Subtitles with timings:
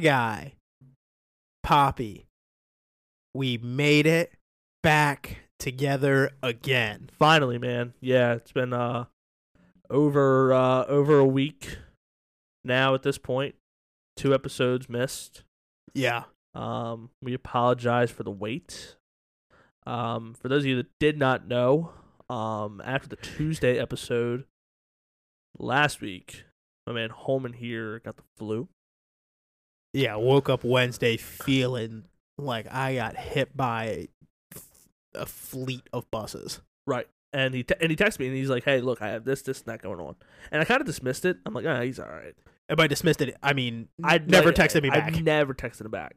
[0.00, 0.54] guy,
[1.64, 2.24] Papi.
[3.34, 4.32] We made it
[4.82, 7.10] back together again.
[7.18, 7.94] Finally, man.
[8.00, 9.04] Yeah, it's been uh
[9.88, 11.78] over uh over a week
[12.64, 13.54] now at this point.
[14.16, 15.44] Two episodes missed.
[15.94, 16.24] Yeah.
[16.54, 18.96] Um we apologize for the wait.
[19.86, 21.92] Um for those of you that did not know,
[22.28, 24.44] um after the Tuesday episode
[25.58, 26.44] last week,
[26.86, 28.68] my man Holman here got the flu.
[29.92, 32.04] Yeah, woke up Wednesday feeling
[32.38, 34.08] like I got hit by
[35.14, 36.60] a fleet of buses.
[36.86, 37.08] Right.
[37.32, 39.42] And he t- and he texted me and he's like, "Hey, look, I have this,
[39.42, 40.16] this, and that going on."
[40.50, 41.36] And I kind of dismissed it.
[41.46, 42.34] I'm like, "Ah, he's all right."
[42.68, 45.16] And by dismissed it, I mean I never texted me back.
[45.16, 46.16] I never texted him back.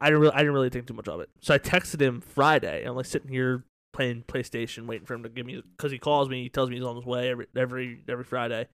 [0.00, 1.28] I didn't really, I didn't really think too much of it.
[1.40, 2.84] So I texted him Friday.
[2.84, 6.28] I'm like sitting here playing PlayStation, waiting for him to give me because he calls
[6.28, 6.42] me.
[6.42, 8.68] He tells me he's on his way every every every Friday,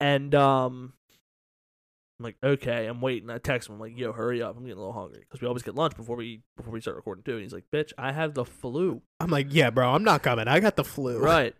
[0.00, 0.92] and um,
[2.22, 3.30] I'm like, okay, I'm waiting.
[3.30, 3.74] I text him.
[3.74, 4.56] I'm like, yo, hurry up.
[4.56, 6.96] I'm getting a little hungry because we always get lunch before we before we start
[6.96, 7.32] recording too.
[7.32, 9.02] And he's like, bitch, I have the flu.
[9.18, 10.46] I'm like, yeah, bro, I'm not coming.
[10.46, 11.18] I got the flu.
[11.18, 11.56] Right.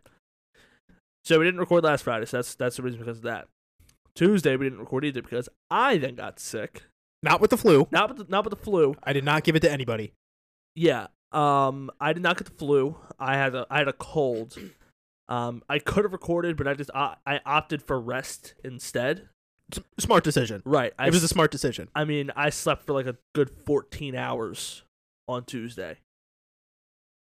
[1.25, 2.27] So we didn't record last Friday.
[2.27, 3.49] So that's that's the reason because of that.
[4.15, 6.85] Tuesday we didn't record either because I then got sick.
[7.25, 7.89] Not with the flu.
[7.91, 8.95] Not with the, not with the flu.
[9.03, 10.13] I did not give it to anybody.
[10.77, 11.09] Yeah.
[11.33, 12.97] Um, I did not get the flu.
[13.19, 14.57] I had a I had a cold.
[15.29, 19.29] Um, I could have recorded, but I just I, I opted for rest instead.
[19.73, 20.63] S- smart decision.
[20.65, 20.93] Right.
[20.99, 21.89] I it was a smart decision.
[21.95, 24.83] I mean, I slept for like a good 14 hours
[25.29, 25.99] on Tuesday.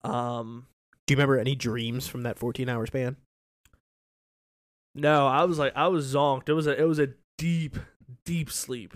[0.04, 0.66] Um,
[1.06, 3.16] Do you remember any dreams from that 14 hour span?
[4.94, 6.48] no, I was like I was zonked.
[6.48, 7.76] It was a it was a deep
[8.24, 8.94] deep sleep.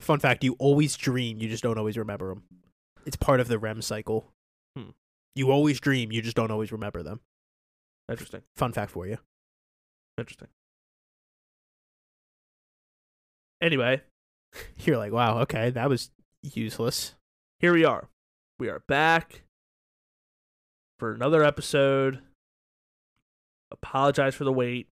[0.00, 2.42] Fun fact: you always dream, you just don't always remember them.
[3.06, 4.26] It's part of the REM cycle.
[4.76, 4.90] Hmm.
[5.34, 7.20] You always dream, you just don't always remember them.
[8.08, 8.42] Interesting.
[8.56, 9.18] Fun fact for you.
[10.18, 10.48] Interesting.
[13.62, 14.02] Anyway,
[14.84, 16.10] You're like, wow, okay, that was
[16.42, 17.14] useless.
[17.60, 18.08] here we are.
[18.58, 19.42] We are back
[20.98, 22.20] for another episode.
[23.70, 24.88] Apologize for the wait.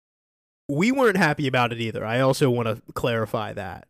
[0.70, 2.06] We weren't happy about it either.
[2.06, 3.88] I also want to clarify that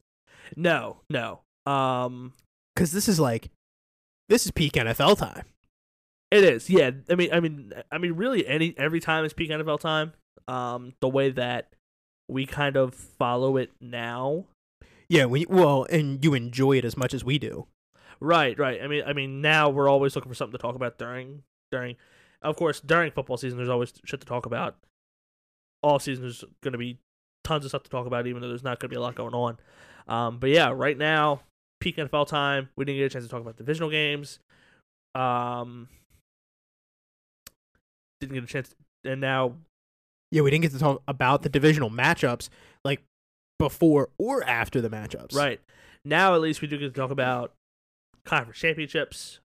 [0.55, 1.41] No, no.
[1.65, 2.33] Um
[2.75, 3.49] because this is like,
[4.29, 5.45] this is peak NFL time.
[6.31, 6.69] it is.
[6.69, 6.91] Yeah.
[7.09, 10.13] I mean I mean I mean really any every time is peak NFL time.
[10.47, 11.73] Um the way that
[12.29, 14.45] we kind of follow it now.
[15.09, 17.67] Yeah, we well, and you enjoy it as much as we do.
[18.19, 18.81] Right, right.
[18.81, 21.95] I mean I mean now we're always looking for something to talk about during during
[22.41, 24.75] of course during football season there's always shit to talk about.
[25.83, 26.97] All season there's going to be
[27.43, 29.15] tons of stuff to talk about even though there's not going to be a lot
[29.15, 29.57] going on.
[30.07, 31.41] Um but yeah, right now
[31.79, 32.69] peak NFL time.
[32.75, 34.39] We didn't get a chance to talk about divisional games.
[35.13, 35.87] Um
[38.19, 38.73] didn't get a chance
[39.03, 39.53] and now
[40.31, 42.49] Yeah, we didn't get to talk about the divisional matchups
[42.83, 43.03] like
[43.57, 45.35] before or after the matchups.
[45.35, 45.59] Right.
[46.03, 47.53] Now, at least we do get to talk about
[48.25, 49.39] conference championships.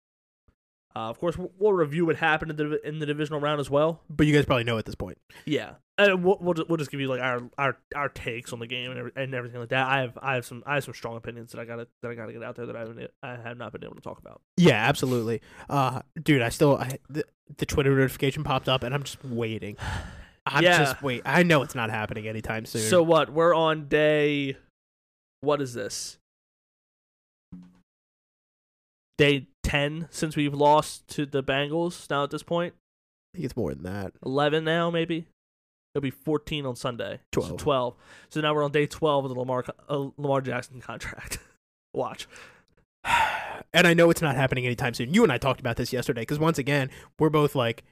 [0.95, 3.71] Uh, of course, we'll, we'll review what happened in the in the divisional round as
[3.71, 4.03] well.
[4.11, 5.17] But you guys probably know at this point.
[5.47, 8.59] Yeah, and we'll we'll just, we'll just give you like our, our, our takes on
[8.59, 9.89] the game and, every, and everything like that.
[9.89, 12.15] I have I have some I have some strong opinions that I gotta that I
[12.15, 14.43] gotta get out there that I haven't I have not been able to talk about.
[14.59, 15.41] Yeah, absolutely.
[15.71, 17.25] Uh, dude, I still I, the,
[17.57, 19.79] the Twitter notification popped up, and I'm just waiting.
[20.47, 20.79] I'm Yeah.
[20.79, 21.23] just wait.
[21.25, 22.83] I know it's not happening anytime soon.
[22.83, 23.31] So what?
[23.33, 24.57] We're on day.
[25.41, 26.19] What is this?
[29.19, 32.09] Day ten since we've lost to the Bengals.
[32.11, 32.75] Now at this point.
[33.33, 34.13] I think it's more than that.
[34.27, 35.27] 11 now, maybe.
[35.95, 37.21] It'll be 14 on Sunday.
[37.35, 37.57] So 12.
[37.61, 37.95] 12.
[38.31, 41.39] So now we're on day 12 of the Lamar uh, Lamar Jackson contract.
[41.95, 42.27] Watch.
[43.73, 45.15] and I know it's not happening anytime soon.
[45.15, 47.85] You and I talked about this yesterday because once again, we're both like,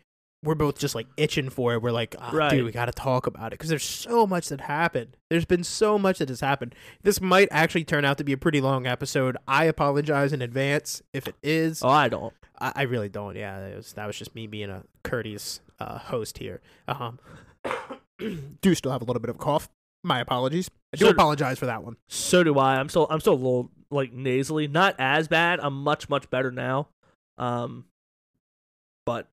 [0.43, 1.83] we're both just like itching for it.
[1.83, 2.51] We're like, "Ah, Right.
[2.51, 5.17] dude, we got to talk about it because there's so much that happened.
[5.29, 6.75] There's been so much that has happened.
[7.03, 9.37] This might actually turn out to be a pretty long episode.
[9.47, 11.83] I apologize in advance if it is.
[11.83, 12.33] Oh, I don't.
[12.59, 13.37] I, I really don't.
[13.37, 16.61] Yeah, it was, that was just me being a courteous uh, host here.
[16.89, 17.19] Um,
[18.19, 19.69] do still have a little bit of a cough.
[20.03, 20.71] My apologies.
[20.95, 21.97] I do So- apologize for that one.
[22.09, 22.77] So do I.
[22.81, 24.67] I'm still I'm still a little like nasally.
[24.69, 25.61] Not as bad.
[25.61, 26.89] I'm much much better now.
[27.37, 27.85] Um
[29.05, 29.29] but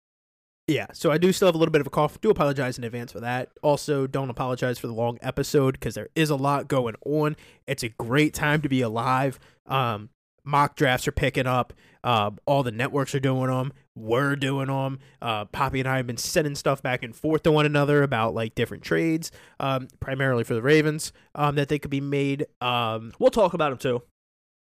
[0.68, 2.20] Yeah, so I do still have a little bit of a cough.
[2.20, 3.48] Do apologize in advance for that.
[3.62, 7.36] Also, don't apologize for the long episode because there is a lot going on.
[7.66, 9.40] It's a great time to be alive.
[9.64, 10.10] Um,
[10.44, 11.72] mock drafts are picking up.
[12.04, 13.72] Uh, all the networks are doing them.
[13.94, 14.98] We're doing them.
[15.22, 18.34] Uh, Papi and I have been sending stuff back and forth to one another about
[18.34, 22.46] like different trades, um, primarily for the Ravens, um, that they could be made.
[22.60, 24.02] Um, we'll talk about them too.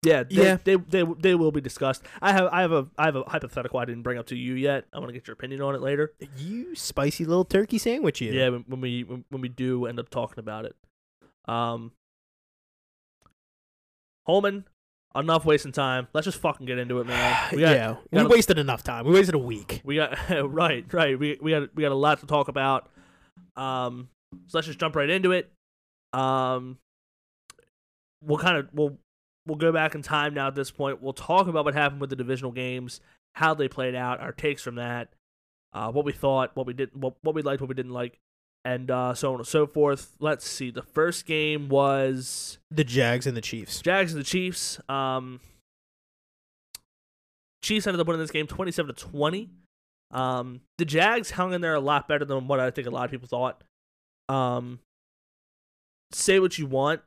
[0.05, 0.57] Yeah, they, Yeah.
[0.63, 2.03] They, they they will be discussed.
[2.21, 4.53] I have I have a I have a hypothetical I didn't bring up to you
[4.53, 4.85] yet.
[4.93, 6.13] I want to get your opinion on it later.
[6.37, 8.31] you spicy little turkey sandwich, you.
[8.31, 10.75] Yeah, when, when we when, when we do end up talking about it.
[11.47, 11.91] Um
[14.25, 14.65] Holman,
[15.15, 16.07] enough wasting time.
[16.13, 17.49] Let's just fucking get into it, man.
[17.53, 19.05] We got, yeah, we gotta- wasted enough time.
[19.05, 19.81] We wasted a week.
[19.83, 21.17] we got right, right.
[21.17, 22.89] We we got we got a lot to talk about.
[23.55, 24.09] Um,
[24.47, 25.51] so let's just jump right into it.
[26.13, 26.77] Um,
[28.21, 28.97] we'll kind of we'll
[29.45, 30.47] we'll go back in time now.
[30.47, 33.01] At this point, we'll talk about what happened with the divisional games,
[33.35, 35.09] how they played out, our takes from that,
[35.73, 38.19] uh, what we thought, what we did, what what we liked, what we didn't like,
[38.63, 40.15] and uh, so on and so forth.
[40.19, 40.71] Let's see.
[40.71, 43.81] The first game was The Jags and the Chiefs.
[43.81, 44.79] Jags and the Chiefs.
[44.89, 45.39] Um,
[47.61, 49.49] Chiefs ended up winning this game twenty-seven to twenty.
[50.11, 53.05] Um, the Jags hung in there a lot better than what I think a lot
[53.05, 53.63] of people thought.
[54.29, 54.79] Um,
[56.11, 57.01] say what you want.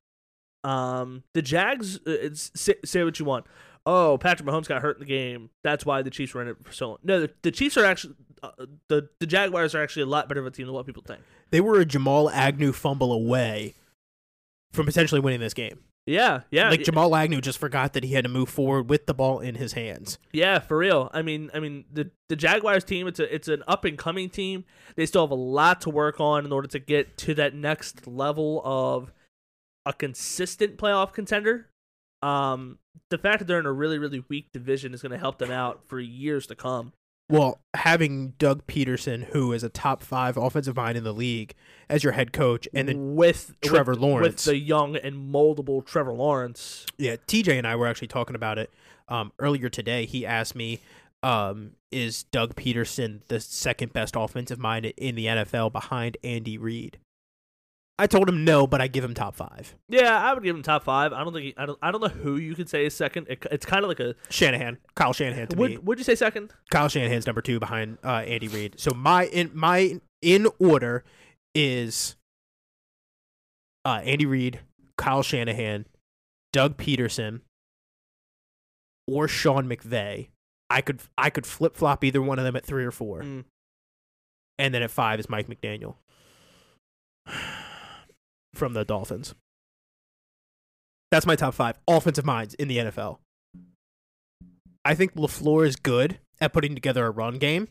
[0.64, 3.46] Um, the Jags, uh, it's, say, say what you want.
[3.86, 5.50] Oh, Patrick Mahomes got hurt in the game.
[5.64, 6.98] That's why the Chiefs were in it for so long.
[7.02, 8.50] No, the, the Chiefs are actually uh,
[8.88, 11.20] the the Jaguars are actually a lot better of a team than what people think.
[11.50, 13.74] They were a Jamal Agnew fumble away
[14.72, 15.80] from potentially winning this game.
[16.06, 19.12] Yeah, yeah, like Jamal Agnew just forgot that he had to move forward with the
[19.12, 20.18] ball in his hands.
[20.32, 21.10] Yeah, for real.
[21.12, 23.06] I mean, I mean the the Jaguars team.
[23.06, 24.64] It's a it's an up and coming team.
[24.96, 28.06] They still have a lot to work on in order to get to that next
[28.06, 29.12] level of
[29.88, 31.66] a consistent playoff contender.
[32.22, 32.78] Um,
[33.10, 35.50] the fact that they're in a really really weak division is going to help them
[35.50, 36.92] out for years to come.
[37.30, 41.54] Well, having Doug Pederson, who is a top five offensive mind in the league,
[41.88, 44.46] as your head coach, and then with Trevor with, Lawrence.
[44.46, 46.86] with the young and moldable Trevor Lawrence.
[46.96, 48.70] yeah, TJ and I were actually talking about it
[49.08, 50.06] um, earlier today.
[50.06, 50.80] He asked me,
[51.22, 56.98] um, "Is Doug Pederson the second best offensive mind in the NFL behind Andy Reid?"
[58.00, 59.74] I told him no, but I give him top five.
[59.88, 61.12] Yeah, I would give him top five.
[61.12, 63.26] I don't think he, I don't I don't know who you could say is second.
[63.28, 65.60] It, it's kind of like a Shanahan, Kyle Shanahan to me.
[65.60, 66.52] would would you say second?
[66.70, 68.78] Kyle Shanahan's number two behind uh, Andy Reid.
[68.78, 71.02] So my in my in order
[71.56, 72.14] is
[73.84, 74.60] uh, Andy Reid,
[74.96, 75.86] Kyle Shanahan,
[76.52, 77.40] Doug Pederson,
[79.08, 80.28] or Sean McVay.
[80.70, 83.44] I could I could flip flop either one of them at three or four, Mm.
[84.56, 85.96] and then at five is Mike McDaniel
[88.58, 89.34] from the Dolphins.
[91.10, 93.18] That's my top five offensive minds in the NFL.
[94.84, 97.68] I think LaFleur is good at putting together a run game.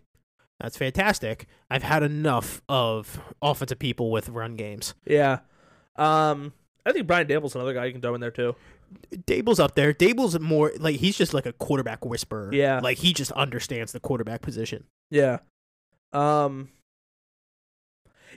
[0.59, 1.45] That's fantastic.
[1.69, 4.95] I've had enough of offensive people with run games.
[5.05, 5.39] Yeah.
[5.95, 6.53] Um,
[6.85, 8.55] I think Brian Daboll's another guy you can throw in there too.
[9.11, 9.93] Daboll's up there.
[9.93, 12.51] Daboll's more like he's just like a quarterback whisperer.
[12.53, 12.79] Yeah.
[12.79, 14.85] Like he just understands the quarterback position.
[15.11, 15.39] Yeah.
[16.13, 16.69] Um.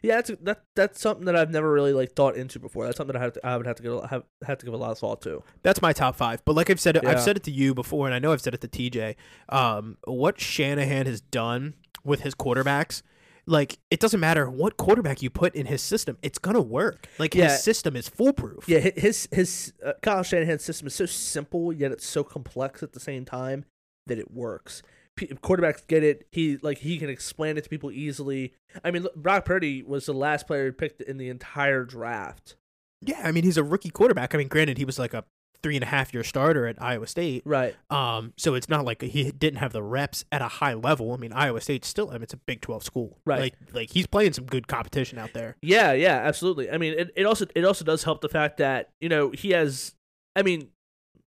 [0.02, 0.62] Yeah, that's that.
[0.76, 2.84] That's something that I've never really like thought into before.
[2.86, 4.64] That's something that I, have to, I would have to give a- have have to
[4.66, 5.42] give a lot of thought to.
[5.62, 6.42] That's my top five.
[6.44, 7.10] But like I've said Yeah.
[7.10, 9.16] I've said it to you before and I know I've said it to TJ.
[9.48, 11.74] Um what Shanahan has done
[12.04, 13.02] with his quarterbacks,
[13.46, 17.06] like it doesn't matter what quarterback you put in his system, it's gonna work.
[17.18, 17.50] Like Yeah.
[17.50, 18.68] his system is foolproof.
[18.68, 22.92] Yeah, his his uh, Kyle Shanahan's system is so simple yet it's so complex at
[22.92, 23.64] the same time
[24.06, 24.82] that it works.
[25.16, 26.26] P- quarterbacks get it.
[26.30, 28.54] He like he can explain it to people easily.
[28.84, 32.56] I mean, Brock Purdy was the last player picked in the entire draft.
[33.02, 34.34] Yeah, I mean he's a rookie quarterback.
[34.34, 35.24] I mean, granted, he was like a
[35.62, 37.42] three and a half year starter at Iowa State.
[37.44, 37.74] Right.
[37.90, 41.12] Um, so it's not like he didn't have the reps at a high level.
[41.12, 43.40] I mean, Iowa State still, I mean, it's a Big Twelve school, Right.
[43.40, 45.56] Like, like he's playing some good competition out there.
[45.62, 46.70] Yeah, yeah, absolutely.
[46.70, 49.50] I mean, it, it also it also does help the fact that you know he
[49.50, 49.94] has.
[50.36, 50.68] I mean,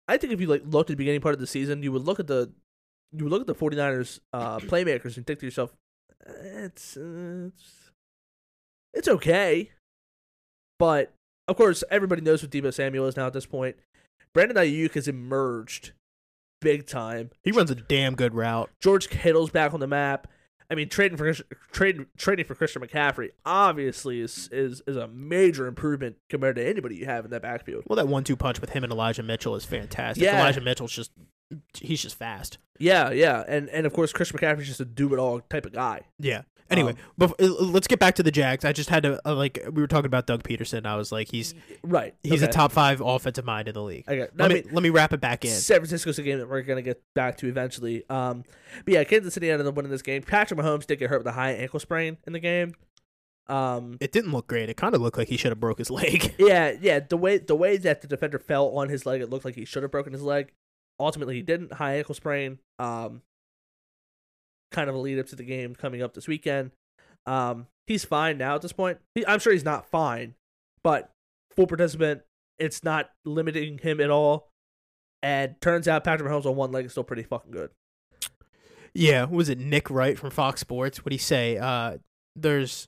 [0.08, 2.04] I think if you like looked at the beginning part of the season, you would
[2.04, 2.52] look at the
[3.12, 5.74] you look at the 49ers uh, playmakers and think to yourself,
[6.26, 7.92] it's it's
[8.94, 9.72] it's okay,
[10.80, 11.14] but
[11.48, 13.76] of course everybody knows what Deebo Samuel is now at this point.
[14.34, 15.92] Brandon Aiyuk has emerged
[16.62, 17.32] big time.
[17.44, 18.70] He runs a damn good route.
[18.80, 20.28] George Kittle's back on the map.
[20.70, 21.34] I mean, trading for
[21.74, 26.96] trading trading for Christian McCaffrey obviously is is is a major improvement compared to anybody
[26.96, 27.84] you have in that backfield.
[27.88, 30.24] Well, that one-two punch with him and Elijah Mitchell is fantastic.
[30.24, 30.40] Yeah.
[30.40, 31.12] Elijah Mitchell's just,
[31.76, 32.58] he's just fast.
[32.80, 35.74] Yeah, yeah, and and of course Chris McCaffrey's just a do it all type of
[35.74, 36.02] guy.
[36.20, 36.42] Yeah.
[36.70, 38.64] Anyway, Um, bef- uh, let's get back to the Jags.
[38.64, 40.86] I just had to uh, like we were talking about Doug Pederson.
[40.86, 41.54] I was like, he's
[41.84, 42.50] Right, he's okay.
[42.50, 44.06] a top five offensive mind in the league.
[44.08, 45.52] Okay, Let I me mean, let me wrap it back in.
[45.52, 48.04] San Francisco's a game that we're gonna get back to eventually.
[48.10, 48.46] Um,
[48.86, 50.22] but yeah, Kansas City ended up winning this game.
[50.24, 52.74] Patrick Mahomes did get hurt with a high ankle sprain in the game.
[53.48, 54.70] Um, It didn't look great.
[54.70, 56.36] It kind of looked like he should have broke his leg.
[56.40, 57.00] Yeah, yeah.
[57.02, 59.66] The way the way that the defender fell on his leg, it looked like he
[59.66, 60.54] should have broken his leg.
[61.00, 61.74] Ultimately, he didn't.
[61.74, 62.60] High ankle sprain.
[62.80, 63.22] Um,
[64.72, 66.72] kind of a lead up to the game coming up this weekend.
[67.26, 69.00] Um, he's fine now at this point.
[69.16, 70.36] He, I'm sure he's not fine,
[70.84, 71.12] but
[71.56, 72.22] full participant.
[72.58, 74.50] It's not limiting him at all.
[75.24, 77.70] And turns out Patrick Mahomes on one leg is still pretty fucking good.
[78.94, 81.00] Yeah, was it Nick Wright from Fox Sports?
[81.00, 81.58] What would he say?
[81.58, 81.98] Uh,
[82.36, 82.88] there's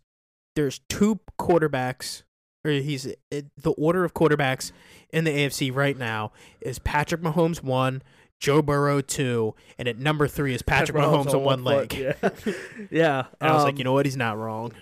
[0.56, 2.24] there's two quarterbacks
[2.66, 4.72] or he's it, the order of quarterbacks
[5.12, 8.02] in the AFC right now is Patrick Mahomes one,
[8.40, 11.94] Joe Burrow two, and at number three is Patrick, Mahomes, on one leg.
[11.94, 12.54] foot, Yeah,
[12.92, 13.24] yeah.
[13.40, 14.06] And I was like, um, you know what?
[14.06, 14.74] He's not wrong.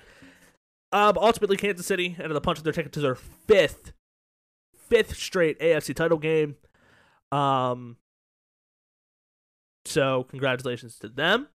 [0.92, 3.94] But ultimately, Kansas City ended up punching their ticket to their fifth,
[4.76, 6.56] fifth straight AFC title game.
[7.32, 7.98] Um,
[9.86, 11.48] so congratulations to them.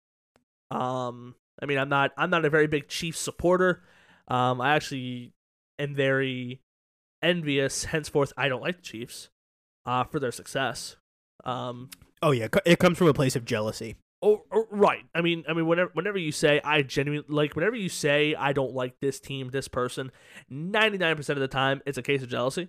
[0.71, 3.83] Um, I mean, I'm not, I'm not a very big Chiefs supporter.
[4.28, 5.33] Um, I actually
[5.78, 6.61] am very
[7.23, 7.85] envious.
[7.85, 9.28] Henceforth, I don't like the Chiefs,
[9.85, 10.97] uh, for their success.
[11.45, 11.90] Um,
[12.23, 13.97] Oh yeah, it comes from a place of jealousy.
[14.23, 15.04] Oh, oh, right.
[15.14, 18.52] I mean, I mean, whenever whenever you say I genuinely like, whenever you say I
[18.52, 20.11] don't like this team, this person,
[20.49, 22.68] ninety nine percent of the time it's a case of jealousy.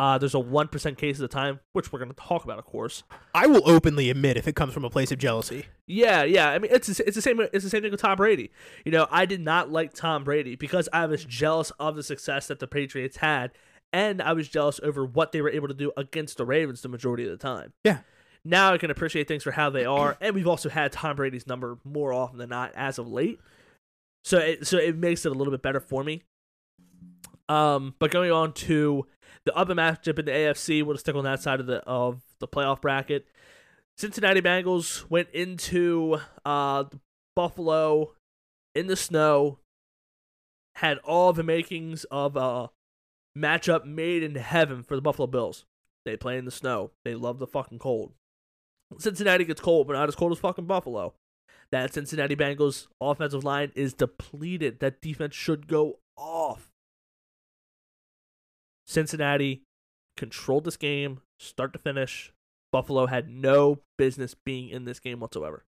[0.00, 2.58] Uh, there's a one percent case of the time, which we're going to talk about,
[2.58, 3.02] of course.
[3.34, 5.66] I will openly admit if it comes from a place of jealousy.
[5.86, 6.50] Yeah, yeah.
[6.50, 7.40] I mean, it's it's the same.
[7.40, 8.52] It's the same thing with Tom Brady.
[8.84, 12.46] You know, I did not like Tom Brady because I was jealous of the success
[12.46, 13.50] that the Patriots had,
[13.92, 16.88] and I was jealous over what they were able to do against the Ravens the
[16.88, 17.72] majority of the time.
[17.82, 17.98] Yeah.
[18.44, 21.46] Now I can appreciate things for how they are, and we've also had Tom Brady's
[21.46, 23.40] number more often than not as of late.
[24.24, 26.22] So it so it makes it a little bit better for me.
[27.48, 29.06] Um, but going on to
[29.48, 32.46] the other matchup in the AFC, we'll stick on that side of the of the
[32.46, 33.26] playoff bracket.
[33.96, 36.84] Cincinnati Bengals went into uh
[37.34, 38.12] Buffalo
[38.74, 39.58] in the snow,
[40.74, 42.68] had all the makings of a
[43.36, 45.64] matchup made in heaven for the Buffalo Bills.
[46.04, 46.90] They play in the snow.
[47.06, 48.12] They love the fucking cold.
[48.98, 51.14] Cincinnati gets cold, but not as cold as fucking Buffalo.
[51.72, 54.80] That Cincinnati Bengals offensive line is depleted.
[54.80, 56.70] That defense should go off.
[58.88, 59.62] Cincinnati
[60.16, 62.32] controlled this game, start to finish.
[62.72, 65.64] Buffalo had no business being in this game whatsoever.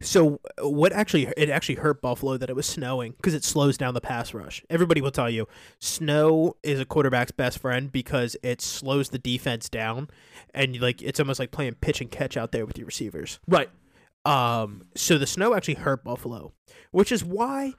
[0.00, 3.94] So what actually it actually hurt Buffalo that it was snowing because it slows down
[3.94, 4.64] the pass rush.
[4.68, 5.46] Everybody will tell you
[5.80, 10.08] snow is a quarterback's best friend because it slows the defense down
[10.52, 13.38] and like it's almost like playing pitch and catch out there with your receivers.
[13.46, 13.70] Right.
[14.24, 16.52] Um so the snow actually hurt Buffalo,
[16.90, 17.74] which is why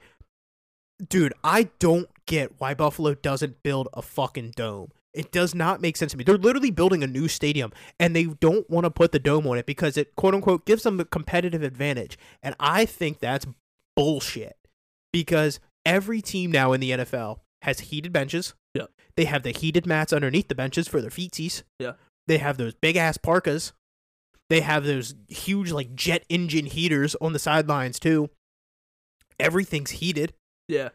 [1.08, 4.90] dude, I don't get why Buffalo doesn't build a fucking dome.
[5.12, 6.24] It does not make sense to me.
[6.24, 9.58] They're literally building a new stadium and they don't want to put the dome on
[9.58, 12.18] it because it quote unquote gives them a competitive advantage.
[12.42, 13.46] And I think that's
[13.94, 14.56] bullshit.
[15.12, 18.54] Because every team now in the NFL has heated benches.
[18.74, 18.86] Yeah.
[19.16, 21.62] They have the heated mats underneath the benches for their feetsies.
[21.78, 21.92] Yeah.
[22.26, 23.72] They have those big ass parkas.
[24.50, 28.30] They have those huge like jet engine heaters on the sidelines too.
[29.38, 30.32] Everything's heated
[30.68, 30.90] Yeah.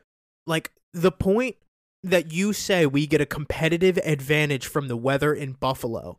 [0.47, 1.55] like the point
[2.03, 6.17] that you say we get a competitive advantage from the weather in Buffalo.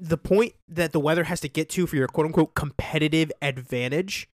[0.00, 4.28] The point that the weather has to get to for your quote unquote competitive advantage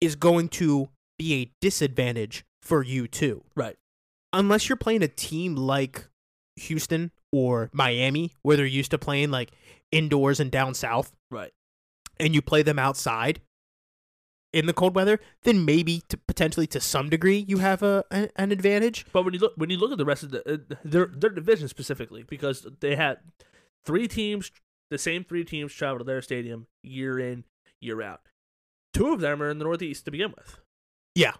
[0.00, 3.42] is going to be a disadvantage for you too.
[3.54, 3.76] Right.
[4.32, 6.06] Unless you're playing a team like
[6.56, 9.50] Houston or Miami, where they're used to playing like
[9.92, 11.52] indoors and down south, Right.
[12.18, 13.40] and you play them outside
[14.52, 18.30] in the cold weather, then maybe to potentially to some degree you have a an,
[18.36, 19.06] an advantage.
[19.12, 21.30] But when you look when you look at the rest of the uh, their their
[21.30, 23.18] division specifically, because they had
[23.84, 24.50] three teams,
[24.90, 27.44] the same three teams travel to their stadium year in
[27.80, 28.20] year out.
[28.92, 30.58] Two of them are in the Northeast to begin with.
[31.14, 31.34] Yeah.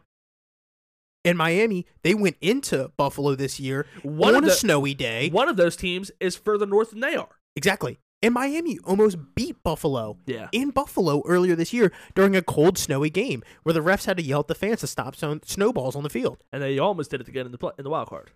[1.23, 5.29] In Miami, they went into Buffalo this year One on of a snowy day.
[5.29, 7.29] one of those teams is further north than they are.
[7.57, 7.99] Exactly.
[8.23, 10.49] And Miami almost beat Buffalo Yeah.
[10.53, 14.23] in Buffalo earlier this year during a cold, snowy game where the refs had to
[14.23, 16.45] yell at the fans to stop snowballs on the field.
[16.53, 18.31] And they almost did it again in the pl- in the wild card.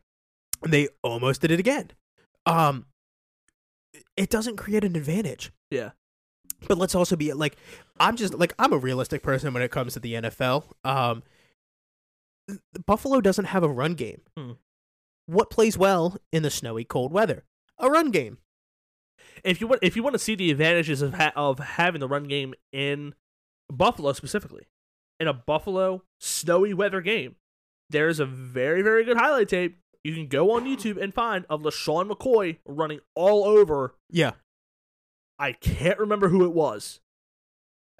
[0.62, 1.90] And they almost did it again.
[2.46, 2.86] Um,
[4.16, 5.52] it doesn't create an advantage.
[5.70, 5.90] Yeah.
[6.66, 7.56] But let's also be like,
[8.00, 10.64] I'm just like I'm a realistic person when it comes to the NFL.
[10.82, 11.22] Um,
[12.86, 14.22] Buffalo doesn't have a run game.
[14.36, 14.52] Hmm.
[15.26, 17.44] What plays well in the snowy, cold weather?
[17.78, 18.38] A run game.
[19.44, 22.08] If you want if you want to see the advantages of ha- of having the
[22.08, 23.14] run game in
[23.70, 24.66] Buffalo specifically,
[25.20, 27.36] in a Buffalo snowy weather game,
[27.90, 31.62] there's a very very good highlight tape you can go on YouTube and find of
[31.62, 33.94] LeSean McCoy running all over.
[34.10, 34.32] Yeah.
[35.38, 37.00] I can't remember who it was,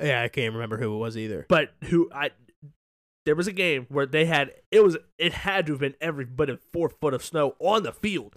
[0.01, 1.47] Yeah, I can't remember who it was either.
[1.49, 2.31] but who I
[3.27, 6.27] there was a game where they had it was it had to have been every
[6.27, 8.37] bit of four foot of snow on the field.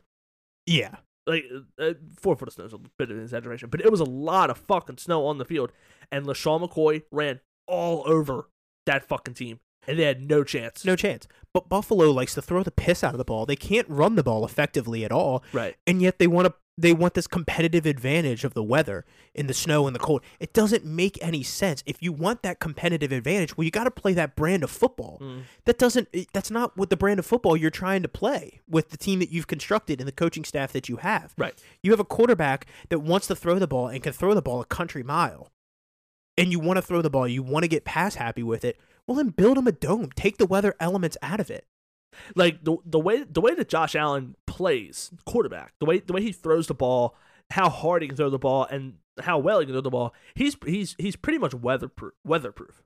[0.66, 0.96] Yeah.
[1.28, 1.44] Like
[1.78, 4.06] uh, four foot of snow is a bit of an exaggeration, but it was a
[4.06, 5.74] lot of fucking snow on the field,
[6.12, 8.50] and LeSean McCoy ran all over
[8.86, 10.86] that fucking team, and they had no chance.
[10.86, 11.28] No chance.
[11.54, 13.46] But Buffalo likes to throw the piss out of the ball.
[13.46, 16.94] They can't run the ball effectively at all, right, and yet they want to they
[16.94, 19.04] want this competitive advantage of the weather
[19.34, 20.22] in the snow and the cold.
[20.40, 21.84] It doesn't make any sense.
[21.86, 25.20] If you want that competitive advantage, well, you got to play that brand of football.
[25.22, 25.44] Mm.
[25.66, 26.10] That doesn't.
[26.34, 29.32] That's not what the brand of football you're trying to play with the team that
[29.32, 31.34] you've constructed and the coaching staff that you have.
[31.38, 31.60] Right.
[31.82, 34.62] You have a quarterback that wants to throw the ball and can throw the ball
[34.62, 35.52] a country mile,
[36.38, 37.28] and you want to throw the ball.
[37.28, 38.78] You want to get pass happy with it.
[39.08, 40.10] Well, then build him a dome.
[40.16, 41.66] Take the weather elements out of it.
[42.36, 46.22] Like the the way the way that Josh Allen plays quarterback, the way the way
[46.22, 47.16] he throws the ball,
[47.52, 50.14] how hard he can throw the ball, and how well he can throw the ball,
[50.36, 52.14] he's he's he's pretty much weatherproof.
[52.24, 52.84] Weatherproof.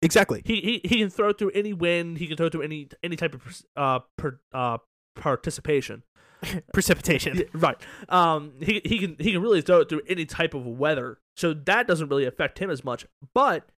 [0.00, 0.42] Exactly.
[0.44, 2.18] He he he can throw through any wind.
[2.18, 4.78] He can throw through any any type of uh per, uh
[5.16, 6.04] participation.
[6.72, 7.42] Precipitation.
[7.52, 7.76] Right.
[8.08, 8.52] Um.
[8.60, 11.18] He he can he can really throw it through any type of weather.
[11.36, 13.06] So that doesn't really affect him as much.
[13.34, 13.68] But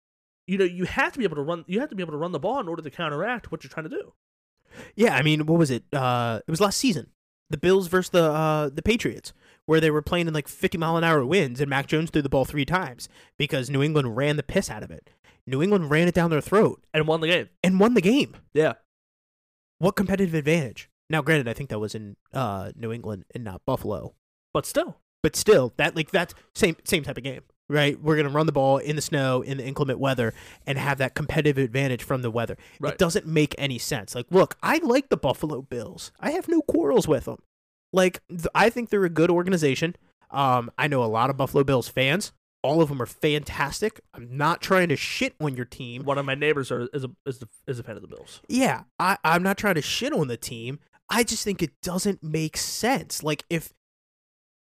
[0.46, 1.64] you know you have to be able to run.
[1.66, 3.70] You have to be able to run the ball in order to counteract what you're
[3.70, 4.12] trying to do.
[4.96, 5.84] Yeah, I mean, what was it?
[5.92, 7.08] Uh, it was last season.
[7.50, 9.32] The Bills versus the uh, the Patriots,
[9.66, 12.22] where they were playing in like 50 mile an hour winds, and Mac Jones threw
[12.22, 13.08] the ball three times
[13.38, 15.10] because New England ran the piss out of it.
[15.46, 17.48] New England ran it down their throat And won the game.
[17.64, 18.36] and won the game.
[18.54, 18.74] Yeah.
[19.78, 20.90] What competitive advantage?
[21.08, 24.14] Now, granted, I think that was in uh, New England and not Buffalo,
[24.54, 24.98] But still.
[25.22, 28.00] but still, that like that's same same type of game, right?
[28.00, 30.34] We're gonna run the ball in the snow in the inclement weather
[30.66, 32.58] and have that competitive advantage from the weather.
[32.80, 32.92] Right.
[32.92, 34.14] It doesn't make any sense.
[34.14, 36.12] Like, look, I like the Buffalo Bills.
[36.20, 37.38] I have no quarrels with them.
[37.92, 39.96] Like, th- I think they're a good organization.
[40.30, 42.32] Um, I know a lot of Buffalo Bills fans.
[42.62, 44.00] All of them are fantastic.
[44.12, 46.04] I'm not trying to shit on your team.
[46.04, 48.42] One of my neighbors are, is a is, the, is a fan of the Bills.
[48.48, 50.78] Yeah, I, I'm not trying to shit on the team.
[51.08, 53.22] I just think it doesn't make sense.
[53.22, 53.72] Like if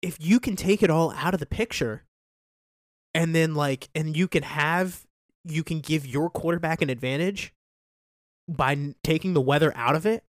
[0.01, 2.03] if you can take it all out of the picture
[3.13, 5.05] and then like and you can have
[5.45, 7.53] you can give your quarterback an advantage
[8.47, 10.23] by taking the weather out of it,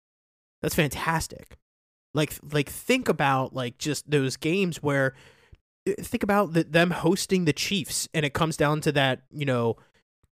[0.60, 1.56] that's fantastic.
[2.14, 5.14] Like like think about like just those games where
[5.88, 9.44] uh, think about the, them hosting the Chiefs and it comes down to that, you
[9.44, 9.76] know,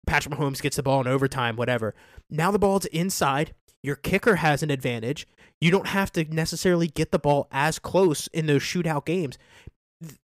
[0.06, 1.94] Patrick Mahomes gets the ball in overtime, whatever.
[2.30, 3.54] Now the ball's inside.
[3.82, 5.26] Your kicker has an advantage.
[5.61, 9.38] You don't have to necessarily get the ball as close in those shootout games.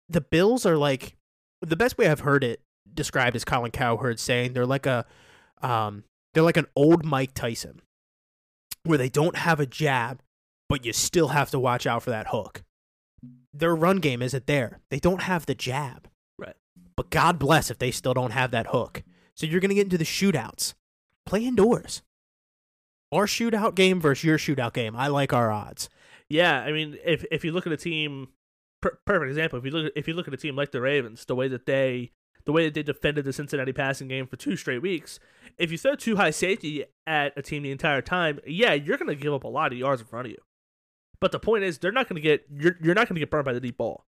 [0.09, 1.17] The Bills are like
[1.63, 2.61] the best way I've heard it
[2.93, 5.07] described is Colin Cowherd saying they're like a
[5.63, 7.81] um they're like an old Mike Tyson
[8.85, 10.23] where they don't have a jab,
[10.69, 12.63] but you still have to watch out for that hook.
[13.53, 14.81] Their run game isn't there.
[14.91, 16.09] They don't have the jab.
[16.39, 16.57] Right.
[16.97, 19.03] But God bless if they still don't have that hook.
[19.35, 20.75] So you're going to get into the shootouts.
[21.27, 22.03] Play indoors.
[23.13, 24.97] Our shootout game versus your shootout game.
[24.97, 25.89] I like our odds.
[26.29, 28.29] Yeah, I mean, if if you look at a team,
[28.83, 29.59] per- perfect example.
[29.59, 31.49] If you look at, if you look at a team like the Ravens, the way
[31.49, 32.13] that they
[32.45, 35.19] the way that they defended the Cincinnati passing game for two straight weeks,
[35.59, 39.09] if you throw two high safety at a team the entire time, yeah, you're going
[39.09, 40.39] to give up a lot of yards in front of you.
[41.21, 43.31] But the point is, they're not going to get you're you're not going to get
[43.31, 44.05] burned by the deep ball.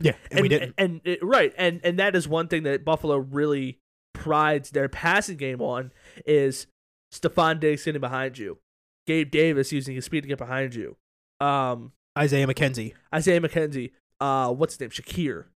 [0.00, 0.74] Yeah, and, we didn't.
[0.76, 3.78] And, it- right, and and that is one thing that Buffalo really
[4.12, 5.92] prides their passing game on
[6.26, 6.66] is
[7.12, 8.58] Stefon Diggs getting behind you,
[9.06, 10.96] Gabe Davis using his speed to get behind you,
[11.40, 12.94] um, Isaiah McKenzie.
[13.14, 15.46] Isaiah McKenzie, uh, what's his name, Shakir.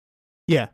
[0.47, 0.69] Yeah.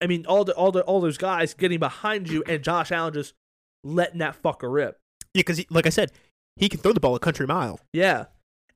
[0.00, 3.14] I mean, all the all the all those guys getting behind you, and Josh Allen
[3.14, 3.34] just
[3.82, 4.98] letting that fucker rip.
[5.32, 6.12] Yeah, because like I said,
[6.56, 7.80] he can throw the ball a country mile.
[7.92, 8.26] Yeah,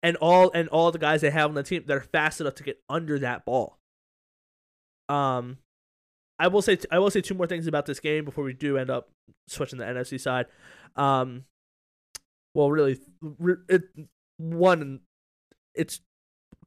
[0.03, 2.55] and all and all the guys they have on the team that are fast enough
[2.57, 3.79] to get under that ball.
[5.09, 5.59] Um,
[6.39, 8.79] I will say I will say two more things about this game before we do
[8.79, 9.11] end up
[9.49, 10.47] switching the NFC side.
[10.97, 11.45] Um,
[12.55, 13.83] well, really, re- it
[14.39, 15.01] one,
[15.75, 16.01] it's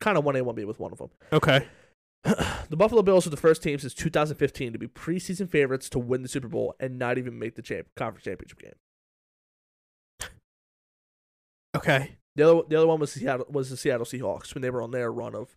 [0.01, 1.09] kind of one A one B with one of them.
[1.31, 1.67] Okay.
[2.23, 6.21] the Buffalo Bills are the first team since 2015 to be preseason favorites to win
[6.21, 10.29] the Super Bowl and not even make the champ- conference championship game.
[11.75, 12.17] Okay.
[12.35, 14.91] The other, the other one was Seattle was the Seattle Seahawks when they were on
[14.91, 15.55] their run of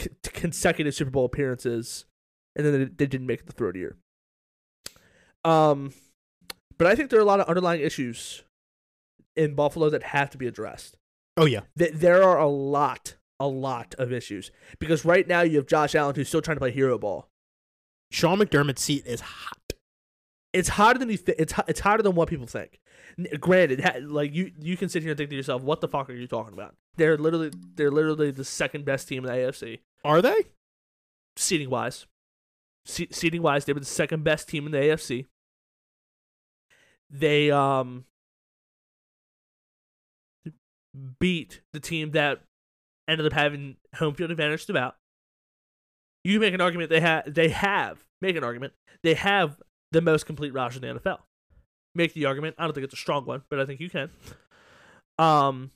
[0.00, 2.06] c- consecutive Super Bowl appearances,
[2.56, 3.96] and then they, they didn't make it the third year.
[5.44, 5.92] Um,
[6.78, 8.44] but I think there are a lot of underlying issues
[9.36, 10.96] in Buffalo that have to be addressed.
[11.36, 11.60] Oh yeah.
[11.78, 15.94] Th- there are a lot, a lot of issues because right now you have Josh
[15.94, 17.28] Allen who's still trying to play hero ball.
[18.12, 19.56] Sean McDermott's seat is hot.
[20.52, 21.16] It's hotter than you.
[21.16, 22.80] Th- it's it's hotter than what people think.
[23.38, 26.12] Granted, like you, you can sit here and think to yourself, "What the fuck are
[26.12, 30.20] you talking about?" They're literally, they're literally the second best team in the AFC, Are
[30.20, 30.36] they?
[31.36, 32.06] seating wise.
[32.84, 35.26] Se- seating wise, they were the second best team in the AFC.
[37.10, 38.04] They um
[41.20, 42.42] beat the team that
[43.10, 44.96] ended up having home field advantage throughout.
[46.24, 49.60] You make an argument they have they have make an argument they have
[49.92, 51.18] the most complete roster in the NFL.
[51.94, 52.54] Make the argument.
[52.58, 54.10] I don't think it's a strong one, but I think you can.
[55.18, 55.72] Um,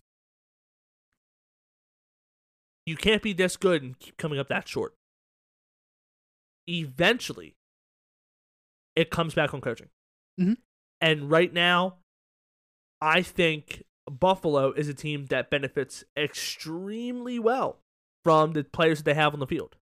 [2.87, 4.95] You can't be this good and keep coming up that short.
[6.69, 7.57] Eventually,
[8.95, 9.89] it comes back on coaching.
[10.39, 10.59] Mhm.
[11.01, 11.99] And right now,
[13.01, 17.79] I think Buffalo is a team that benefits extremely well
[18.25, 19.77] from the players that they have on the field.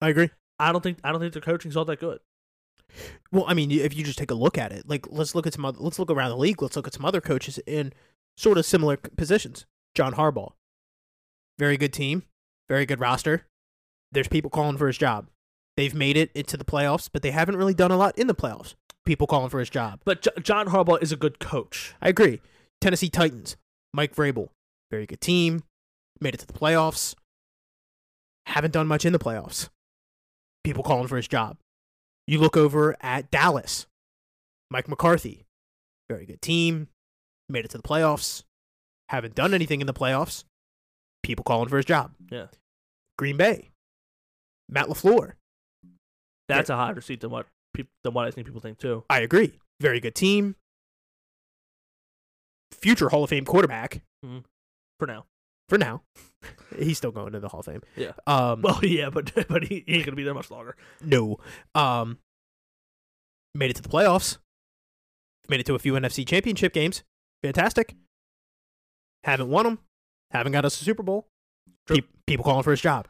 [0.00, 0.30] I agree.
[0.58, 2.20] I don't think I don't think their coaching's all that good.
[3.32, 5.54] Well, I mean, if you just take a look at it, like let's look at
[5.54, 6.62] some other, let's look around the league.
[6.62, 7.92] Let's look at some other coaches in
[8.36, 9.66] sort of similar positions.
[9.94, 10.52] John Harbaugh,
[11.58, 12.24] very good team,
[12.68, 13.46] very good roster.
[14.12, 15.28] There's people calling for his job.
[15.76, 18.34] They've made it into the playoffs, but they haven't really done a lot in the
[18.34, 18.74] playoffs.
[19.04, 20.00] People calling for his job.
[20.04, 21.94] But J- John Harbaugh is a good coach.
[22.00, 22.40] I agree.
[22.80, 23.56] Tennessee Titans,
[23.92, 24.48] Mike Vrabel,
[24.90, 25.62] very good team,
[26.20, 27.14] made it to the playoffs.
[28.46, 29.68] Haven't done much in the playoffs.
[30.64, 31.56] People calling for his job.
[32.26, 33.86] You look over at Dallas,
[34.70, 35.44] Mike McCarthy,
[36.08, 36.88] very good team,
[37.48, 38.42] made it to the playoffs.
[39.10, 40.44] Haven't done anything in the playoffs.
[41.22, 42.12] People calling for his job.
[42.30, 42.46] Yeah.
[43.18, 43.70] Green Bay,
[44.68, 45.32] Matt LaFleur,
[46.48, 47.46] That's a higher seat than what
[48.02, 49.04] than what I think people think too.
[49.10, 49.58] I agree.
[49.80, 50.56] Very good team.
[52.74, 55.26] Future Hall of Fame quarterback For now.
[55.68, 56.02] for now.
[56.78, 57.82] He's still going to the Hall of Fame.
[57.96, 58.12] Yeah.
[58.26, 60.76] Um, Well, yeah, but but he, he ain't gonna be there much longer.
[61.02, 61.38] no.
[61.74, 62.18] Um,
[63.54, 64.38] made it to the playoffs.
[65.48, 67.02] Made it to a few NFC Championship games.
[67.42, 67.94] Fantastic.
[69.24, 69.78] Haven't won them.
[70.30, 71.26] Haven't got us a Super Bowl.
[71.86, 73.06] Pe- people calling for his job.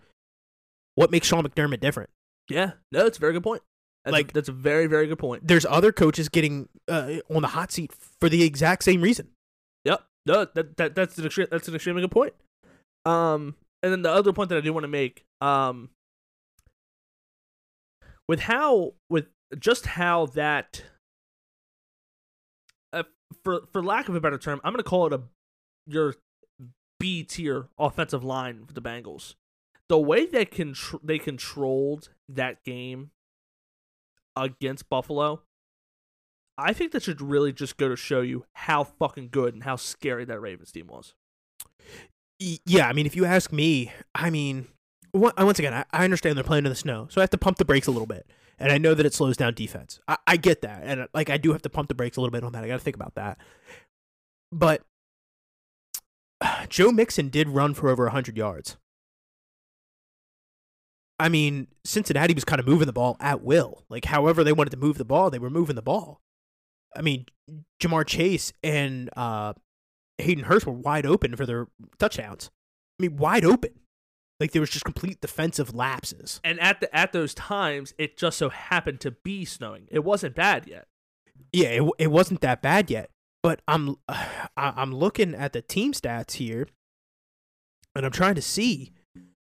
[0.96, 2.10] What makes Sean McDermott different?
[2.48, 3.62] Yeah, no, it's a very good point.
[4.04, 5.46] That's Like- a, that's a very very good point.
[5.46, 9.28] There's other coaches getting uh, on the hot seat for the exact same reason.
[9.84, 12.34] Yep, no, that, that that's an extre- that's an extremely good point.
[13.04, 15.90] Um, and then the other point that I do want to make, um,
[18.28, 19.26] with how with
[19.58, 20.82] just how that,
[22.92, 23.02] uh,
[23.42, 25.22] for for lack of a better term, I'm gonna call it a
[25.86, 26.14] your
[26.98, 29.34] B tier offensive line for the Bengals.
[29.90, 33.10] The way they contr- they controlled that game
[34.34, 35.42] against Buffalo,
[36.56, 39.76] I think that should really just go to show you how fucking good and how
[39.76, 41.14] scary that Ravens team was.
[42.38, 44.68] Yeah, I mean, if you ask me, I mean,
[45.12, 47.58] once again, I, I understand they're playing in the snow, so I have to pump
[47.58, 48.26] the brakes a little bit,
[48.58, 50.00] and I know that it slows down defense.
[50.08, 52.20] I, I get that, and uh, like I do have to pump the brakes a
[52.20, 52.64] little bit on that.
[52.64, 53.38] I got to think about that.
[54.52, 54.82] But
[56.68, 58.76] Joe Mixon did run for over hundred yards.
[61.18, 63.84] I mean, Cincinnati was kind of moving the ball at will.
[63.88, 66.20] Like, however they wanted to move the ball, they were moving the ball.
[66.96, 67.26] I mean,
[67.80, 69.54] Ja'Marr Chase and uh,
[70.18, 71.66] Hayden Hurst were wide open for their
[71.98, 72.50] touchdowns.
[73.00, 73.70] I mean, wide open.
[74.40, 76.40] Like there was just complete defensive lapses.
[76.42, 79.86] And at the at those times, it just so happened to be snowing.
[79.90, 80.86] It wasn't bad yet.
[81.52, 83.10] Yeah, it, it wasn't that bad yet.
[83.42, 86.66] But I'm I- I'm looking at the team stats here,
[87.94, 88.92] and I'm trying to see.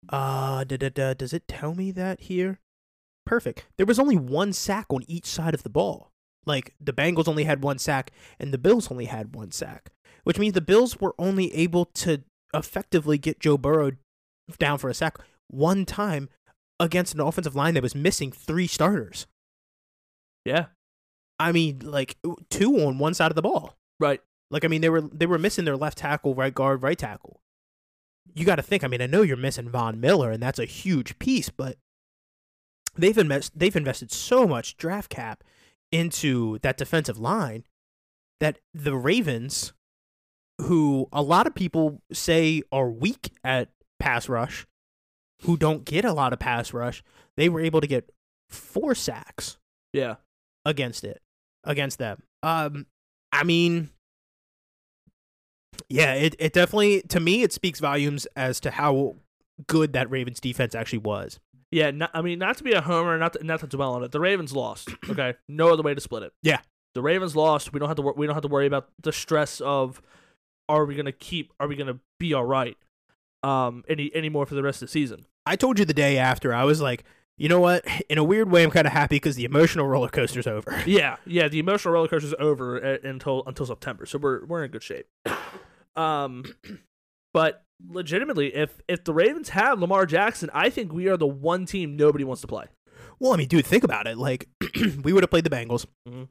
[0.09, 2.59] Uh, da, da, da, does it tell me that here?
[3.27, 3.67] Perfect.
[3.77, 6.11] There was only one sack on each side of the ball.
[6.47, 9.91] Like the Bengals only had one sack, and the Bills only had one sack,
[10.25, 12.23] which means the Bills were only able to
[12.55, 13.93] effectively get Joe Burrow
[14.59, 16.29] down for a sack one time
[16.79, 19.27] against an offensive line that was missing three starters.
[20.45, 20.67] Yeah.
[21.39, 22.17] I mean, like
[22.49, 23.77] two on one side of the ball.
[23.99, 24.21] Right.
[24.51, 27.41] Like I mean, they were they were missing their left tackle, right guard, right tackle.
[28.35, 28.85] You got to think.
[28.85, 31.77] I mean, I know you're missing Von Miller, and that's a huge piece, but
[32.97, 35.45] they've invest they've invested so much draft cap
[35.93, 37.65] into that defensive line
[38.41, 39.73] that the Ravens,
[40.61, 44.67] who a lot of people say are weak at pass rush,
[45.43, 47.03] who don't get a lot of pass rush,
[47.37, 48.11] they were able to get
[48.49, 49.59] four sacks
[49.93, 50.17] Yeah.
[50.65, 51.21] against it
[51.65, 52.23] against them.
[52.43, 52.87] Um,
[53.33, 53.91] I mean,
[55.89, 59.17] yeah, it it definitely to me it speaks volumes as to how
[59.67, 61.39] good that Ravens defense actually was.
[61.71, 61.91] Yeah.
[61.91, 64.13] Not, I mean, not to be a homer, not to, not to dwell on it.
[64.13, 64.89] The Ravens lost.
[65.11, 65.35] Okay.
[65.49, 66.33] no other way to split it.
[66.43, 66.61] Yeah.
[66.95, 67.73] The Ravens lost.
[67.73, 68.03] We don't have to.
[68.03, 70.03] We don't have to worry about the stress of
[70.69, 71.53] are we gonna keep?
[71.61, 72.77] Are we gonna be all right?
[73.43, 75.25] Um, any anymore for the rest of the season?
[75.47, 77.05] I told you the day after I was like,
[77.39, 77.85] you know what?
[78.09, 80.83] In a weird way, I'm kind of happy because the emotional roller coaster's over.
[80.87, 81.47] Yeah, yeah.
[81.49, 84.83] The emotional roller coaster is over a- until until September, so we're we're in good
[84.83, 85.07] shape.
[85.97, 86.45] Um,
[87.33, 91.67] but legitimately, if if the Ravens have Lamar Jackson, I think we are the one
[91.67, 92.67] team nobody wants to play.
[93.19, 94.17] Well, I mean, dude, think about it.
[94.19, 94.49] Like,
[95.03, 96.29] we would have played the Bengals, Mhm.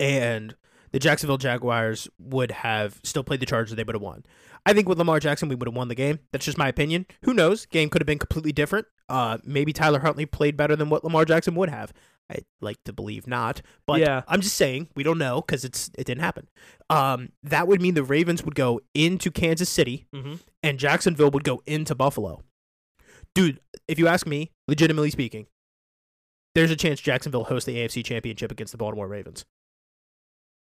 [0.00, 0.54] and
[0.92, 3.76] the Jacksonville Jaguars would have still played the Chargers.
[3.76, 4.24] They would have won.
[4.66, 6.18] I think with Lamar Jackson, we would have won the game.
[6.32, 7.06] That's just my opinion.
[7.24, 7.66] Who knows?
[7.66, 8.86] Game could have been completely different.
[9.08, 11.92] Uh, maybe Tyler Huntley played better than what Lamar Jackson would have.
[12.30, 14.22] I like to believe not, but Yeah.
[14.28, 16.48] I'm just saying we don't know because it's it didn't happen.
[16.90, 20.34] Um, that would mean the Ravens would go into Kansas City Mm-hmm.
[20.62, 22.42] and Jacksonville would go into Buffalo.
[23.34, 25.46] dude, if you ask me, legitimately speaking,
[26.54, 29.44] there's a chance Jacksonville hosts the AFC Championship against the Baltimore Ravens.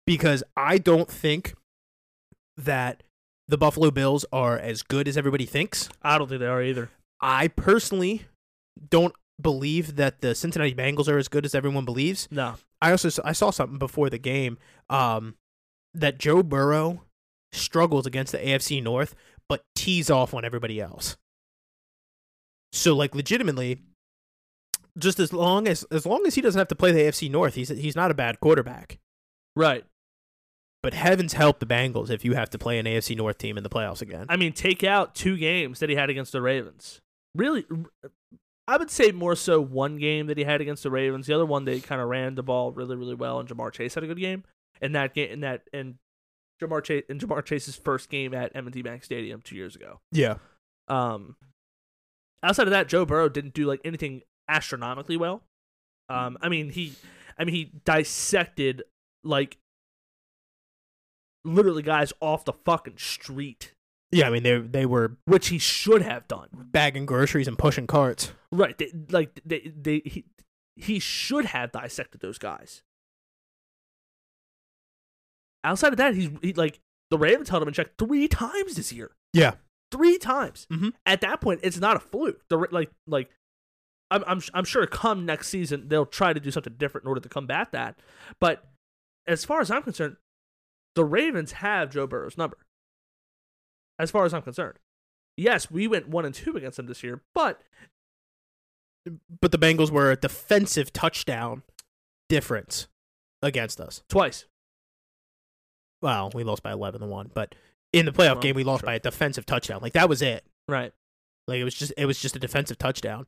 [0.05, 1.53] Because I don't think
[2.57, 3.03] that
[3.47, 5.89] the Buffalo Bills are as good as everybody thinks.
[6.01, 6.89] I don't think they are either.
[7.21, 8.25] I personally
[8.89, 12.28] don't believe that the Cincinnati Bengals are as good as everyone believes.
[12.32, 12.56] No.
[12.82, 14.58] I also I saw something before the game
[14.89, 15.36] um,
[15.93, 17.04] that Joe Burrow
[17.52, 19.15] struggles against the AFC North,
[19.47, 21.17] but tees off on everybody else.
[22.71, 23.82] So like legitimately,
[24.97, 27.56] just as long as as long as he doesn't have to play the AFC North,
[27.56, 28.99] he's he's not a bad quarterback.
[29.56, 29.84] Right.
[30.82, 33.63] But heavens help the Bengals if you have to play an AFC North team in
[33.63, 34.28] the playoffs again.
[34.30, 37.02] I mean, take out two games that he had against the Ravens.
[37.36, 37.65] Really,
[38.69, 41.25] I would say more so one game that he had against the Ravens.
[41.25, 43.95] The other one they kind of ran the ball really, really well, and Ja'Marr Chase
[43.95, 44.43] had a good game.
[44.79, 45.95] And that game, in that, and
[46.62, 50.01] Ja'Marr Chase, in Ja'Marr Chase's first game at M&T Bank Stadium two years ago.
[50.12, 50.36] yeah.
[50.88, 51.36] Um,
[52.43, 55.43] outside of that, Joe Burrow didn't do like anything astronomically well.
[56.08, 56.93] Um, I mean he,
[57.38, 58.84] I mean he dissected
[59.23, 59.58] like
[61.45, 63.73] literally guys off the fucking street,
[64.12, 66.48] Yeah, I mean they they were which he should have done.
[66.54, 68.32] bagging groceries and pushing carts.
[68.52, 70.26] Right, they, like they, they he,
[70.76, 72.82] he should have dissected those guys.
[75.63, 76.80] Outside of that, he's he, like
[77.12, 79.12] the Ravens held him in check three times this year.
[79.34, 79.56] Yeah.
[79.91, 80.65] three times.
[80.72, 80.93] Mhm.
[81.06, 82.41] At that point, it's not a fluke.
[82.50, 83.30] The like like
[84.10, 87.22] I'm I'm I'm sure come next season they'll try to do something different in order
[87.22, 88.00] to combat that.
[88.39, 88.63] But
[89.28, 90.17] as far as I'm concerned,
[90.95, 92.58] the Ravens have Joe Burrow's number.
[93.99, 94.79] As far as I'm concerned,
[95.38, 97.62] yes, we went one and two against them this year, but
[99.41, 101.63] But the Bengals were a defensive touchdown
[102.29, 102.88] difference
[103.41, 104.03] against us.
[104.09, 104.45] twice.
[106.01, 107.55] Well, we lost by 11 to 1, but
[107.91, 108.88] in the playoff Well, game we lost sure.
[108.88, 109.79] by a defensive touchdown.
[109.81, 110.45] Like that was it.
[110.67, 110.93] Right.
[111.47, 113.25] Like it was just it was just a defensive touchdown.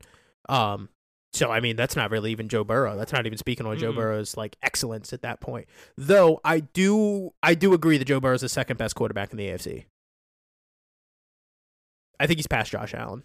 [0.48, 0.88] Um
[1.34, 2.96] so I mean that's not really even Joe Burrow.
[2.96, 3.96] That's not even speaking on Joe Mm-mm.
[3.96, 5.66] Burrow's like excellence at that point.
[5.98, 9.36] Though I do I do agree that Joe Burrow is the second best quarterback in
[9.38, 9.86] the AFC.
[12.22, 13.24] I think he's past Josh Allen.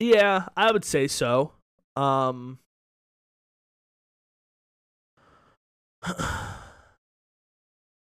[0.00, 1.52] Yeah, I would say so.
[1.96, 2.58] Um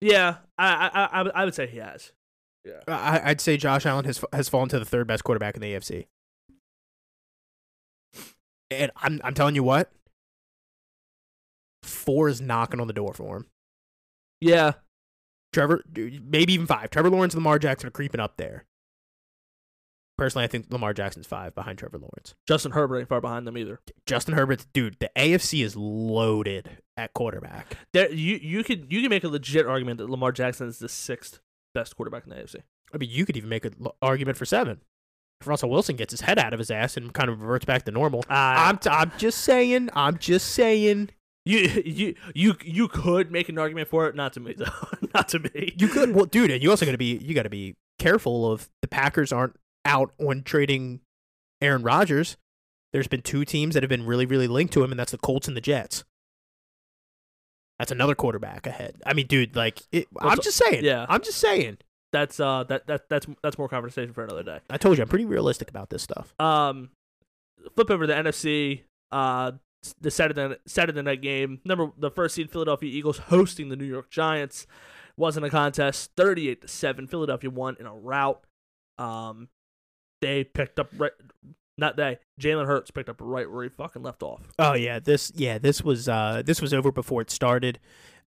[0.02, 2.12] Yeah, I, I I- I would- I would say he has.
[2.66, 2.80] Yeah.
[2.88, 5.74] I, I'd say Josh Allen has has fallen to the third best quarterback in the
[5.74, 6.08] AFC.
[8.72, 9.92] And I'm I'm telling you what,
[11.84, 13.48] four is knocking on the door for him.
[14.42, 14.74] Yeah.
[15.54, 16.90] Trevor, maybe even five.
[16.90, 18.66] Trevor Lawrence and Lamar Jackson are creeping up there.
[20.18, 22.36] Personally, I think Lamar Jackson's five behind Trevor Lawrence.
[22.48, 23.80] Justin Herbert ain't far behind them either.
[24.06, 24.98] Justin Herbert's dude.
[25.00, 27.78] The AFC is loaded at quarterback.
[27.94, 30.90] There, you you could you can make a legit argument that Lamar Jackson is the
[30.90, 31.40] sixth
[31.74, 32.58] best quarterback in the AFC.
[32.94, 34.82] I mean, you could even make an argument for seven.
[35.42, 37.84] If Russell Wilson gets his head out of his ass and kind of reverts back
[37.86, 39.90] to normal, I'm t- I'm just saying.
[39.94, 41.10] I'm just saying.
[41.46, 45.30] You you you you could make an argument for it, not to me though, not
[45.30, 45.74] to me.
[45.78, 48.52] You could, well, dude, and you also got to be you got to be careful
[48.52, 51.02] of the Packers aren't out on trading
[51.62, 52.38] Aaron Rodgers.
[52.92, 55.18] There's been two teams that have been really, really linked to him, and that's the
[55.18, 56.04] Colts and the Jets.
[57.80, 58.96] That's another quarterback ahead.
[59.06, 60.86] I mean, dude, like, it, I'm just saying.
[60.86, 61.08] yeah.
[61.10, 61.80] I'm just saying.
[62.12, 64.60] That's uh that that that's that's more conversation for another day.
[64.70, 66.36] I told you, I'm pretty realistic about this stuff.
[66.40, 66.92] Um,
[67.74, 68.84] flip over to the NFC.
[69.12, 69.54] Uh,
[70.00, 71.60] the Saturday Saturday night game.
[71.66, 74.66] Number the first seed Philadelphia Eagles hosting the New York Giants.
[75.18, 76.12] Wasn't a contest.
[76.18, 77.08] Thirty eight to seven.
[77.08, 78.44] Philadelphia won in a rout.
[78.98, 79.50] Um,
[80.22, 81.12] they picked up right.
[81.78, 82.20] Not they.
[82.40, 84.42] Jalen Hurts picked up right where he fucking left off.
[84.60, 87.80] Oh yeah, this yeah this was uh this was over before it started.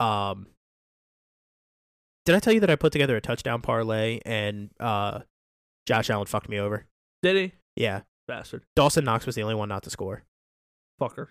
[0.01, 0.49] Um,
[2.27, 5.21] did I tell you that I put together a touchdown parlay and uh,
[5.87, 6.87] Josh Allen fucked me over?
[7.23, 7.53] Did he?
[7.77, 8.65] Yeah, Bastard.
[8.75, 10.25] Dawson Knox was the only one not to score.
[11.01, 11.29] Fucker.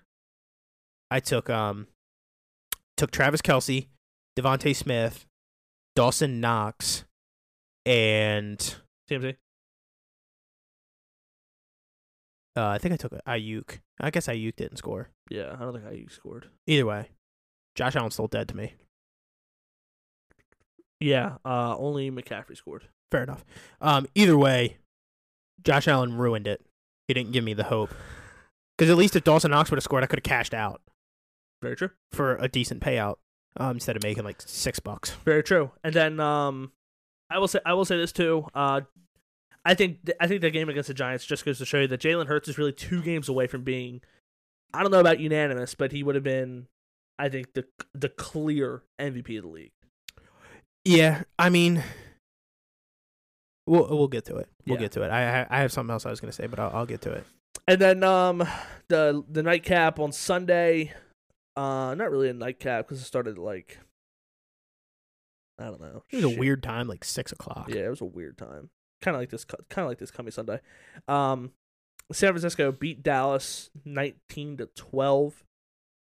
[1.11, 1.87] I took um
[2.97, 3.87] took Travis Kelce,
[4.37, 5.25] DeVonta Smith,
[5.95, 7.05] Dawson Knox,
[7.85, 8.57] and
[9.09, 9.35] CMC.
[12.57, 13.79] uh, I think I took Aiyuk.
[13.99, 15.09] I guess Aiyuk didn't score.
[15.29, 16.49] Yeah, I don't think I scored.
[16.67, 17.09] Either way,
[17.75, 18.73] Josh Allen's still dead to me.
[20.99, 22.87] Yeah, uh, only McCaffrey scored.
[23.11, 23.43] Fair enough.
[23.81, 24.77] Um, either way,
[25.63, 26.65] Josh Allen ruined it.
[27.07, 27.91] He didn't give me the hope.
[28.77, 30.81] Because at least if Dawson Knox would have scored, I could have cashed out
[31.61, 31.91] Very true.
[32.11, 33.15] for a decent payout
[33.57, 35.11] um, instead of making like six bucks.
[35.23, 35.71] Very true.
[35.83, 36.71] And then um,
[37.29, 38.47] I will say I will say this too.
[38.53, 38.81] Uh,
[39.63, 41.87] I think th- I think the game against the Giants just goes to show you
[41.87, 44.01] that Jalen Hurts is really two games away from being.
[44.73, 46.67] I don't know about unanimous, but he would have been,
[47.17, 49.71] I think the the clear MVP of the league.
[50.83, 51.81] Yeah, I mean,
[53.67, 54.47] We'll we'll get to it.
[54.67, 54.81] We'll Yeah.
[54.81, 55.09] get to it.
[55.09, 57.11] I I- I have something else I was gonna say, but I'll, I'll get to
[57.13, 57.25] it.
[57.67, 58.47] And then um
[58.87, 60.93] the the nightcap on Sunday,
[61.55, 63.79] uh not really a nightcap because it started like
[65.59, 66.03] I don't know.
[66.11, 67.69] It was a weird time, like six o'clock.
[67.69, 68.69] Yeah, it was a weird time.
[69.01, 70.59] Kind of like this kind of like this coming Sunday.
[71.07, 71.51] Um
[72.11, 75.43] San Francisco beat Dallas 19 to 12.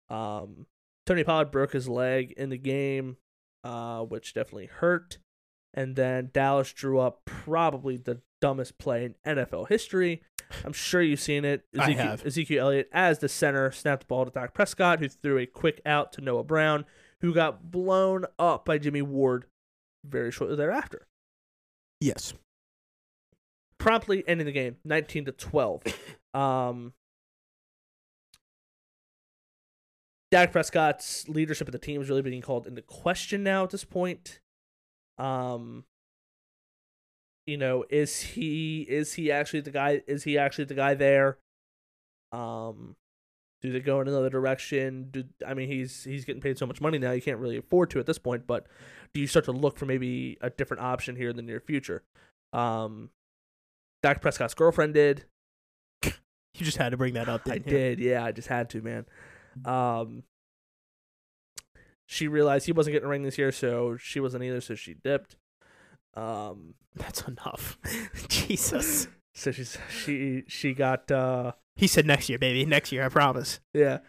[0.09, 0.65] Um
[1.05, 3.17] Tony Pollard broke his leg in the game,
[3.63, 5.19] uh which definitely hurt.
[5.73, 10.21] And then Dallas drew up probably the dumbest play in NFL history.
[10.63, 11.65] I'm sure you've seen it.
[11.77, 12.25] I Ezekiel, have.
[12.25, 15.81] Ezekiel Elliott, as the center, snapped the ball to Dak Prescott, who threw a quick
[15.85, 16.85] out to Noah Brown,
[17.21, 19.45] who got blown up by Jimmy Ward
[20.05, 21.07] very shortly thereafter.
[21.99, 22.33] Yes.
[23.77, 25.83] Promptly ending the game, 19 to 12.
[26.35, 26.91] Um,
[30.31, 33.85] Dak Prescott's leadership of the team is really being called into question now at this
[33.85, 34.41] point.
[35.17, 35.85] Um,
[37.45, 40.01] you know, is he is he actually the guy?
[40.07, 41.37] Is he actually the guy there?
[42.31, 42.95] Um,
[43.61, 45.09] do they go in another direction?
[45.11, 47.89] Do I mean he's he's getting paid so much money now you can't really afford
[47.91, 48.47] to at this point?
[48.47, 48.67] But
[49.13, 52.03] do you start to look for maybe a different option here in the near future?
[52.53, 53.09] Um,
[54.01, 55.25] Dak Prescott's girlfriend did.
[56.03, 57.41] You just had to bring that up.
[57.49, 57.59] I you?
[57.59, 59.05] did, yeah, I just had to, man.
[59.65, 60.23] Um,
[62.05, 64.93] she realized he wasn't getting a ring this year, so she wasn't either, so she
[64.93, 65.35] dipped.
[66.15, 67.77] Um, That's enough.
[68.29, 69.07] Jesus.
[69.33, 72.65] so she's she she got uh He said next year, baby.
[72.65, 73.59] Next year, I promise.
[73.73, 73.99] yeah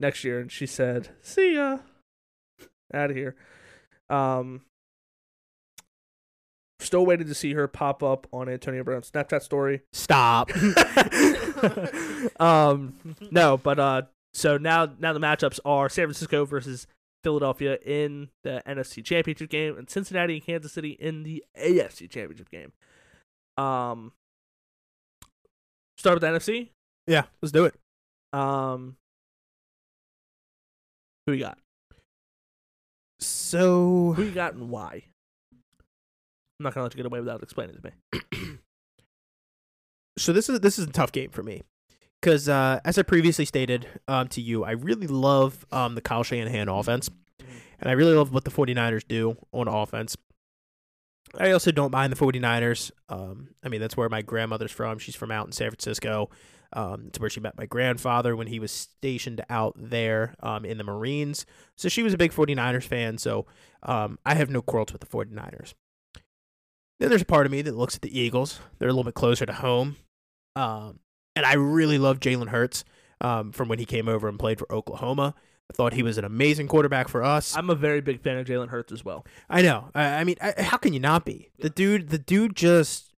[0.00, 1.78] next year, and she said, "See ya,
[2.92, 3.36] out of here."
[4.08, 4.62] Um,
[6.80, 9.82] still waiting to see her pop up on Antonio Brown's Snapchat story.
[9.92, 10.50] Stop.
[12.40, 12.94] um,
[13.30, 16.86] no, but uh, so now now the matchups are San Francisco versus
[17.22, 22.50] Philadelphia in the NFC Championship game, and Cincinnati and Kansas City in the AFC Championship
[22.50, 22.72] game.
[23.56, 24.12] Um,
[25.98, 26.70] start with the NFC.
[27.06, 27.74] yeah, let's do it.
[28.32, 28.96] Um,
[31.26, 31.58] who we got?
[33.18, 35.04] So Who you got, and why?
[35.52, 38.58] I'm not gonna let you get away without explaining to me.
[40.18, 41.62] so this is this is a tough game for me
[42.20, 46.22] because uh, as I previously stated um, to you, I really love um, the Kyle
[46.22, 47.08] Shanahan offense,
[47.78, 50.16] and I really love what the 49ers do on offense.
[51.38, 52.90] I also don't mind the 49ers.
[53.08, 54.98] Um, I mean, that's where my grandmother's from.
[54.98, 56.28] She's from out in San Francisco.
[56.72, 60.78] Um, it's where she met my grandfather when he was stationed out there um, in
[60.78, 61.46] the Marines.
[61.76, 63.18] So she was a big 49ers fan.
[63.18, 63.46] So
[63.82, 65.74] um, I have no quarrels with the 49ers.
[66.98, 68.60] Then there's a part of me that looks at the Eagles.
[68.78, 69.96] They're a little bit closer to home.
[70.54, 71.00] Um,
[71.36, 72.84] and I really love Jalen Hurts
[73.20, 75.34] um, from when he came over and played for Oklahoma.
[75.70, 77.56] I thought he was an amazing quarterback for us.
[77.56, 79.24] I'm a very big fan of Jalen Hurts as well.
[79.48, 79.90] I know.
[79.94, 81.50] I, I mean, I, how can you not be?
[81.60, 83.10] The dude, the dude just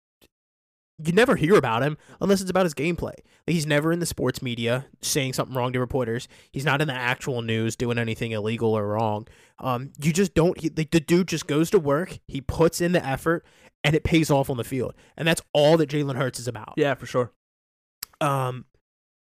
[1.04, 3.14] you never hear about him unless it's about his gameplay.
[3.46, 6.28] He's never in the sports media saying something wrong to reporters.
[6.52, 9.26] He's not in the actual news doing anything illegal or wrong.
[9.58, 10.58] Um, you just don't.
[10.60, 12.18] He, like, the dude just goes to work.
[12.28, 13.44] He puts in the effort,
[13.82, 14.94] and it pays off on the field.
[15.16, 16.74] And that's all that Jalen Hurts is about.
[16.76, 17.32] Yeah, for sure.
[18.22, 18.66] Um,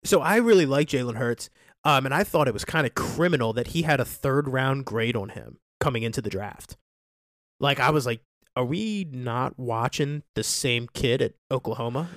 [0.03, 1.49] so I really like Jalen Hurts.
[1.83, 4.85] Um, and I thought it was kind of criminal that he had a third round
[4.85, 6.77] grade on him coming into the draft.
[7.59, 8.21] Like I was like,
[8.55, 12.09] are we not watching the same kid at Oklahoma?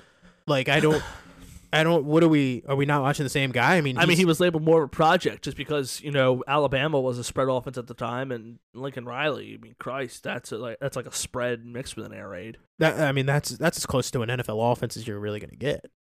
[0.47, 1.03] Like I don't,
[1.73, 2.05] I don't.
[2.05, 2.63] What are we?
[2.67, 3.75] Are we not watching the same guy?
[3.75, 6.43] I mean, I mean, he was labeled more of a project just because you know
[6.47, 9.53] Alabama was a spread offense at the time, and Lincoln Riley.
[9.53, 12.57] I mean, Christ, that's a, like that's like a spread mixed with an air raid.
[12.79, 15.55] that, I mean, that's that's as close to an NFL offense as you're really gonna
[15.55, 15.91] get.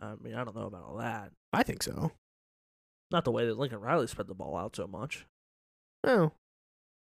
[0.00, 1.32] I mean, I don't know about all that.
[1.52, 2.12] I think so.
[3.10, 5.26] Not the way that Lincoln Riley spread the ball out so much.
[6.04, 6.32] Oh,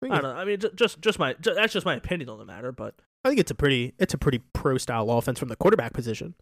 [0.04, 0.32] I I don't know.
[0.40, 2.72] I mean, just just my ju- that's just my opinion on the matter.
[2.72, 5.94] But I think it's a pretty it's a pretty pro style offense from the quarterback
[5.94, 6.36] position.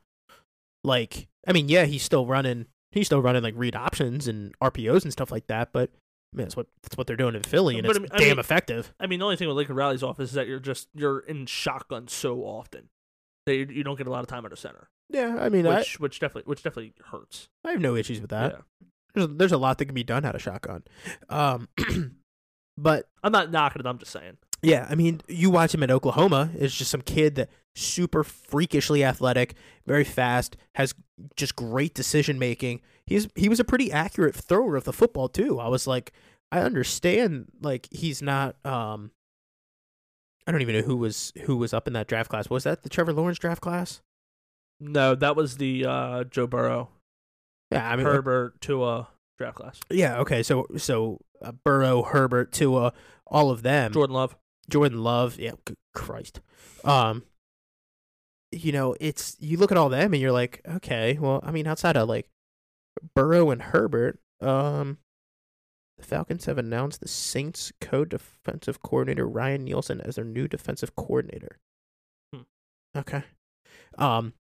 [0.84, 5.04] Like, I mean, yeah, he's still running he's still running like read options and RPOs
[5.04, 5.90] and stuff like that, but
[6.34, 8.28] I mean, that's what that's what they're doing in Philly, and But it's I mean-
[8.30, 8.94] damn effective.
[9.00, 11.46] I mean, the only thing with Lincoln Riley's offense is that you're just you're in
[11.46, 12.90] shotgun so often
[13.46, 15.68] that you, you don't get a lot of time at a center, Yeah, I mean,
[15.68, 17.50] I, which which definitely which definitely hurts.
[17.64, 18.54] I have no issues with that.
[18.54, 18.88] yeah.
[19.14, 20.84] There's there's a lot that can be done out of shotgun,
[21.30, 21.68] um,
[22.78, 23.86] but I'm not knocking it.
[23.86, 24.38] I'm just saying.
[24.64, 26.50] Yeah, I mean, you watch him at Oklahoma.
[26.58, 30.96] It's just some kid that super freakishly athletic, very fast, has
[31.36, 32.80] just great decision making.
[33.06, 35.60] He's he was a pretty accurate thrower of the football too.
[35.60, 36.14] I was like,
[36.52, 38.56] I understand, like he's not.
[38.66, 39.12] um
[40.48, 42.50] I don't even know who was who was up in that draft class.
[42.50, 44.02] Was that the Trevor Lawrence draft class?
[44.80, 46.90] No, that was the uh, Joe Burrow,
[47.72, 49.08] Yeah, I mean, Herbert Tua
[49.38, 49.80] draft class.
[49.90, 50.44] yeah, okay.
[50.44, 52.94] So so uh, Burrow, Herbert, Tua,
[53.28, 53.92] all of them.
[53.94, 54.36] Jordan Love.
[54.70, 56.40] Jordan Love, yeah, good Christ.
[56.84, 57.24] Um,
[58.52, 61.68] you know, it's you look at all them and you're like, okay, well, I mean,
[61.68, 62.28] outside of like
[63.16, 64.98] Burrow and Herbert, um,
[65.98, 71.58] the Falcons have announced the Saints co-defensive coordinator Ryan Nielsen as their new defensive coordinator.
[72.34, 72.42] Hmm.
[72.96, 73.24] Okay.
[73.98, 74.34] Um,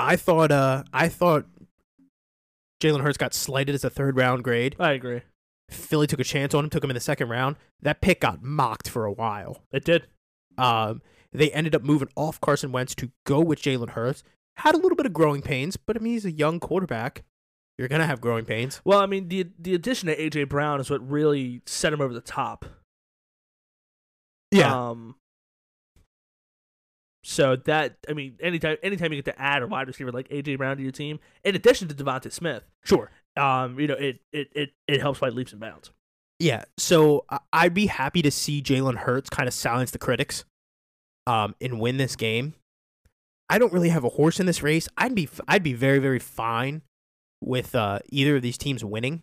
[0.00, 1.46] I thought, uh, I thought
[2.80, 4.76] Jalen Hurts got slighted as a third round grade.
[4.78, 5.22] I agree.
[5.70, 7.56] Philly took a chance on him, took him in the second round.
[7.82, 9.62] That pick got mocked for a while.
[9.72, 10.06] It did.
[10.58, 11.00] Um,
[11.32, 14.24] they ended up moving off Carson Wentz to go with Jalen Hurts.
[14.56, 17.22] Had a little bit of growing pains, but I mean he's a young quarterback.
[17.78, 18.80] You're gonna have growing pains.
[18.84, 22.12] Well, I mean the the addition of AJ Brown is what really set him over
[22.12, 22.64] the top.
[24.50, 24.90] Yeah.
[24.90, 25.09] Um.
[27.30, 30.58] So that I mean, anytime anytime you get to add a wide receiver like AJ
[30.58, 33.12] Brown to your team, in addition to DeVonta Smith, sure.
[33.36, 35.92] um, you know, it it it, it helps by leaps and bounds.
[36.40, 40.44] Yeah, so I'd be happy to see Jalen Hurts kind of silence the critics,
[41.28, 42.54] um, and win this game.
[43.48, 44.88] I don't really have a horse in this race.
[44.98, 46.82] I'd be I'd be very very fine
[47.40, 49.22] with uh, either of these teams winning.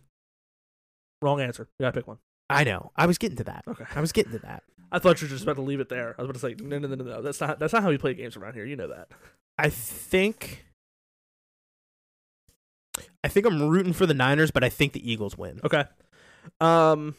[1.20, 1.68] Wrong answer.
[1.78, 2.16] You gotta pick one.
[2.48, 2.90] I know.
[2.96, 3.64] I was getting to that.
[3.68, 3.84] Okay.
[3.94, 4.62] I was getting to that.
[4.90, 6.14] I thought you were just about to leave it there.
[6.18, 7.22] I was about to say no, no, no, no, no.
[7.22, 8.64] That's not that's not how we play games around here.
[8.64, 9.08] You know that.
[9.58, 10.64] I think
[13.22, 15.60] I think I'm rooting for the Niners, but I think the Eagles win.
[15.64, 15.84] Okay.
[16.60, 17.16] Um.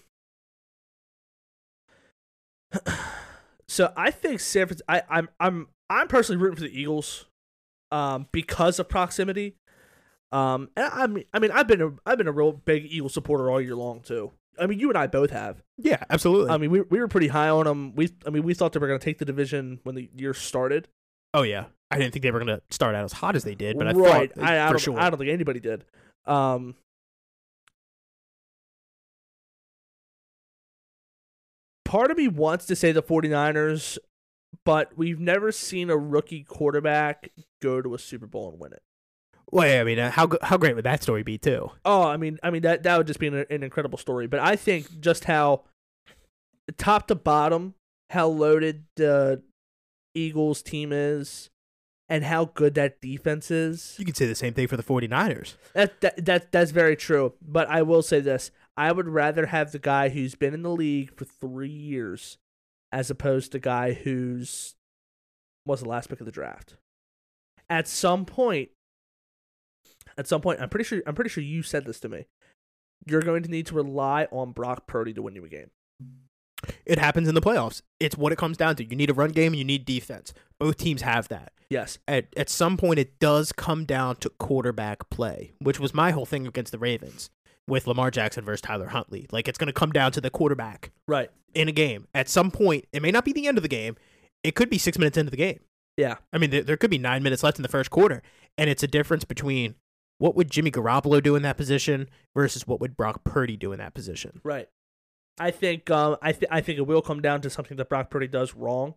[3.72, 4.86] So I think San Francisco.
[4.90, 7.28] I, I'm I'm I'm personally rooting for the Eagles,
[7.92, 9.58] um, because of proximity.
[10.32, 13.10] Um, and I mean, I mean, I've been a I've been a real big Eagle
[13.10, 14.32] supporter all year long too.
[14.60, 15.62] I mean, you and I both have.
[15.78, 16.52] Yeah, absolutely.
[16.52, 17.96] I mean, we we were pretty high on them.
[17.96, 20.34] We I mean, we thought they were going to take the division when the year
[20.34, 20.88] started.
[21.34, 23.78] oh yeah, I didn't think they were gonna start out as hot as they did,
[23.78, 24.34] but I right.
[24.34, 25.00] thought I, I for don't, sure.
[25.00, 25.86] I don't think anybody did.
[26.26, 26.76] Um,
[31.86, 33.98] part of me wants to say the 49ers,
[34.64, 37.32] but we've never seen a rookie quarterback
[37.62, 38.84] go to a Super Bowl and win it.
[39.52, 41.72] Well, yeah, I mean, uh, how how great would that story be too?
[41.86, 44.28] Oh, I mean, I mean that that would just be an, an incredible story.
[44.28, 45.64] But I think just how
[46.78, 47.76] top to bottom,
[48.10, 49.42] how loaded the
[50.14, 51.50] Eagles team is,
[52.10, 53.96] and how good that defense is.
[53.98, 55.56] You could say the same thing for the 49ers.
[55.74, 57.34] That, that that that's very true.
[57.42, 60.70] But I will say this: I would rather have the guy who's been in the
[60.70, 62.38] league for three years,
[62.92, 64.76] as opposed to the guy who's
[65.66, 66.76] was the last pick of the draft.
[67.70, 68.70] At some point,
[70.20, 72.26] at some point, I'm pretty sure I'm pretty sure you said this to me.
[73.08, 75.72] You're going to need to rely on Brock Purdy to win you a game.
[76.86, 77.82] It happens in the playoffs.
[78.02, 78.84] It's what it comes down to.
[78.84, 80.34] You need a run game and you need defense.
[80.60, 81.54] Both teams have that.
[81.70, 82.00] Yes.
[82.08, 86.26] At at some point, it does come down to quarterback play, which was my whole
[86.26, 87.30] thing against the Ravens
[87.68, 89.28] with Lamar Jackson versus Tyler Huntley.
[89.32, 91.30] Like it's going to come down to the quarterback Right.
[91.54, 92.08] in a game.
[92.14, 93.96] At some point, it may not be the end of the game.
[94.44, 95.60] It could be six minutes into the game.
[95.96, 96.16] Yeah.
[96.34, 98.22] I mean, there, there could be nine minutes left in the first quarter,
[98.58, 99.76] and it's a difference between
[100.20, 103.80] what would Jimmy Garoppolo do in that position versus what would Brock Purdy do in
[103.80, 104.42] that position.
[104.44, 104.70] Right.
[105.40, 108.10] I think um I th- I think it will come down to something that Brock
[108.12, 108.96] Purdy does wrong.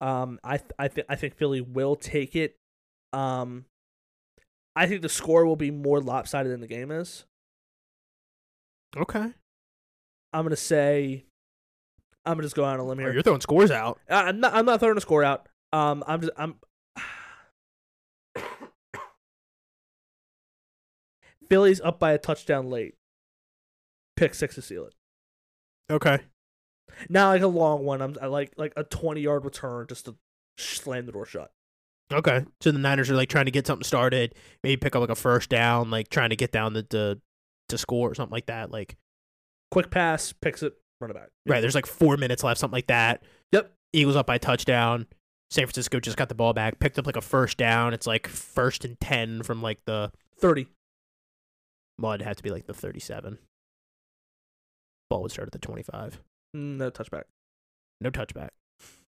[0.00, 2.56] Um I th- I think I think Philly will take it.
[3.12, 3.66] Um
[4.76, 7.24] I think the score will be more lopsided than the game is.
[8.96, 9.32] Okay,
[10.32, 11.24] I'm gonna say
[12.24, 13.12] I'm gonna just go out on a limb oh, here.
[13.12, 13.98] you're throwing scores out.
[14.08, 15.48] I'm not I'm not throwing a score out.
[15.72, 16.56] Um I'm just I'm
[21.48, 22.94] Philly's up by a touchdown late.
[24.16, 24.94] Pick six to seal it.
[25.90, 26.18] Okay,
[27.08, 28.02] Not like a long one.
[28.02, 30.16] I'm I like like a 20 yard return just to
[30.58, 31.52] slam the door shut.
[32.12, 32.44] okay.
[32.60, 34.34] So the Niners are like trying to get something started,
[34.64, 37.20] maybe pick up like a first down, like trying to get down the to,
[37.68, 38.70] to score or something like that.
[38.72, 38.96] Like
[39.70, 41.28] Quick pass, picks it, run it back.
[41.46, 43.22] right, there's like four minutes left, something like that.
[43.52, 43.72] Yep.
[43.92, 45.06] Eagles up by a touchdown.
[45.50, 47.92] San Francisco just got the ball back, picked up like a first down.
[47.94, 50.66] It's like first and ten from like the 30.
[51.98, 53.38] Well, it'd have to be like the thirty-seven.
[55.10, 56.20] Ball would start at the twenty-five.
[56.56, 57.24] Mm, No touchback.
[58.00, 58.50] No touchback.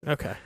[0.06, 0.34] Okay.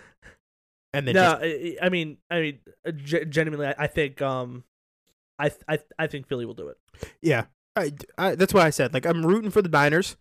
[0.94, 4.64] And then no, just, I, I mean, I mean, uh, genuinely, I, I think, um,
[5.38, 6.78] I, I, I think Philly will do it.
[7.20, 10.16] yeah, I, I, that's why I said like I'm rooting for the Niners.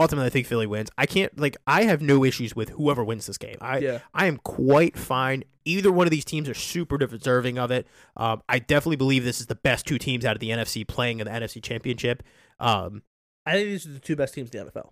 [0.00, 0.90] Ultimately, I think Philly wins.
[0.98, 3.58] I can't like I have no issues with whoever wins this game.
[3.60, 5.44] I yeah, I am quite fine.
[5.68, 7.86] Either one of these teams are super deserving of it.
[8.16, 11.20] Um, I definitely believe this is the best two teams out of the NFC playing
[11.20, 12.22] in the NFC Championship.
[12.58, 13.02] Um,
[13.44, 14.90] I think these are the two best teams in the NFL.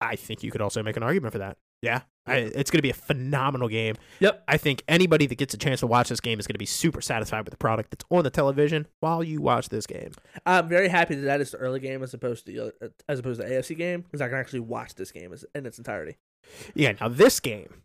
[0.00, 1.56] I think you could also make an argument for that.
[1.82, 3.96] Yeah, I, it's going to be a phenomenal game.
[4.20, 4.44] Yep.
[4.46, 6.66] I think anybody that gets a chance to watch this game is going to be
[6.66, 10.12] super satisfied with the product that's on the television while you watch this game.
[10.44, 13.18] I'm very happy that that is the early game as opposed to the other, as
[13.18, 15.78] opposed to the AFC game because I can actually watch this game as, in its
[15.78, 16.18] entirety.
[16.74, 16.92] Yeah.
[17.00, 17.82] Now this game,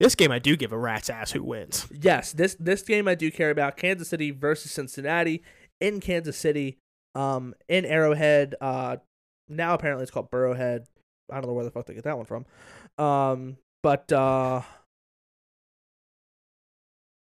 [0.00, 1.86] this game, I do give a rat's ass who wins.
[1.92, 3.76] Yes, this this game I do care about.
[3.76, 5.42] Kansas City versus Cincinnati
[5.80, 6.78] in Kansas City,
[7.14, 8.56] um, in Arrowhead.
[8.60, 8.96] Uh,
[9.48, 10.86] now apparently it's called Burrowhead.
[11.30, 12.46] I don't know where the fuck they get that one from.
[12.98, 14.62] Um, but uh,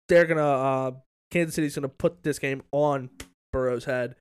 [0.08, 0.90] they're gonna uh,
[1.30, 3.10] Kansas City's gonna put this game on
[3.52, 4.14] Burrow's head,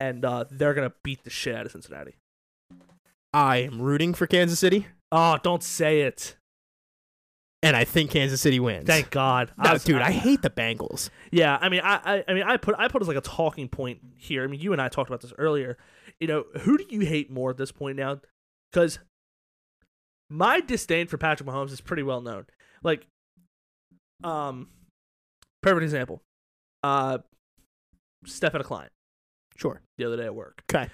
[0.00, 2.16] and uh, they're gonna beat the shit out of Cincinnati.
[3.32, 6.36] I am rooting for Kansas City, Oh, don't say it.
[7.62, 8.86] And I think Kansas City wins.
[8.86, 11.10] Thank God, No, was- dude, I hate the Bengals.
[11.30, 13.68] Yeah, I mean, I, I, I mean, I put, I put as like a talking
[13.68, 14.44] point here.
[14.44, 15.76] I mean, you and I talked about this earlier.
[16.20, 18.20] You know, who do you hate more at this point now?
[18.72, 18.98] Because
[20.28, 22.46] my disdain for Patrick Mahomes is pretty well known.
[22.82, 23.06] Like,
[24.22, 24.68] um,
[25.62, 26.22] perfect example.
[26.82, 27.18] Uh,
[28.26, 28.88] Stephanie Klein
[29.56, 29.80] Sure.
[29.98, 30.62] the other day at work.
[30.72, 30.88] Okay.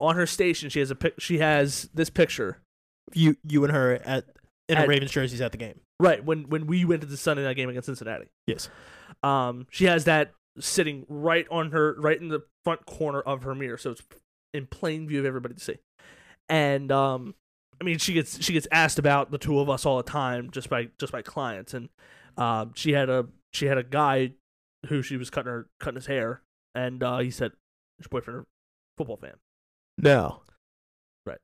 [0.00, 1.14] On her station, she has a pic.
[1.20, 2.58] She has this picture.
[3.14, 4.24] You, you and her at
[4.68, 5.80] in At- a Ravens jerseys at the game.
[6.02, 8.26] Right when when we went to the Sunday night game against Cincinnati.
[8.46, 8.68] Yes.
[9.22, 13.54] Um, she has that sitting right on her, right in the front corner of her
[13.54, 14.02] mirror, so it's
[14.52, 15.78] in plain view of everybody to see.
[16.48, 17.34] And um,
[17.80, 20.50] I mean, she gets she gets asked about the two of us all the time,
[20.50, 21.74] just by just by clients.
[21.74, 21.88] And
[22.36, 24.32] um, she had a she had a guy
[24.88, 26.42] who she was cutting her cutting his hair,
[26.74, 27.52] and uh, he said,
[27.98, 28.44] "Is your boyfriend a
[28.98, 29.34] football fan?"
[29.98, 30.42] No.
[31.24, 31.38] Right.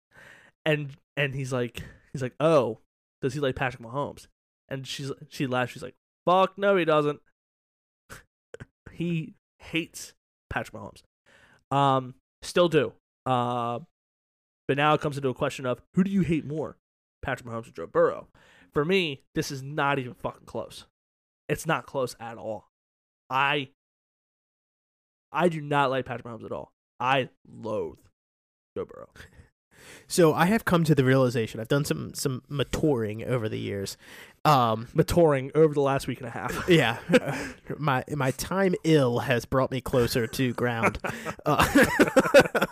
[0.66, 1.82] And and he's like
[2.12, 2.78] he's like, "Oh,
[3.22, 4.26] does he like Patrick Mahomes?"
[4.68, 5.72] And she's she laughs.
[5.72, 5.96] She's like,
[6.26, 7.20] "Fuck no, he doesn't."
[8.92, 10.14] he hates
[10.50, 11.02] Patrick Mahomes.
[11.76, 12.92] Um, still do.
[13.26, 13.80] Uh,
[14.66, 16.76] but now it comes into a question of who do you hate more,
[17.22, 18.28] Patrick Mahomes or Joe Burrow?
[18.72, 20.86] For me, this is not even fucking close.
[21.48, 22.68] It's not close at all.
[23.30, 23.70] I
[25.32, 26.72] I do not like Patrick Mahomes at all.
[27.00, 27.98] I loathe
[28.76, 29.08] Joe Burrow.
[30.06, 31.60] So I have come to the realization.
[31.60, 33.96] I've done some some maturing over the years.
[34.44, 36.64] Um, Maturing over the last week and a half.
[36.68, 36.98] yeah,
[37.78, 40.98] my my time ill has brought me closer to ground.
[41.44, 41.86] Uh,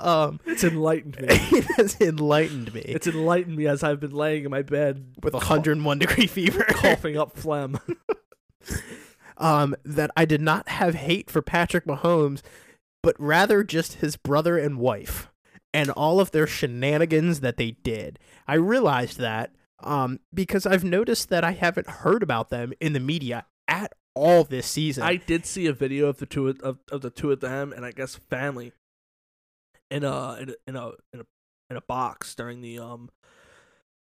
[0.00, 1.26] um, It's enlightened me.
[1.30, 5.34] it has enlightened me It's enlightened me as I've been laying in my bed with
[5.34, 6.64] a 101 degree fever.
[6.70, 7.78] coughing up phlegm.
[9.36, 12.42] um, that I did not have hate for Patrick Mahomes,
[13.02, 15.29] but rather just his brother and wife
[15.72, 18.18] and all of their shenanigans that they did.
[18.46, 19.52] I realized that
[19.82, 24.44] um, because I've noticed that I haven't heard about them in the media at all
[24.44, 25.04] this season.
[25.04, 27.72] I did see a video of the two of, of, of the two of them
[27.72, 28.72] and I guess family
[29.90, 31.24] in a in a in a in a,
[31.70, 33.10] in a box during the um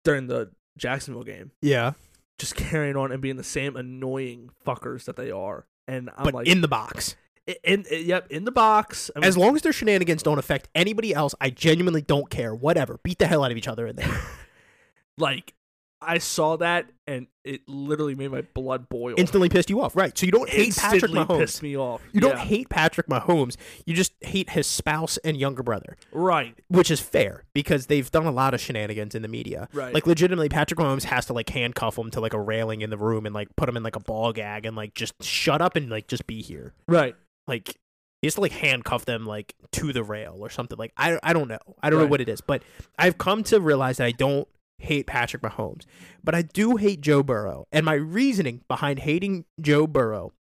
[0.05, 1.93] during the Jacksonville game, yeah,
[2.39, 5.67] just carrying on and being the same annoying fuckers that they are.
[5.87, 7.17] And I'm but like, in the box.
[7.47, 9.11] In, in, yep, in the box.
[9.15, 12.55] I mean, As long as their shenanigans don't affect anybody else, I genuinely don't care.
[12.55, 12.99] Whatever.
[13.03, 14.21] Beat the hell out of each other in there.
[15.19, 15.55] like
[16.01, 19.15] I saw that and it literally made my blood boil.
[19.19, 19.95] Instantly pissed you off.
[19.95, 20.17] Right.
[20.17, 21.39] So you don't hate Patrick Instantly Mahomes.
[21.41, 22.03] pissed me off.
[22.13, 23.57] You don't hate Patrick Mahomes.
[23.87, 28.27] You just hate his spouse and younger brother, right, which is fair because they've done
[28.27, 29.69] a lot of shenanigans in the media.
[29.73, 29.93] right.
[29.93, 32.99] Like legitimately, Patrick Mahomes has to like handcuff him to like a railing in the
[32.99, 35.77] room and like put him in like a ball gag and like just shut up
[35.77, 36.73] and like just be here.
[36.89, 37.15] right.
[37.47, 37.79] Like
[38.23, 40.79] he has to like handcuff them like to the rail or something.
[40.79, 41.59] Like I I don't know.
[41.83, 42.63] I don't know what it is, but
[42.99, 45.85] I've come to realize that I don't hate Patrick Mahomes,
[46.23, 47.67] but I do hate Joe Burrow.
[47.71, 50.33] And my reasoning behind hating Joe Burrow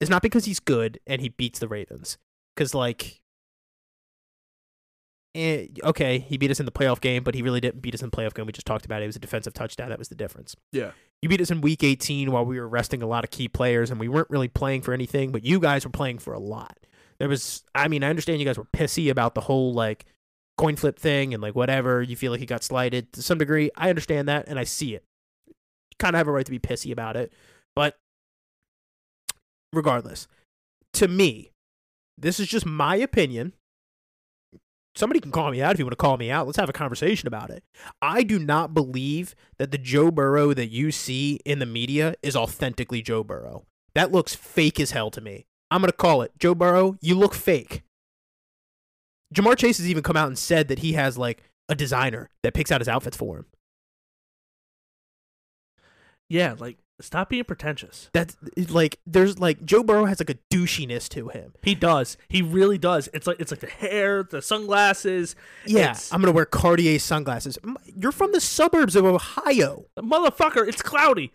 [0.00, 2.18] is not because he's good and he beats the Ravens.
[2.56, 3.20] Cuz like
[5.34, 8.02] eh, okay, he beat us in the playoff game, but he really didn't beat us
[8.02, 8.46] in the playoff game.
[8.46, 9.04] We just talked about it.
[9.04, 9.88] It was a defensive touchdown.
[9.90, 10.54] That was the difference.
[10.72, 10.92] Yeah.
[11.22, 13.90] You beat us in week 18 while we were resting a lot of key players
[13.90, 16.78] and we weren't really playing for anything, but you guys were playing for a lot.
[17.18, 20.04] There was, I mean, I understand you guys were pissy about the whole like
[20.58, 22.02] coin flip thing and like whatever.
[22.02, 23.70] You feel like he got slighted to some degree.
[23.76, 25.04] I understand that and I see it.
[25.46, 25.54] You
[25.98, 27.32] kind of have a right to be pissy about it.
[27.74, 27.96] But
[29.72, 30.28] regardless,
[30.94, 31.52] to me,
[32.16, 33.54] this is just my opinion.
[34.96, 36.46] Somebody can call me out if you want to call me out.
[36.46, 37.64] Let's have a conversation about it.
[38.00, 42.36] I do not believe that the Joe Burrow that you see in the media is
[42.36, 43.66] authentically Joe Burrow.
[43.94, 45.46] That looks fake as hell to me.
[45.70, 46.32] I'm going to call it.
[46.38, 47.82] Joe Burrow, you look fake.
[49.34, 52.54] Ja'Marr Chase has even come out and said that he has like a designer that
[52.54, 53.46] picks out his outfits for him.
[56.28, 58.08] Yeah, like stop being pretentious.
[58.12, 58.36] That's
[58.70, 61.52] like there's like Joe Burrow has like a douchiness to him.
[61.62, 62.16] He does.
[62.28, 63.08] He really does.
[63.12, 65.34] It's like it's like the hair, the sunglasses.
[65.66, 67.58] Yeah, It's- I'm gonna wear Cartier sunglasses.
[67.96, 69.86] You're from the suburbs of Ohio.
[69.98, 71.32] Motherfucker, it's cloudy.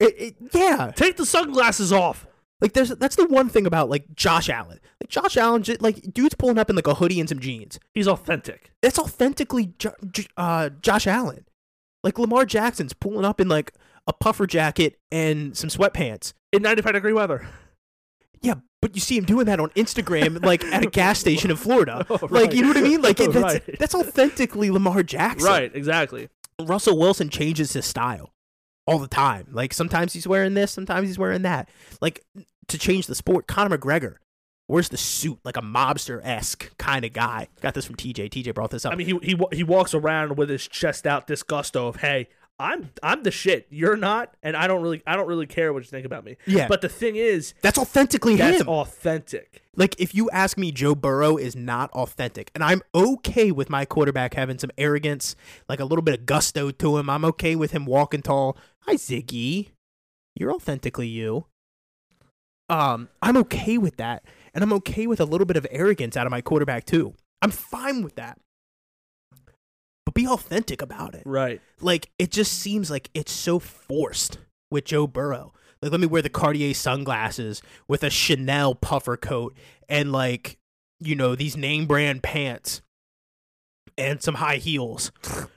[0.00, 2.26] It, it, yeah, Take the sunglasses off.
[2.60, 4.80] like there's that's the one thing about like Josh Allen.
[5.00, 7.78] Like Josh Allen, j- like dude's pulling up in like a hoodie and some jeans.
[7.94, 8.72] He's authentic.
[8.82, 11.46] That's authentically jo- J- uh, Josh Allen.
[12.02, 13.72] Like Lamar Jackson's pulling up in like
[14.06, 16.32] a puffer jacket and some sweatpants.
[16.52, 17.46] In 95 degree weather.
[18.42, 21.56] Yeah, but you see him doing that on Instagram, like at a gas station in
[21.56, 22.04] Florida.
[22.10, 23.00] Oh, Like, you know what I mean?
[23.00, 23.32] Like, right.
[23.32, 23.78] that's, Right.
[23.78, 25.48] that's authentically Lamar Jackson.
[25.48, 26.28] Right, exactly.
[26.60, 28.32] Russell Wilson changes his style
[28.86, 29.46] all the time.
[29.50, 31.68] Like, sometimes he's wearing this, sometimes he's wearing that.
[32.00, 32.24] Like,
[32.68, 34.16] to change the sport, Conor McGregor
[34.68, 37.48] wears the suit like a mobster esque kind of guy.
[37.60, 38.30] Got this from TJ.
[38.30, 38.92] TJ brought this up.
[38.92, 42.28] I mean, he he he walks around with his chest out, this gusto of, "Hey,
[42.58, 43.66] I'm I'm the shit.
[43.70, 46.36] You're not, and I don't really I don't really care what you think about me."
[46.46, 48.68] yeah, But the thing is, that's authentically that's him.
[48.68, 49.62] authentic.
[49.76, 52.52] Like, if you ask me, Joe Burrow is not authentic.
[52.54, 55.34] And I'm okay with my quarterback having some arrogance,
[55.68, 57.10] like a little bit of gusto to him.
[57.10, 58.56] I'm okay with him walking tall.
[58.82, 59.70] Hi, Ziggy.
[60.36, 61.46] You're authentically you.
[62.68, 64.24] Um, I'm okay with that.
[64.54, 67.14] And I'm okay with a little bit of arrogance out of my quarterback, too.
[67.42, 68.38] I'm fine with that.
[70.04, 71.60] But be authentic about it Right.
[71.80, 74.38] like it just seems like it's so forced
[74.70, 75.52] with Joe Burrow.
[75.80, 79.56] Like let me wear the Cartier sunglasses with a Chanel puffer coat
[79.88, 80.58] and like
[81.00, 82.80] you know these name brand pants
[83.98, 85.10] and some high heels.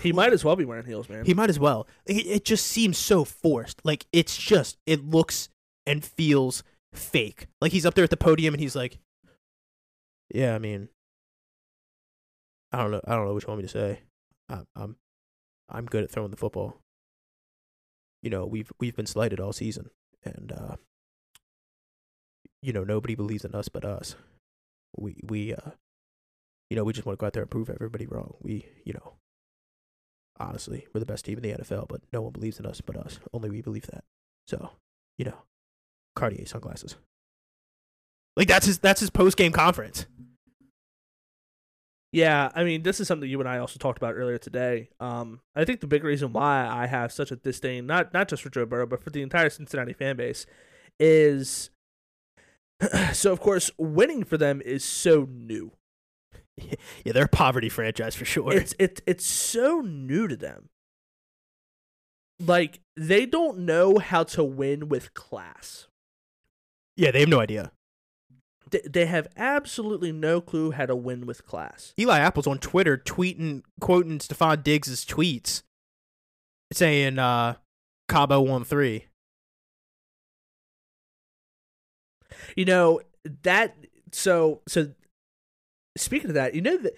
[0.00, 1.24] He might as well be wearing heels, man.
[1.24, 1.88] He might as well.
[2.04, 3.80] It, it just seems so forced.
[3.84, 5.48] Like it's just it looks
[5.84, 7.48] and feels fake.
[7.60, 8.98] Like he's up there at the podium and he's like,
[10.32, 10.88] "Yeah, I mean,
[12.76, 13.00] I don't know.
[13.06, 14.00] I don't know what you want me to say.
[14.50, 14.96] I'm I'm,
[15.70, 16.76] I'm good at throwing the football.
[18.22, 19.88] You know, we've we've been slighted all season,
[20.22, 20.76] and uh,
[22.60, 24.14] you know nobody believes in us but us.
[24.94, 25.70] We we uh,
[26.68, 28.34] you know, we just want to go out there and prove everybody wrong.
[28.40, 29.14] We you know,
[30.38, 32.98] honestly, we're the best team in the NFL, but no one believes in us but
[32.98, 33.20] us.
[33.32, 34.04] Only we believe that.
[34.46, 34.72] So,
[35.16, 35.44] you know,
[36.14, 36.96] Cartier sunglasses.
[38.36, 40.04] Like that's his that's his post game conference.
[42.12, 44.88] Yeah, I mean, this is something you and I also talked about earlier today.
[45.00, 48.42] Um, I think the big reason why I have such a disdain, not not just
[48.42, 50.46] for Joe Burrow, but for the entire Cincinnati fan base,
[50.98, 51.70] is
[53.12, 55.72] so of course winning for them is so new.
[57.04, 58.50] Yeah, they're a poverty franchise for sure.
[58.52, 60.70] It's it's it's so new to them.
[62.40, 65.86] Like they don't know how to win with class.
[66.96, 67.72] yeah, they have no idea.
[68.70, 71.94] They, have absolutely no clue how to win with class.
[72.00, 75.62] Eli Apple's on Twitter tweeting, quoting Stefon Diggs' tweets,
[76.72, 77.54] saying, uh,
[78.08, 79.06] Cabo won three.
[82.56, 83.00] You know
[83.42, 83.76] that.
[84.12, 84.92] So so.
[85.96, 86.92] Speaking of that, you know that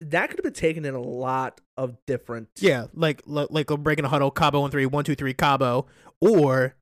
[0.00, 2.48] that could have been taken in a lot of different.
[2.58, 5.86] Yeah, like like, like a breaking a huddle, Cabo won three, one, two, three, Cabo,
[6.20, 6.74] or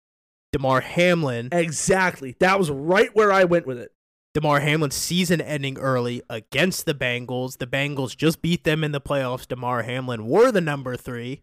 [0.53, 1.49] Damar Hamlin.
[1.53, 2.37] exactly.
[2.41, 3.93] That was right where I went with it.
[4.33, 7.59] Damar Hamlin's season ending early against the Bengals.
[7.59, 9.47] The Bengals just beat them in the playoffs.
[9.47, 11.43] Damar Hamlin were the number three.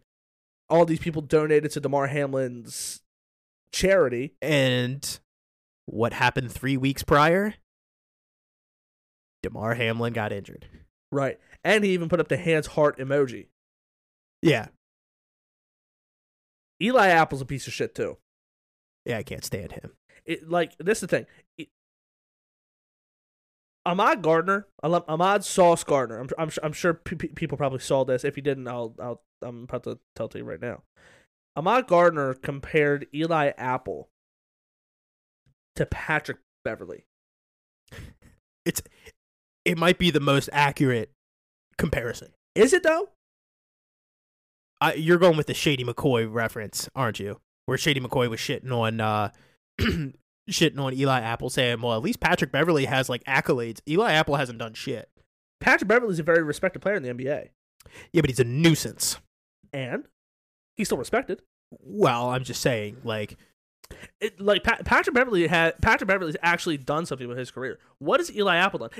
[0.70, 3.02] All these people donated to Damar Hamlin's
[3.72, 4.34] charity.
[4.40, 5.18] And
[5.86, 7.54] what happened three weeks prior?
[9.42, 10.66] Damar Hamlin got injured.
[11.12, 11.38] Right.
[11.64, 13.48] And he even put up the hands heart emoji.
[14.42, 14.68] Yeah.
[16.80, 18.16] Eli Apple's a piece of shit too.
[19.08, 19.92] Yeah, I can't stand him.
[20.26, 21.26] It, like this is the thing.
[21.56, 21.70] It-
[23.86, 26.20] Ahmad Gardner, Ahmad Sauce Gardner.
[26.20, 28.22] I'm I'm, I'm sure pe- people probably saw this.
[28.22, 30.82] If you didn't, I'll I'll I'm about to tell to you right now.
[31.56, 34.10] Ahmad Gardner compared Eli Apple
[35.76, 37.06] to Patrick Beverley.
[38.66, 38.82] It's
[39.64, 41.10] it might be the most accurate
[41.78, 42.32] comparison.
[42.54, 43.08] Is it though?
[44.82, 47.40] I, you're going with the Shady McCoy reference, aren't you?
[47.68, 49.30] Where Shady McCoy was shitting on uh
[50.50, 53.80] shitting on Eli Apple saying, "Well, at least Patrick Beverley has like accolades.
[53.86, 55.10] Eli Apple hasn't done shit."
[55.60, 57.48] Patrick Beverley's a very respected player in the NBA,
[58.12, 59.18] Yeah, but he's a nuisance.
[59.74, 60.04] and
[60.78, 61.42] he's still respected.
[61.82, 63.36] Well, I'm just saying, like,
[64.20, 67.78] it, like pa- Patrick Beverley had Patrick Beverley's actually done something with his career.
[67.98, 68.90] What has Eli Apple done?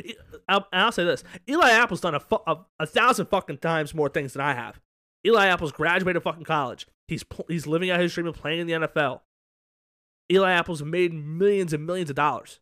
[0.47, 3.95] I'll, and I'll say this: Eli Apple's done a, fu- a a thousand fucking times
[3.95, 4.79] more things than I have.
[5.27, 6.87] Eli Apple's graduated fucking college.
[7.09, 9.21] He's pl- he's living out his dream of playing in the NFL.
[10.31, 12.61] Eli Apple's made millions and millions of dollars.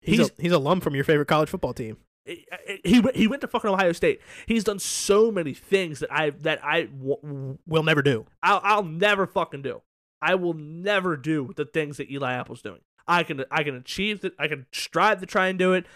[0.00, 1.98] he's He's he's, a alum from your favorite college football team.
[2.24, 2.46] He,
[2.84, 4.20] he went- he went to fucking Ohio State.
[4.46, 8.26] He's done so many things that I that I w- We'll never do.
[8.42, 9.82] I'll, I'll never fucking do.
[10.20, 12.80] I will never do the things that Eli Apple's doing.
[13.08, 14.34] I can I can achieve it.
[14.38, 15.86] I can strive to try and do it,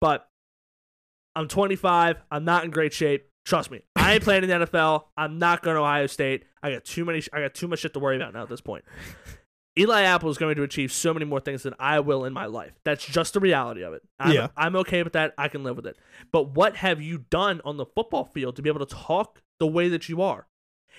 [0.00, 0.28] but
[1.36, 2.16] I'm 25.
[2.30, 3.28] I'm not in great shape.
[3.44, 3.82] Trust me.
[4.04, 5.04] I ain't playing in the NFL.
[5.16, 6.44] I'm not going to Ohio State.
[6.62, 7.22] I got too many.
[7.32, 8.84] I got too much shit to worry about now at this point.
[9.78, 12.46] Eli Apple is going to achieve so many more things than I will in my
[12.46, 12.72] life.
[12.84, 14.02] That's just the reality of it.
[14.20, 14.48] I'm, Yeah.
[14.56, 15.34] I'm okay with that.
[15.36, 15.96] I can live with it.
[16.30, 19.66] But what have you done on the football field to be able to talk the
[19.66, 20.46] way that you are?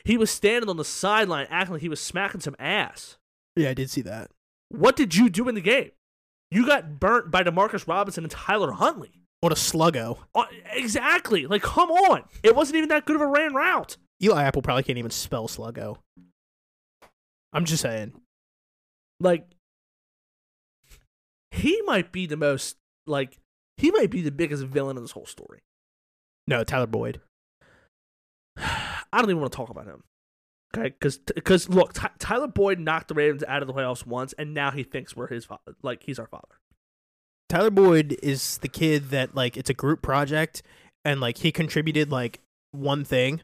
[0.03, 3.17] He was standing on the sideline acting like he was smacking some ass.
[3.55, 4.31] Yeah, I did see that.
[4.69, 5.91] What did you do in the game?
[6.51, 9.21] You got burnt by Demarcus Robinson and Tyler Huntley.
[9.45, 10.17] What a sluggo.
[10.33, 11.45] Uh, exactly.
[11.45, 12.23] Like, come on.
[12.41, 13.95] It wasn't even that good of a ran route.
[14.19, 15.97] Eli Apple probably can't even spell sluggo.
[17.53, 18.13] I'm just saying.
[19.19, 19.45] Like,
[21.51, 23.37] he might be the most, like,
[23.77, 25.61] he might be the biggest villain in this whole story.
[26.47, 27.21] No, Tyler Boyd.
[28.57, 30.05] I don't even want to talk about him.
[30.75, 34.33] Okay, because because look, Ty- Tyler Boyd knocked the Ravens out of the playoffs once,
[34.39, 35.75] and now he thinks we're his father.
[35.83, 36.55] Like he's our father.
[37.49, 40.63] Tyler Boyd is the kid that like it's a group project
[41.03, 42.39] and like he contributed like
[42.71, 43.41] one thing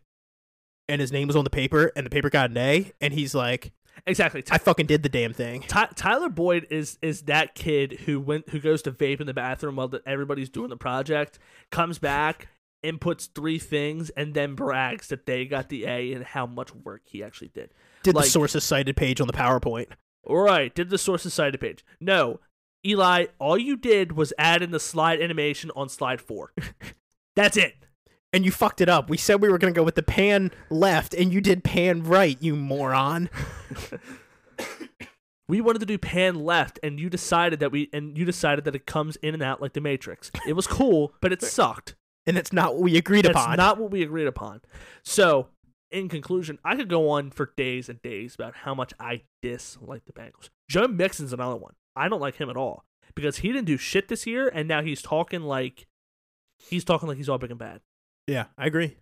[0.90, 3.34] and his name was on the paper and the paper got an A and he's
[3.36, 3.72] like
[4.08, 4.44] Exactly.
[4.50, 5.62] I fucking did the damn thing.
[5.68, 9.34] Ty- Tyler Boyd is is that kid who went who goes to vape in the
[9.34, 11.38] bathroom while the, everybody's doing the project,
[11.72, 12.48] comes back,
[12.84, 17.02] inputs three things, and then brags that they got the A and how much work
[17.06, 17.74] he actually did.
[18.02, 19.88] Did like- the sources cited page on the PowerPoint.
[20.24, 21.84] All right, did the sources cited page?
[22.00, 22.40] No,
[22.86, 23.28] Eli.
[23.40, 26.54] All you did was add in the slide animation on slide four.
[27.36, 27.76] That's it.
[28.34, 29.10] And you fucked it up.
[29.10, 32.38] We said we were gonna go with the pan left and you did pan right,
[32.40, 33.30] you moron.
[35.52, 38.74] We wanted to do pan left, and you decided that we and you decided that
[38.74, 40.32] it comes in and out like the Matrix.
[40.48, 41.96] It was cool, but it sucked.
[42.26, 43.58] And that's not what we agreed That's upon.
[43.58, 44.62] not what we agreed upon.
[45.04, 45.50] So,
[45.90, 50.06] in conclusion, I could go on for days and days about how much I dislike
[50.06, 50.52] the Bengals.
[50.70, 51.74] Joe Mixon's another one.
[51.96, 52.86] I don't like him at all
[53.16, 55.88] because he didn't do shit this year, and now he's talking like
[56.58, 57.82] he's talking like he's all big and bad.
[58.28, 58.98] yeah, I agree.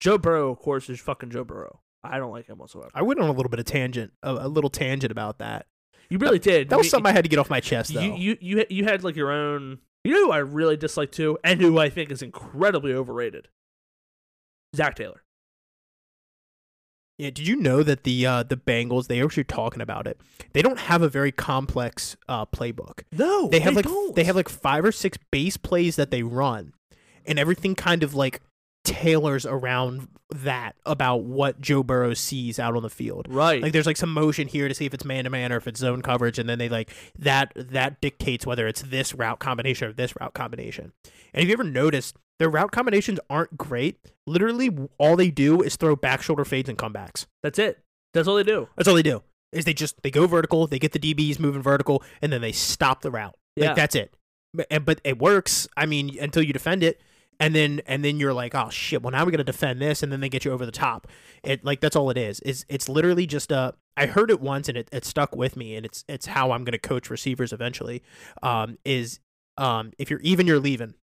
[0.00, 1.80] Joe Burrow, of course, is fucking Joe Burrow.
[2.02, 2.90] I don't like him whatsoever.
[2.94, 5.66] I went on a little bit of tangent, a, a little tangent about that.
[6.10, 6.68] You really did.
[6.68, 8.00] That was You- something I had to get off my chest, though.
[8.00, 9.78] You you you had- you had like your own.
[10.04, 13.48] You know who I really dislike too, and who I think is incredibly overrated.
[14.74, 15.22] Zac Taylor.
[17.18, 20.20] Yeah, did you know that the uh, the Bengals they are actually talking about it?
[20.54, 23.00] They don't have a very complex uh, playbook.
[23.12, 24.16] No, They have like don't.
[24.16, 26.72] they have like five or six base plays that they run,
[27.26, 28.40] and everything kind of like
[28.84, 33.26] tailors around that about what Joe Burrow sees out on the field.
[33.28, 33.62] right.
[33.62, 35.68] Like there's like some motion here to see if it's man to man or if
[35.68, 39.88] it's zone coverage, and then they like that that dictates whether it's this route combination
[39.88, 40.92] or this route combination.
[41.34, 43.98] And have you ever noticed their route combinations aren't great?
[44.26, 47.26] Literally, all they do is throw back shoulder fades and comebacks.
[47.42, 47.78] That's it.
[48.12, 48.68] That's all they do.
[48.76, 49.22] That's all they do.
[49.52, 52.52] Is they just they go vertical, they get the DBs moving vertical, and then they
[52.52, 53.36] stop the route.
[53.56, 53.74] Like Yeah.
[53.74, 54.14] that's it.
[54.54, 55.68] But, but it works.
[55.76, 57.00] I mean, until you defend it,
[57.40, 59.02] and then and then you're like, oh shit.
[59.02, 61.06] Well, now we got to defend this, and then they get you over the top.
[61.42, 62.40] It like that's all it is.
[62.40, 63.74] Is it's literally just a.
[63.96, 66.64] I heard it once, and it, it stuck with me, and it's it's how I'm
[66.64, 68.02] gonna coach receivers eventually.
[68.42, 69.20] Um, is
[69.58, 70.94] um if you're even, you're leaving.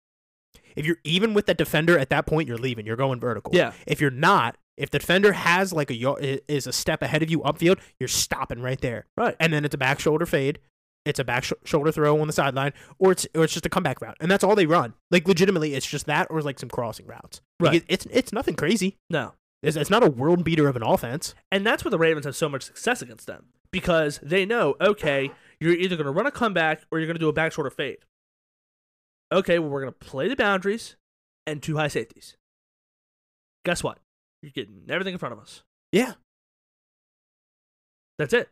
[0.79, 2.87] If you're even with that defender at that point, you're leaving.
[2.87, 3.55] You're going vertical.
[3.55, 3.73] Yeah.
[3.87, 7.41] If you're not, if the defender has like a is a step ahead of you
[7.41, 9.07] upfield, you're stopping right there.
[9.17, 9.37] Right.
[9.41, 10.59] And then it's a back shoulder fade,
[11.05, 13.69] it's a back sh- shoulder throw on the sideline, or it's or it's just a
[13.69, 14.95] comeback route, and that's all they run.
[15.11, 17.41] Like legitimately, it's just that, or like some crossing routes.
[17.61, 17.75] Right.
[17.77, 18.97] it- it's it's nothing crazy.
[19.11, 19.35] No.
[19.61, 21.35] It's, it's not a world beater of an offense.
[21.51, 25.33] And that's where the Ravens have so much success against them because they know, okay,
[25.59, 27.69] you're either going to run a comeback or you're going to do a back shoulder
[27.71, 27.99] fade.
[29.31, 30.97] Okay, well, we're going to play the boundaries
[31.47, 32.37] and two high safeties.
[33.65, 33.99] Guess what?
[34.43, 35.63] You're getting everything in front of us.
[35.93, 36.15] Yeah.
[38.19, 38.49] That's it.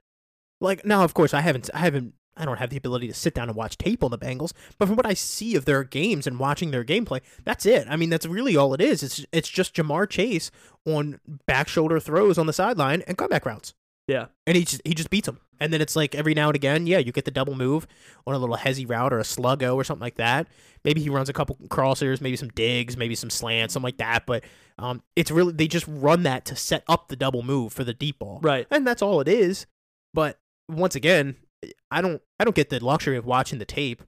[0.61, 3.35] Like now, of course, I haven't I haven't I don't have the ability to sit
[3.35, 6.27] down and watch tape on the Bengals, but from what I see of their games
[6.27, 7.87] and watching their gameplay, that's it.
[7.89, 9.03] I mean, that's really all it is.
[9.03, 10.51] It's it's just Ja'Marr Chase
[10.87, 13.75] on back shoulder throws on the sideline and comeback routes.
[14.09, 14.27] Yeah.
[14.47, 15.41] and he just he just beats them.
[15.59, 17.87] And then it's like every now and again, yeah, you get the double move
[18.27, 20.47] on a little hezzy route or a sluggo or something like that.
[20.85, 24.27] Maybe he runs a couple crossers, maybe some digs, maybe some slants, something like that.
[24.27, 24.45] But
[24.79, 27.95] um, it's really they just run that to set up the double move for the
[27.95, 28.67] deep ball, Right.
[28.71, 29.67] and that's all it is.
[30.15, 30.39] But
[30.69, 31.37] once again,
[31.91, 34.03] I don't I don't get the luxury of watching the tape.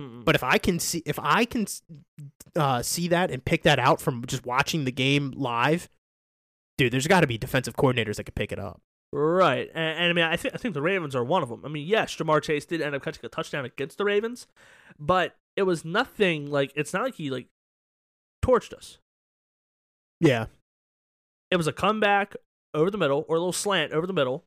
[0.00, 0.24] Mm-mm.
[0.24, 1.66] But if I can see if I can
[2.56, 5.88] uh, see that and pick that out from just watching the game live,
[6.78, 8.80] dude, there's got to be defensive coordinators that could pick it up.
[9.16, 11.62] Right, and, and I mean, I think I think the Ravens are one of them.
[11.64, 14.48] I mean, yes, Ja'Marr Chase did end up catching a touchdown against the Ravens,
[14.98, 17.46] but it was nothing like it's not like he like
[18.44, 18.98] torched us.
[20.20, 20.46] Yeah,
[21.52, 22.34] It was a comeback
[22.72, 24.42] over the middle or a little slant over the middle,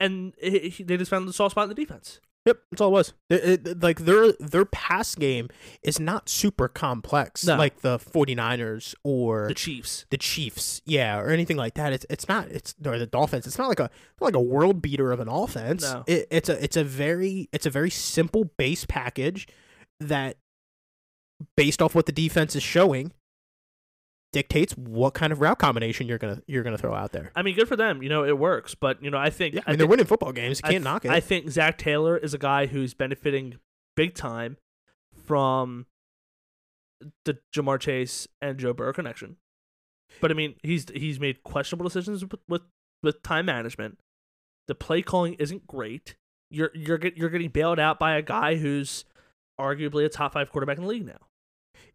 [0.00, 2.18] and it, it- they just found the soft spot in the defense.
[2.44, 3.12] Yep, that's all it was.
[3.30, 5.48] It- it- like their their pass game
[5.82, 7.56] is not super complex No.
[7.56, 10.06] like the 49ers or The Chiefs.
[10.10, 11.92] the Chiefs, yeah, or anything like that.
[11.92, 13.46] It's it's not it's or the Dolphins.
[13.46, 13.90] It's not like a
[14.20, 15.82] like a world beater of an offense.
[15.82, 16.02] No.
[16.08, 19.46] It, it's a it's a very it's a very simple base package
[20.00, 20.36] that,
[21.56, 23.12] based off what the defense is showing,
[24.32, 27.30] dictates what kind of route combination you're gonna you're gonna throw out there.
[27.36, 28.02] I mean, good for them.
[28.02, 28.74] You know, it works.
[28.74, 30.58] But you know, I think Yeah, I I mean they're think- winning football games.
[30.58, 31.10] You can't th- knock it.
[31.10, 33.56] I think Zac Taylor is a guy who's benefiting
[33.96, 34.56] big time
[35.26, 35.86] from
[37.24, 39.36] the Ja'Marr Chase and Joe Burrow connection.
[40.20, 42.62] But I mean, he's he's made questionable decisions with with,
[43.02, 43.98] with time management.
[44.68, 46.16] The play calling isn't great.
[46.50, 49.04] You're you're get, you're getting bailed out by a guy who's
[49.60, 51.18] arguably a top five quarterback in the league now.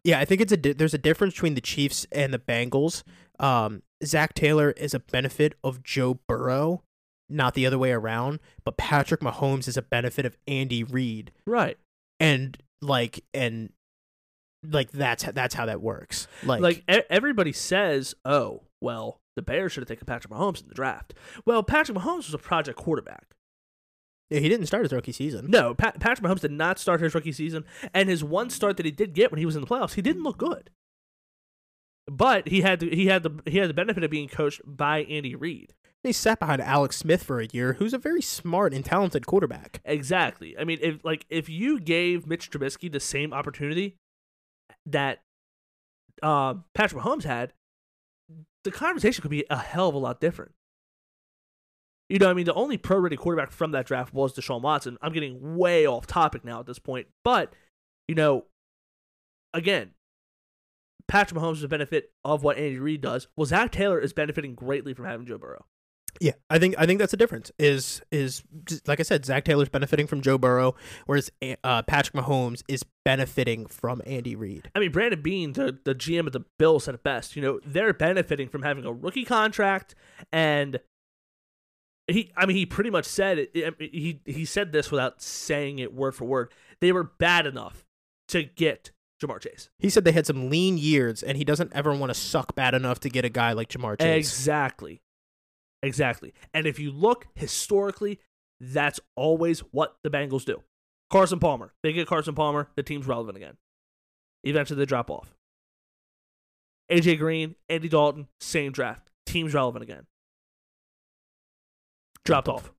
[0.04, 3.02] Yeah, I think it's a di- there's a difference between the Chiefs and the Bengals.
[3.40, 6.82] Um, Zac Taylor is a benefit of Joe Burrow,
[7.28, 8.40] not the other way around.
[8.64, 11.76] But Patrick Mahomes is a benefit of Andy Reid, Right.
[12.20, 13.70] and like and
[14.68, 16.26] like that's that's how that works.
[16.44, 20.74] Like, Like everybody says, oh well, the Bears should have taken Patrick Mahomes in the
[20.74, 21.14] draft.
[21.44, 23.34] Well, Patrick Mahomes was a project quarterback.
[24.30, 25.46] Yeah, he didn't start his rookie season.
[25.48, 27.64] No, Pat, Patrick Mahomes did not start his rookie season,
[27.94, 30.02] and his one start that he did get when he was in the playoffs, he
[30.02, 30.70] didn't look good.
[32.06, 35.00] But he had the, he had the he had the benefit of being coached by
[35.04, 35.74] Andy Reid.
[36.02, 39.80] He sat behind Alex Smith for a year, who's a very smart and talented quarterback.
[39.84, 40.56] Exactly.
[40.56, 43.96] I mean, if like if you gave Mitch Trubisky the same opportunity
[44.86, 45.18] that
[46.22, 47.52] uh, Patrick Mahomes had,
[48.64, 50.52] the conversation could be a hell of a lot different.
[52.08, 54.96] You know, I mean, the only pro-ready quarterback from that draft was Deshaun Watson.
[55.02, 57.52] I'm getting way off topic now at this point, but
[58.06, 58.46] you know,
[59.52, 59.90] again,
[61.06, 63.28] Patrick Mahomes is a benefit of what Andy Reid does.
[63.36, 65.64] Well, Zac Taylor is benefiting greatly from having Joe Burrow.
[66.20, 67.52] Yeah, I think I think that's the difference.
[67.58, 68.42] Is is
[68.86, 70.74] like I said, Zac Taylor's benefiting from Joe Burrow,
[71.06, 71.30] whereas
[71.62, 74.70] uh, Patrick Mahomes is benefiting from Andy Reid.
[74.74, 77.36] I mean, Brandon Beane, the, the GM of the Bills, said it best.
[77.36, 79.94] You know, they're benefiting from having a rookie contract,
[80.32, 80.80] and
[82.08, 83.74] he, I mean, he pretty much said it.
[83.78, 86.52] He he said this without saying it word for word.
[86.80, 87.84] They were bad enough
[88.28, 88.92] to get
[89.22, 89.68] Ja'Marr Chase.
[89.78, 92.74] He said they had some lean years, and he doesn't ever want to suck bad
[92.74, 94.16] enough to get a guy like Ja'Marr Chase.
[94.16, 95.02] Exactly,
[95.82, 96.32] exactly.
[96.54, 98.20] And if you look historically,
[98.60, 100.62] that's always what the Bengals do.
[101.10, 103.56] Carson Palmer, they get Carson Palmer, the team's relevant again.
[104.44, 105.34] Eventually, they drop off.
[106.90, 109.10] AJ Green, Andy Dalton, same draft.
[109.26, 110.06] Team's relevant again.
[112.28, 112.72] Dropped off.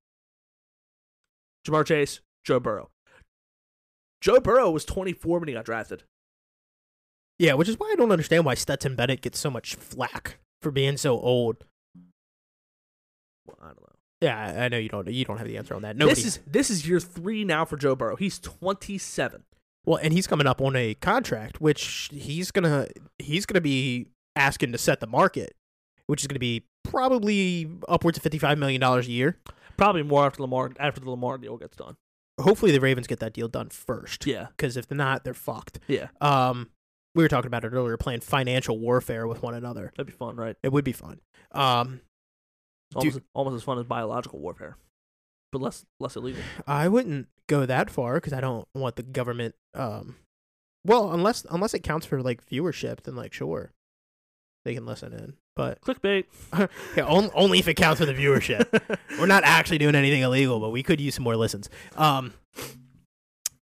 [1.66, 2.88] Ja'Marr Chase, Joe Burrow.
[4.20, 6.04] Joe Burrow was 24 when he got drafted.
[7.36, 10.70] Yeah, which is why I don't understand why Stetson Bennett gets so much flack for
[10.70, 11.64] being so old.
[13.44, 13.96] Well, I don't know.
[14.20, 15.10] Yeah, I know you don't.
[15.10, 15.96] You don't have the answer on that.
[15.96, 16.14] Nobody.
[16.14, 18.14] This is this is year three now for Joe Burrow.
[18.14, 19.42] He's 27.
[19.84, 22.86] well, and he's coming up on a contract, which he's gonna
[23.18, 25.56] he's gonna be asking to set the market,
[26.06, 29.36] which is gonna be probably upwards of fifty five million dollars a year.
[29.76, 31.96] Probably more after Lamar after the Lamar deal gets done.
[32.40, 34.26] Hopefully, the Ravens get that deal done first.
[34.26, 35.78] Yeah, because if they're not, they're fucked.
[35.88, 36.70] yeah, Um,
[37.14, 39.92] we were talking about it earlier, playing financial warfare with one another.
[39.96, 40.56] that'd be fun, right?
[40.62, 41.20] It would be fun.
[41.52, 42.00] Um,
[42.94, 44.76] Almost almost as fun as biological warfare,
[45.52, 46.42] but less less illegal.
[46.66, 49.54] I wouldn't go that far because I don't want the government.
[49.74, 50.16] Um,
[50.84, 53.70] well, unless unless it counts for like viewership, then like sure,
[54.64, 55.34] they can listen in.
[55.60, 56.24] But Clickbait.
[56.96, 58.98] yeah, on, only if it counts for the viewership.
[59.18, 61.68] We're not actually doing anything illegal, but we could use some more listens.
[61.96, 62.32] Um,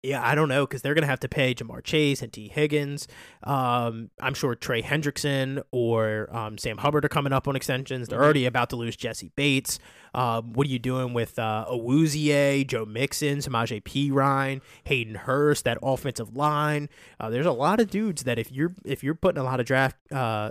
[0.01, 3.07] yeah, I don't know because they're gonna have to pay Ja'Marr Chase and Tee Higgins.
[3.43, 8.09] Um, I'm sure Trey Hendrickson or um, Sam Hubbard are coming up on extensions.
[8.09, 8.23] They're Mhm.
[8.23, 9.79] already about to lose Jessie Bates.
[10.13, 15.77] Um, what are you doing with uh, Awuzie, Joe Mixon, Samaje Perine, Hayden Hurst, that
[15.81, 16.89] offensive line?
[17.19, 19.65] Uh, there's a lot of dudes that if you're if you're putting a lot of
[19.65, 20.49] draft uh,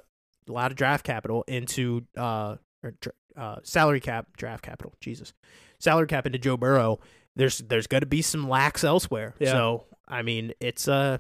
[0.49, 2.95] a lot of draft capital into uh, or,
[3.36, 4.95] uh, salary cap draft capital.
[5.01, 5.32] Jesus,
[5.78, 7.01] salary cap into Joe Burrow.
[7.36, 9.34] There's there's going to be some lacks elsewhere.
[9.38, 9.53] Yeah.
[9.53, 11.18] So I mean, it's uh,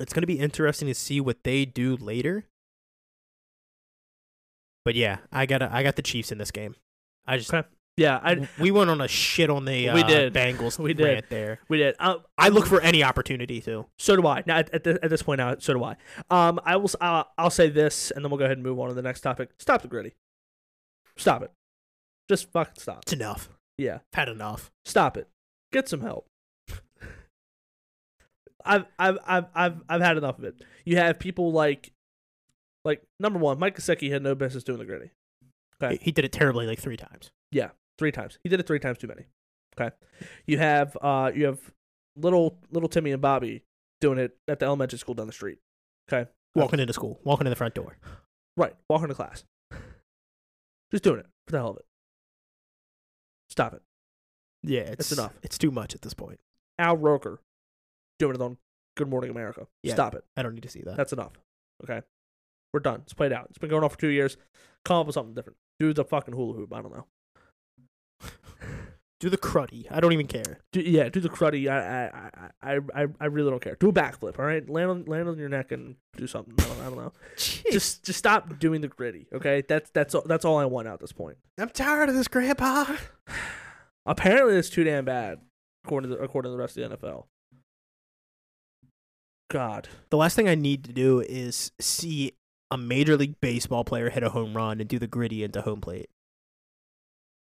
[0.00, 2.44] it's going to be interesting to see what they do later.
[4.84, 6.74] But yeah, I got I got the Chiefs in this game.
[7.26, 7.68] I just Okay.
[7.98, 10.32] Yeah, I we went on a shit on the uh, We did.
[10.32, 11.24] Bengals We did.
[11.28, 11.58] there.
[11.68, 11.96] we did.
[11.98, 13.86] Uh, I look for any opportunity to.
[13.98, 14.44] So do I.
[14.46, 15.96] Now at, at, the, at this point now, so do I.
[16.30, 16.90] Um, I will.
[17.00, 19.22] Uh, I'll say this, and then we'll go ahead and move on to the next
[19.22, 19.50] topic.
[19.58, 20.14] Stop the Griddy.
[21.16, 21.50] Stop it.
[22.28, 23.00] Just fucking stop.
[23.02, 23.48] It's enough.
[23.76, 24.70] Yeah, I've had enough.
[24.84, 25.28] stop it.
[25.72, 26.28] Get some help.
[28.64, 30.54] I've I've I've I've I've had enough of it.
[30.84, 31.92] You have people like,
[32.84, 35.10] like number one, Mike Gesicki had no business doing the Griddy.
[35.82, 35.98] Okay.
[36.02, 37.30] He did it terribly like three times.
[37.50, 38.38] Yeah, three times.
[38.42, 39.26] He did it three times too many.
[39.78, 39.94] Okay,
[40.46, 41.58] you have uh you have
[42.16, 43.62] little little Timmy and Bobby
[44.00, 45.58] doing it at the elementary school down the street.
[46.10, 47.96] Okay, Walking into school, walking in the front door.
[48.56, 49.44] right, walking to class,
[50.90, 51.84] just doing it for the hell of it.
[53.50, 53.82] Stop it.
[54.62, 55.32] Yeah, it's enough.
[55.42, 56.40] It's too much at this point.
[56.78, 57.40] Al Roker
[58.18, 58.56] doing it on
[58.96, 59.66] Good Morning America.
[59.82, 59.94] Yeah.
[59.94, 60.24] Stop it.
[60.36, 60.96] I don't need to see that.
[60.96, 61.32] That's enough.
[61.84, 62.02] Okay.
[62.72, 63.00] We're done.
[63.04, 63.46] It's played out.
[63.50, 64.36] It's been going on for two years.
[64.84, 65.56] Come up with something different.
[65.78, 66.72] Do the fucking hula hoop.
[66.74, 67.06] I don't know.
[69.20, 69.86] Do the cruddy.
[69.90, 70.60] I don't even care.
[70.70, 71.68] Do, yeah, do the cruddy.
[71.68, 72.06] I,
[72.62, 73.74] I, I, I, I really don't care.
[73.80, 74.38] Do a backflip.
[74.38, 76.54] All right, land on, land on your neck and do something.
[76.56, 77.12] I don't, I don't know.
[77.36, 79.26] Just, just stop doing the Griddy.
[79.32, 81.36] Okay, that's that's all, that's all I want at this point.
[81.58, 82.94] I'm tired of this, Grandpa.
[84.06, 85.40] Apparently, it's too damn bad,
[85.84, 87.24] according to the, according to the rest of the NFL.
[89.50, 92.32] God, The last thing I need to do is see
[92.70, 95.80] a major league baseball player hit a home run and do the Griddy into home
[95.80, 96.10] plate.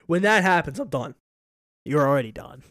[0.06, 1.14] when that happens, I'm done.
[1.84, 2.62] You're already done.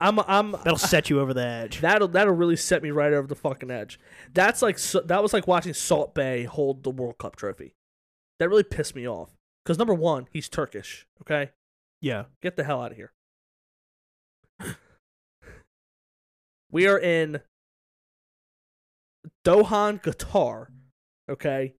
[0.00, 0.52] I'm, I'm.
[0.52, 1.80] That'll set you over the edge.
[1.80, 3.98] That'll that'll really set me right over the fucking edge.
[4.34, 7.74] That's like so, that was like watching Salt Bae hold the World Cup trophy.
[8.38, 9.30] That really pissed me off.
[9.64, 11.06] Because number one, he's Turkish.
[11.22, 11.50] Okay,
[12.00, 12.24] Yeah.
[12.42, 13.12] get the hell out of here.
[16.70, 17.40] we are in
[19.44, 20.66] Dohan, Qatar.
[21.30, 21.74] Okay.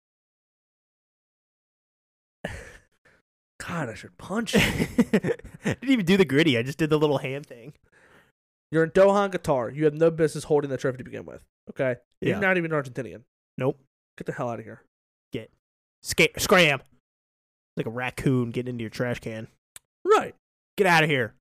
[3.67, 4.61] God, I should punch you.
[5.13, 6.57] I didn't even do the Griddy.
[6.57, 7.73] I just did the little hand thing.
[8.71, 9.75] You're in Dohan, Qatar.
[9.75, 11.43] You have no business holding the trophy to begin with.
[11.69, 11.97] Okay.
[12.21, 13.23] You're not even Argentinian.
[13.57, 13.79] Nope.
[14.17, 14.83] Get the hell out of here.
[15.33, 15.51] Get
[16.01, 16.81] Sca- scram.
[17.75, 19.47] Like a raccoon getting into your trash can.
[20.03, 20.33] Right.
[20.77, 21.35] Get out of here.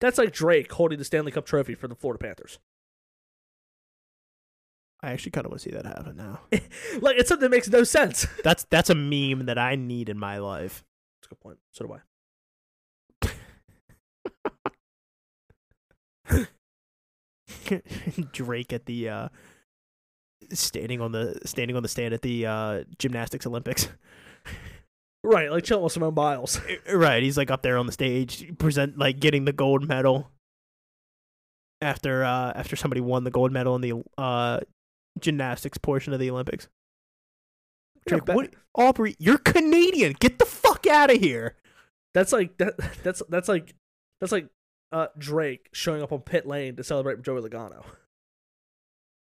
[0.00, 2.58] That's like Drake holding the Stanley Cup trophy for the Florida Panthers.
[5.02, 6.40] I actually kind of want to see that happen now.
[7.00, 8.26] like it's something that makes no sense.
[8.42, 10.84] That's that's a meme that I need in my life.
[11.32, 11.58] Good point.
[11.72, 12.00] So do I.
[18.32, 19.28] Drake at the uh
[20.52, 23.88] standing on the standing on the stand at the uh gymnastics Olympics.
[25.24, 26.60] Right, like chilling with Simone Biles.
[26.92, 30.30] right, he's like up there on the stage present like getting the gold medal
[31.80, 34.60] after uh after somebody won the gold medal in the uh
[35.20, 36.68] gymnastics portion of the Olympics.
[38.06, 40.14] Drake, Yeah, what Aubrey, you're Canadian.
[40.18, 41.56] Get the fuck out of here.
[42.14, 42.76] That's like that.
[43.02, 43.74] That's that's like
[44.20, 44.48] that's like
[44.92, 47.84] uh Drake showing up on pit lane to celebrate with Joey Logano.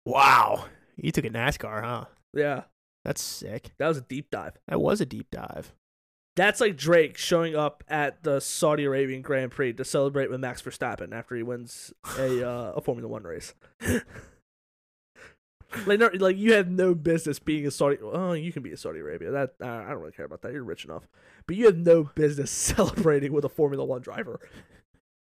[0.06, 0.66] Wow.
[0.96, 2.04] You took a NASCAR, huh?
[2.34, 2.62] Yeah,
[3.04, 3.72] That's sick.
[3.78, 4.54] that was a deep dive.
[4.68, 5.72] That was a deep dive.
[6.36, 10.62] That's like Drake showing up at the Saudi Arabian Grand Prix to celebrate with Max
[10.62, 13.54] Verstappen after he wins a uh, a Formula One race.
[15.86, 17.98] like, no, like you have no business being a Saudi.
[18.02, 19.30] Oh, you can be a Saudi Arabia.
[19.30, 20.52] That uh, I don't really care about that.
[20.52, 21.08] You're rich enough,
[21.46, 24.40] but you have no business celebrating with a Formula One driver.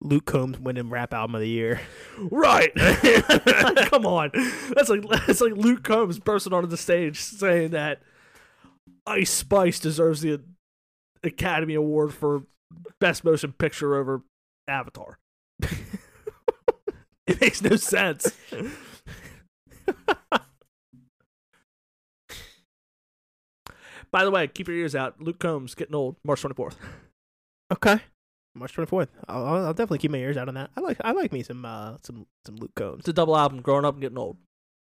[0.01, 1.81] Luke Combs winning rap album of the year.
[2.19, 2.73] Right?
[2.77, 4.31] Come on,
[4.75, 8.03] that's like that's like Luke Combs bursting onto the stage saying that
[9.07, 10.41] Ice Spice deserves the
[11.23, 12.45] Academy Award for
[13.01, 14.23] Best Motion Picture over
[14.67, 15.19] Avatar.
[17.27, 18.37] it makes no sense.
[24.13, 25.21] By the way, keep your ears out.
[25.21, 26.79] Luke Combs getting old, March twenty fourth.
[27.73, 28.01] Okay.
[28.55, 29.09] March twenty fourth.
[29.27, 30.69] I'll, I'll I'll definitely keep my ears out on that.
[30.77, 32.99] I like I like me some uh some some Luke Combs.
[32.99, 34.37] It's a double album, growing up and getting old.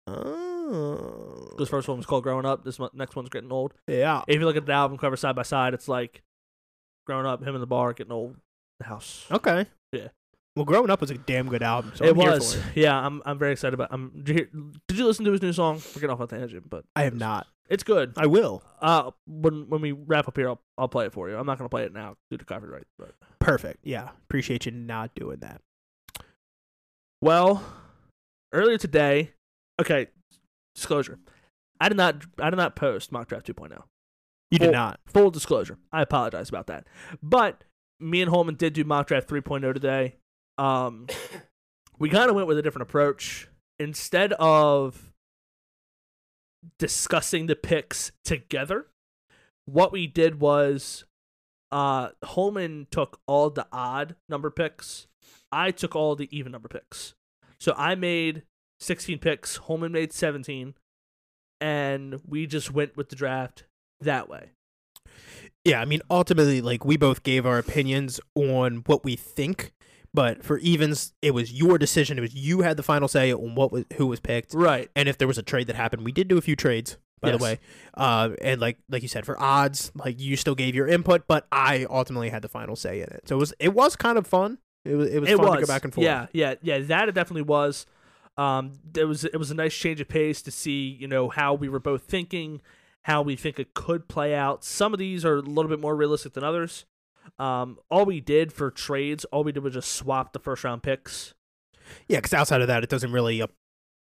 [0.06, 1.54] Oh.
[1.58, 2.64] This first one was called Growing Up.
[2.64, 3.74] This one, next one's getting old.
[3.88, 4.22] Yeah.
[4.28, 6.22] If you look at the album cover side by side, it's like
[7.06, 8.36] growing up, him in the bar, getting old,
[8.78, 9.26] the house.
[9.32, 9.66] Okay.
[9.92, 10.08] Yeah.
[10.54, 11.92] Well, growing up was a damn good album.
[11.96, 12.76] So it I'm here was, for it.
[12.76, 12.96] yeah.
[12.96, 13.88] I'm I'm very excited about.
[13.90, 14.12] I'm.
[14.22, 14.48] Did you, hear,
[14.86, 15.82] did you listen to his new song?
[15.94, 17.46] We're getting off on tangent, but I have not.
[17.68, 18.12] It's good.
[18.16, 18.62] I will.
[18.80, 21.36] Uh, when when we wrap up here, I'll I'll play it for you.
[21.36, 23.80] I'm not gonna play it now due to copyright, but Perfect.
[23.84, 24.10] Yeah.
[24.28, 25.60] Appreciate you not doing that.
[27.20, 27.64] well,
[28.52, 29.32] earlier today,
[29.80, 30.08] okay,
[30.74, 31.18] disclosure.
[31.80, 33.82] I did not I did not post mock draft 2.0.
[34.50, 35.00] You did not.
[35.06, 35.76] Full disclosure.
[35.92, 36.86] I apologize about that.
[37.22, 37.64] But
[37.98, 40.16] me and Holman did do mock draft 3.0 today.
[40.56, 41.08] Um,
[41.98, 43.48] we kind of went with a different approach.
[43.78, 45.12] Instead of
[46.78, 48.86] discussing the picks together,
[49.66, 51.04] what we did was
[51.72, 55.06] uh, Holman took all the odd number picks.
[55.50, 57.14] I took all the even number picks.
[57.58, 58.42] So I made
[58.80, 59.56] 16 picks.
[59.56, 60.74] Holman made 17.
[61.60, 63.64] And we just went with the draft
[64.00, 64.50] that way.
[65.64, 69.72] Yeah, I mean, ultimately, like we both gave our opinions on what we think,
[70.16, 72.18] but for evens, it was your decision.
[72.18, 74.90] It was you had the final say on what was who was picked, Right.
[74.96, 76.04] and if there was a trade that happened.
[76.04, 77.38] We did do a few trades, by Yes.
[77.38, 77.58] the way,
[77.94, 81.46] uh, and like like you said, for odds, like you still gave your input, but
[81.52, 83.22] I ultimately had the final say in it.
[83.28, 84.58] So it was it was kind of fun.
[84.84, 86.04] It was it was it fun was to go back and forth.
[86.04, 86.78] Yeah, yeah, yeah.
[86.78, 87.86] That it definitely was.
[88.36, 91.54] Um, there was it was a nice change of pace to see you know how
[91.54, 92.60] we were both thinking,
[93.02, 94.62] how we think it could play out.
[94.64, 96.84] Some of these are a little bit more realistic than others.
[97.38, 100.82] Um, all we did for trades, all we did was just swap the first round
[100.82, 101.34] picks.
[102.08, 103.48] Yeah, because outside of that, it doesn't really uh,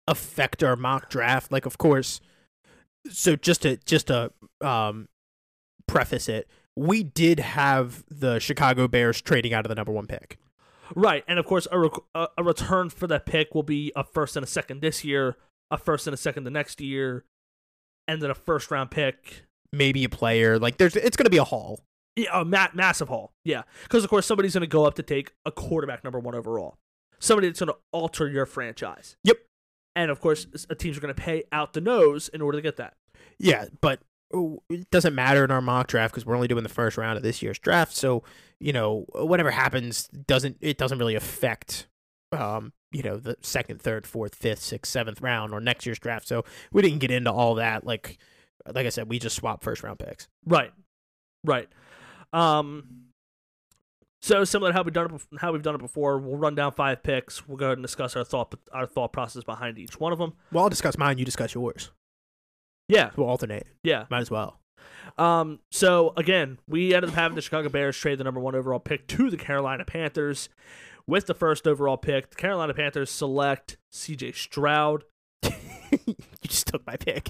[0.08, 1.52] affect our mock draft.
[1.52, 2.22] Like, of course.
[3.10, 5.08] So just to just to um,
[5.88, 10.38] preface it, we did have the Chicago Bears trading out of the number one pick.
[10.94, 14.04] Right, and of course, a, rec- a, a return for that pick will be a
[14.04, 15.38] first and a second this year,
[15.72, 17.24] a first and a second the next year,
[18.08, 19.46] and then a first round pick.
[19.72, 20.60] Maybe a player.
[20.60, 21.80] Like, there's it's going to be a haul.
[22.16, 23.32] Yeah, a ma- massive haul.
[23.46, 26.36] Yeah, because of course somebody's going to go up to take a quarterback number one
[26.36, 26.78] overall.
[27.20, 29.16] Somebody that's going to alter your franchise.
[29.24, 29.38] Yep.
[29.96, 30.48] And of course,
[30.78, 32.96] teams are going to pay out the nose in order to get that.
[33.38, 34.00] Yeah, but
[34.34, 37.18] oh, it doesn't matter in our mock draft because we're only doing the first round
[37.18, 37.96] of this year's draft.
[37.96, 38.24] So
[38.60, 41.88] you know, whatever happens doesn't it doesn't really affect
[42.32, 46.28] um you know the second, third, fourth, fifth, sixth, seventh round or next year's draft.
[46.28, 47.86] So we didn't get into all that.
[47.86, 48.18] Like
[48.74, 50.28] like I said, we just swapped first round picks.
[50.46, 50.72] Right.
[51.44, 51.68] Right.
[52.34, 52.84] Um.
[54.24, 56.74] So similar to how we've done it, how we've done it before, we'll run down
[56.74, 57.48] five picks.
[57.48, 60.34] We'll go ahead and discuss our thought, our thought process behind each one of them.
[60.52, 61.18] Well, I'll discuss mine.
[61.18, 61.90] You discuss yours.
[62.88, 63.66] Yeah, We'll alternate.
[63.84, 64.06] yeah.
[64.12, 64.60] Might as well.
[65.18, 68.80] Um, so again, we ended up having the Chicago Bears trade the number one overall
[68.80, 70.50] pick to the Carolina Panthers.
[71.08, 74.34] With the first overall pick, the Carolina Panthers select C.J.
[74.34, 75.04] Stroud.
[75.44, 77.30] you just took my pick.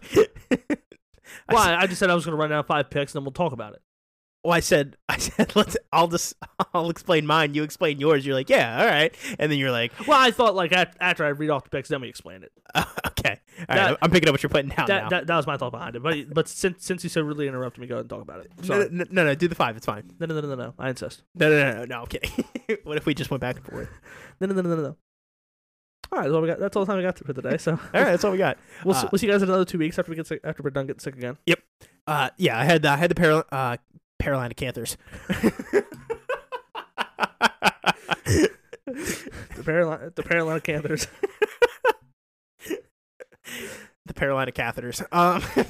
[1.50, 3.26] Well, I, I just said I was going to run down five picks, and then
[3.26, 3.82] we'll talk about it.
[4.44, 5.78] Well, I said, I said, let's.
[5.94, 6.34] I'll just,
[6.74, 7.54] I'll explain mine.
[7.54, 8.26] You explain yours.
[8.26, 9.14] You're like, yeah, all right.
[9.40, 12.02] And then you're like, Well, I thought like after I read off the picks, then
[12.02, 12.52] we explain it.
[13.08, 13.40] okay,
[13.70, 13.98] all That- right.
[14.02, 15.10] I'm picking up what you're putting down That, now.
[15.10, 16.02] that that was my thought behind it.
[16.04, 18.52] But but since since you so really interrupted me, go ahead and talk about it.
[18.60, 18.90] no, Sorry.
[18.92, 19.76] no, no, no, do the five.
[19.78, 20.10] It's fine.
[20.20, 20.74] No, no, no, no, no, no.
[20.80, 21.24] I insist.
[21.36, 22.02] No, no, no, no, no.
[22.04, 23.90] I'm what if we just went back and forth?
[24.40, 24.96] No, no, no, no, no, no.
[26.14, 26.60] All right, that's all we got.
[26.60, 27.58] That's all the time we got for today.
[27.58, 28.58] So All right, that's all we got.
[28.84, 30.42] we'll see, Uh, we'll see you guys in another two weeks after we get sick,
[30.44, 31.38] after we're done getting sick again.
[31.46, 31.60] Yep.
[32.08, 33.78] Uh, yeah, I had, I had the Paral- uh,
[34.22, 34.98] Carolina Panthers.
[39.62, 41.08] The Carolina, the Carolina Panthers.
[44.06, 45.06] the Carolina Catheters.
[45.14, 45.44] Um,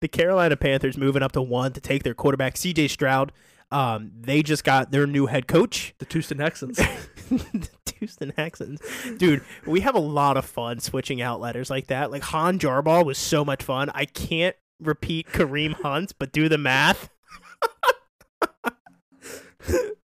[0.00, 2.88] the Carolina Panthers moving up to one to take their quarterback C.J.
[2.88, 3.32] Stroud.
[3.70, 6.76] Um, they just got their new head coach, The Houston Texans.
[6.76, 8.80] the Houston Texans.
[9.16, 12.10] Dude, we have a lot of fun switching out letters like that.
[12.10, 13.90] Like Han Jarbaugh was so much fun.
[13.94, 17.10] I can't repeat Kareem Hunt, but do the math.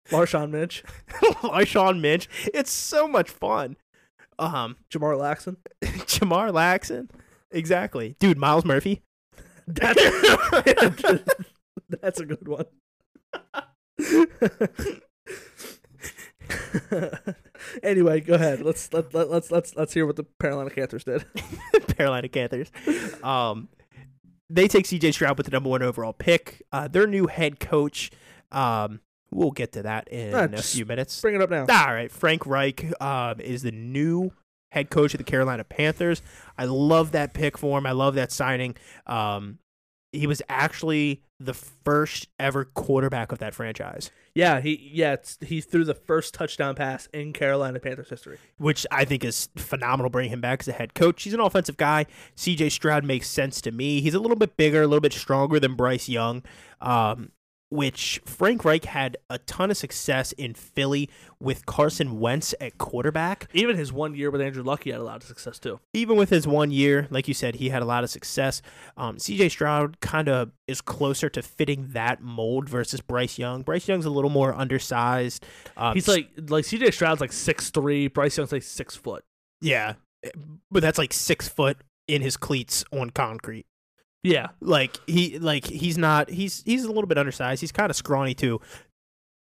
[0.10, 0.84] Marshawn Mitch,
[1.42, 2.28] Marshawn Minch.
[2.54, 3.76] It's so much fun.
[4.38, 5.58] Um, Jamar Laxon.
[5.82, 7.10] Jamar Laxon.
[7.52, 8.16] Exactly.
[8.20, 9.02] Dude, Miles Murphy.
[9.68, 10.02] That's
[11.90, 12.66] that's a good one.
[17.82, 18.62] anyway, go ahead.
[18.62, 21.26] Let's let, let let's let's let's hear what the Carolina Panthers did.
[21.98, 22.72] Carolina Panthers.
[23.24, 23.70] Um,
[24.50, 26.62] they take CJ Stroud with the number one overall pick.
[26.72, 28.12] Uh, their new head coach.
[28.52, 31.20] Um, we'll get to that in Ah, a few minutes.
[31.22, 31.62] Bring it up now.
[31.62, 34.32] All right, Frank Reich um, is the new
[34.72, 36.22] head coach of the Carolina Panthers.
[36.58, 37.86] I love that pick for him.
[37.86, 38.76] I love that signing.
[39.08, 39.60] Um,
[40.18, 45.60] he was actually the first ever quarterback of that franchise, Yeah, he yeah it's, he
[45.60, 48.38] threw the first touchdown pass in Carolina Panthers history.
[48.58, 50.10] which I think is phenomenal.
[50.10, 51.24] Bringing him back as a head coach.
[51.24, 52.06] He's an offensive guy.
[52.36, 52.70] C.J.
[52.70, 54.00] Stroud makes sense to me.
[54.02, 56.42] He's a little bit bigger, a little bit stronger than Bryce Young.
[56.80, 57.32] Um,
[57.76, 63.50] which Frank Reich had a ton of success in Philly with Carson Wentz at quarterback.
[63.54, 65.80] Even his one year with Andrew Luck, he had a lot of success too.
[65.94, 68.62] even with his one year, like you said, he had a lot of success.
[68.98, 73.62] Um, CJ Stroud kind of is closer to fitting that mold versus Bryce Young.
[73.62, 75.46] Bryce Young's a little more undersized.
[75.78, 78.08] Um, He's like like CJ Stroud's like six three.
[78.08, 79.24] Bryce Young's like six foot.
[79.62, 79.94] yeah,
[80.72, 81.78] but that's like six foot
[82.08, 83.66] in his cleats on concrete.
[84.26, 86.30] Yeah, Like he, like he's not.
[86.30, 87.62] He's he's a little bit undersized.
[87.62, 88.60] He's kind of scrawny too.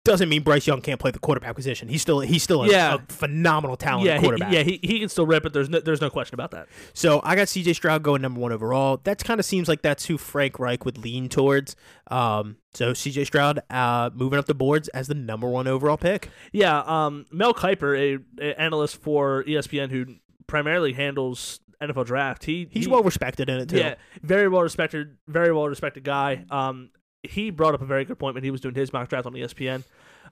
[0.02, 1.86] Doesn't mean Bryce Young can't play the quarterback position.
[1.88, 2.94] He's still he's still a, Yeah.
[2.94, 4.50] a phenomenal talent yeah, he, quarterback.
[4.50, 4.62] yeah.
[4.62, 5.52] He, he can still rip it.
[5.52, 6.68] There's no there's no question about that.
[6.94, 8.98] So I got CJ Stroud going number one overall.
[9.04, 11.76] That kind of seems like that's who Frank Reich would lean towards.
[12.10, 16.30] Um, so CJ Stroud uh, moving up the boards as the number one overall pick.
[16.50, 20.06] Yeah, um, Mel Kiper, a, a analyst for ESPN who
[20.46, 23.78] primarily handles NFL draft, he He's he, well respected in it too.
[23.78, 26.44] yeah, very well respected, very well respected guy.
[26.50, 26.90] Um,
[27.22, 29.32] he brought up a very good point when he was doing his mock draft on
[29.32, 29.84] ESPN.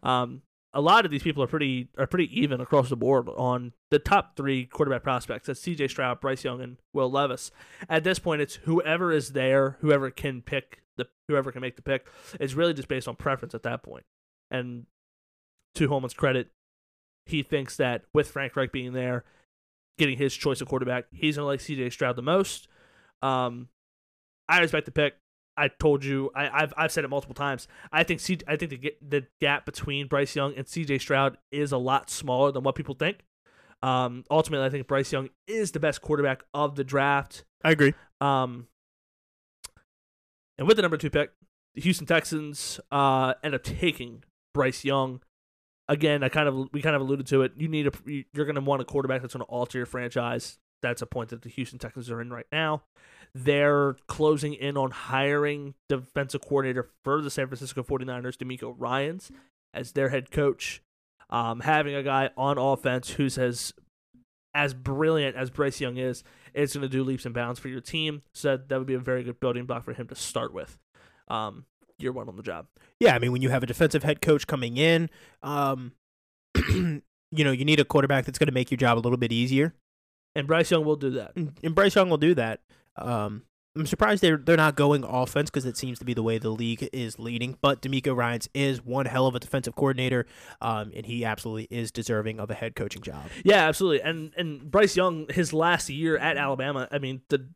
[0.02, 0.42] Um,
[0.74, 3.98] a lot of these people are pretty are pretty even across the board on the
[3.98, 5.46] top three quarterback prospects.
[5.46, 5.88] That's C.J.
[5.88, 7.50] Stroud, Bryce Young, and Will Levis.
[7.88, 11.82] At this point, it's whoever is there, whoever can pick the whoever can make the
[11.82, 12.06] pick.
[12.38, 14.04] It's really just based on preference at that point.
[14.50, 14.86] And
[15.74, 16.48] to Holman's credit,
[17.24, 19.24] he thinks that with Frank Reich being there,
[19.98, 22.68] getting his choice of quarterback, he's gonna like CJ Stroud the most.
[23.22, 23.68] Um,
[24.48, 25.14] I respect the pick.
[25.56, 27.66] I told you, I, have I've said it multiple times.
[27.92, 31.72] I think C, I think the the gap between Bryce Young and CJ Stroud is
[31.72, 33.18] a lot smaller than what people think.
[33.82, 37.44] Um, ultimately, I think Bryce Young is the best quarterback of the draft.
[37.64, 37.94] I agree.
[38.20, 38.68] Um,
[40.58, 41.32] and with the number two pick,
[41.74, 45.22] the Houston Texans uh, end up taking Bryce Young.
[45.88, 47.52] Again, I kind of we kind of alluded to it.
[47.56, 50.58] You need a you're going to want a quarterback that's going to alter your franchise.
[50.82, 52.82] That's a point that the Houston Texans are in right now.
[53.34, 59.30] They're closing in on hiring defensive coordinator for the San Francisco 49ers, DeMeco Ryans,
[59.74, 60.82] as their head coach.
[61.30, 63.74] Um, having a guy on offense who's as
[64.54, 66.24] as brilliant as Bryce Young is,
[66.54, 68.22] it's going to do leaps and bounds for your team.
[68.32, 70.78] So that, that would be a very good building block for him to start with.
[71.28, 71.66] Um,
[71.98, 72.66] year one on the job.
[73.00, 75.10] Yeah, I mean, when you have a defensive head coach coming in,
[75.42, 75.92] um,
[76.68, 77.02] you
[77.32, 79.74] know, you need a quarterback that's going to make your job a little bit easier.
[80.34, 81.34] And Bryce Young will do that.
[81.36, 82.60] And Bryce Young will do that.
[82.96, 83.42] Um,
[83.76, 86.50] I'm surprised they're they're not going offense because it seems to be the way the
[86.50, 87.56] league is leading.
[87.60, 90.26] But DeMeco Ryans is one hell of a defensive coordinator,
[90.60, 93.28] um, and he absolutely is deserving of a head coaching job.
[93.44, 94.02] Yeah, absolutely.
[94.02, 97.48] And and Bryce Young, his last year at Alabama, I mean the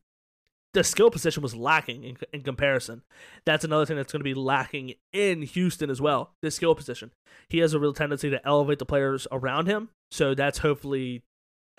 [0.74, 3.02] the skill position was lacking in, in comparison.
[3.44, 6.32] That's another thing that's going to be lacking in Houston as well.
[6.40, 7.10] The skill position.
[7.48, 9.90] He has a real tendency to elevate the players around him.
[10.10, 11.22] So that's hopefully,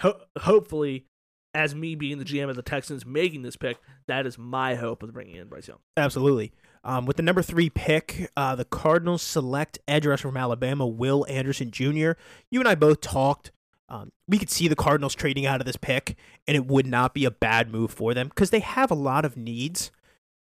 [0.02, 1.06] ho- hopefully
[1.54, 5.04] as me being the GM of the Texans making this pick, that is my hope
[5.04, 5.80] of bringing in Bryce Young.
[5.98, 6.52] Absolutely.
[6.84, 11.26] Um, with the number three pick, uh, the Cardinals select edge rusher from Alabama, Will
[11.30, 12.12] Anderson Jr.
[12.52, 13.52] You and I both talked.
[13.90, 17.14] Um, we could see the Cardinals trading out of this pick, and it would not
[17.14, 19.92] be a bad move for them because they have a lot of needs.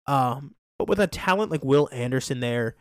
[0.07, 2.75] Um, but with a talent like Will Anderson there,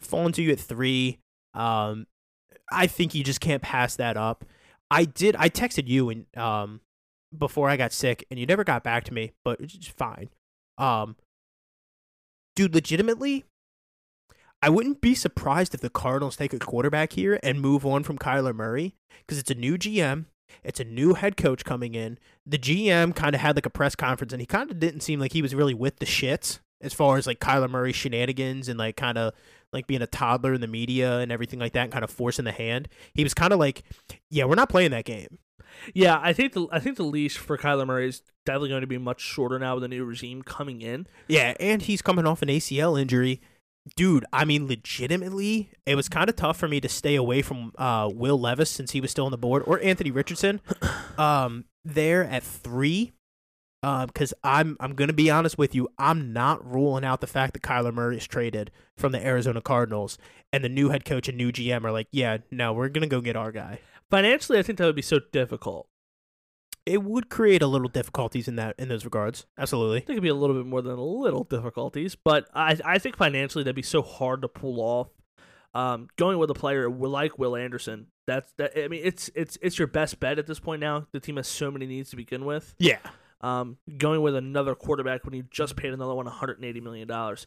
[0.00, 1.18] falling to you at three,
[1.54, 2.06] um,
[2.70, 4.44] I think you just can't pass that up.
[4.90, 5.36] I did.
[5.36, 6.80] I texted you and um,
[7.36, 10.30] before I got sick, and you never got back to me, but it's fine.
[10.78, 11.16] Um,
[12.54, 13.44] dude, legitimately,
[14.66, 18.18] I wouldn't be surprised if the Cardinals take a quarterback here and move on from
[18.18, 20.24] Kyler Murray because it's a new GM.
[20.64, 22.18] It's a new head coach coming in.
[22.44, 25.20] The GM kind of had like a press conference and he kind of didn't seem
[25.20, 28.76] like he was really with the shits as far as like Kyler Murray shenanigans and
[28.76, 29.34] like kind of
[29.72, 32.44] like being a toddler in the media and everything like that and kind of forcing
[32.44, 32.88] the hand.
[33.14, 33.84] He was kind of like,
[34.30, 35.38] yeah, we're not playing that game.
[35.94, 38.88] Yeah, I think the I think the leash for Kyler Murray is definitely going to
[38.88, 41.06] be much shorter now with the new regime coming in.
[41.28, 43.40] Yeah, and he's coming off an ACL injury.
[43.94, 47.72] Dude, I mean, legitimately, it was kind of tough for me to stay away from
[47.78, 50.60] uh, Will Levis since he was still on the board, or Anthony Richardson.
[51.18, 53.14] Um, there at three,
[53.80, 57.54] because um, I'm I'm gonna be honest with you, I'm not ruling out the fact
[57.54, 60.18] that Kyler Murray is traded from the Arizona Cardinals,
[60.52, 63.22] and the new head coach and new GM are like, yeah, no, we're gonna go
[63.22, 63.78] get our guy.
[64.10, 65.88] Financially, I think that would be so difficult.
[66.86, 69.44] It would create a little difficulties in that in those regards.
[69.58, 72.98] Absolutely, there could be a little bit more than a little difficulties, but I I
[72.98, 75.08] think financially that'd be so hard to pull off.
[75.74, 78.72] Um, going with a player like Will Anderson, that's that.
[78.76, 80.80] I mean, it's it's it's your best bet at this point.
[80.80, 82.74] Now the team has so many needs to begin with.
[82.78, 82.98] Yeah.
[83.42, 87.46] Um, going with another quarterback when you just paid another one 180 million dollars,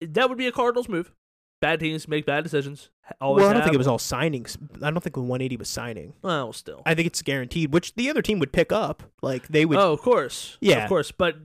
[0.00, 1.12] that would be a Cardinals move
[1.60, 2.90] bad teams make bad decisions.
[3.20, 3.64] Always well, I don't have.
[3.66, 4.56] think it was all signings.
[4.82, 6.14] I don't think the 180 was signing.
[6.22, 9.02] Well, still, I think it's guaranteed, which the other team would pick up.
[9.22, 9.78] Like they would.
[9.78, 10.58] Oh, of course.
[10.60, 11.10] Yeah, of course.
[11.10, 11.36] But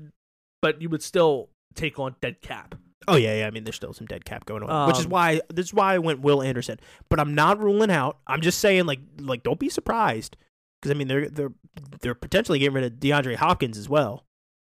[0.62, 2.76] but you would still take on dead cap.
[3.08, 3.48] Oh yeah, yeah.
[3.48, 5.68] I mean, there's still some dead cap going on, um, which is um, why this
[5.68, 6.80] is why I went Will Anderson.
[7.10, 8.18] But I'm not ruling out.
[8.28, 10.38] I'm just saying, like, like don't be surprised
[10.82, 11.54] because I mean they're they're
[12.02, 14.26] they're potentially getting rid of DeAndre Hopkins as well.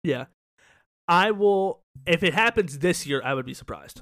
[0.03, 0.25] Yeah,
[1.07, 1.81] I will.
[2.05, 4.01] If it happens this year, I would be surprised.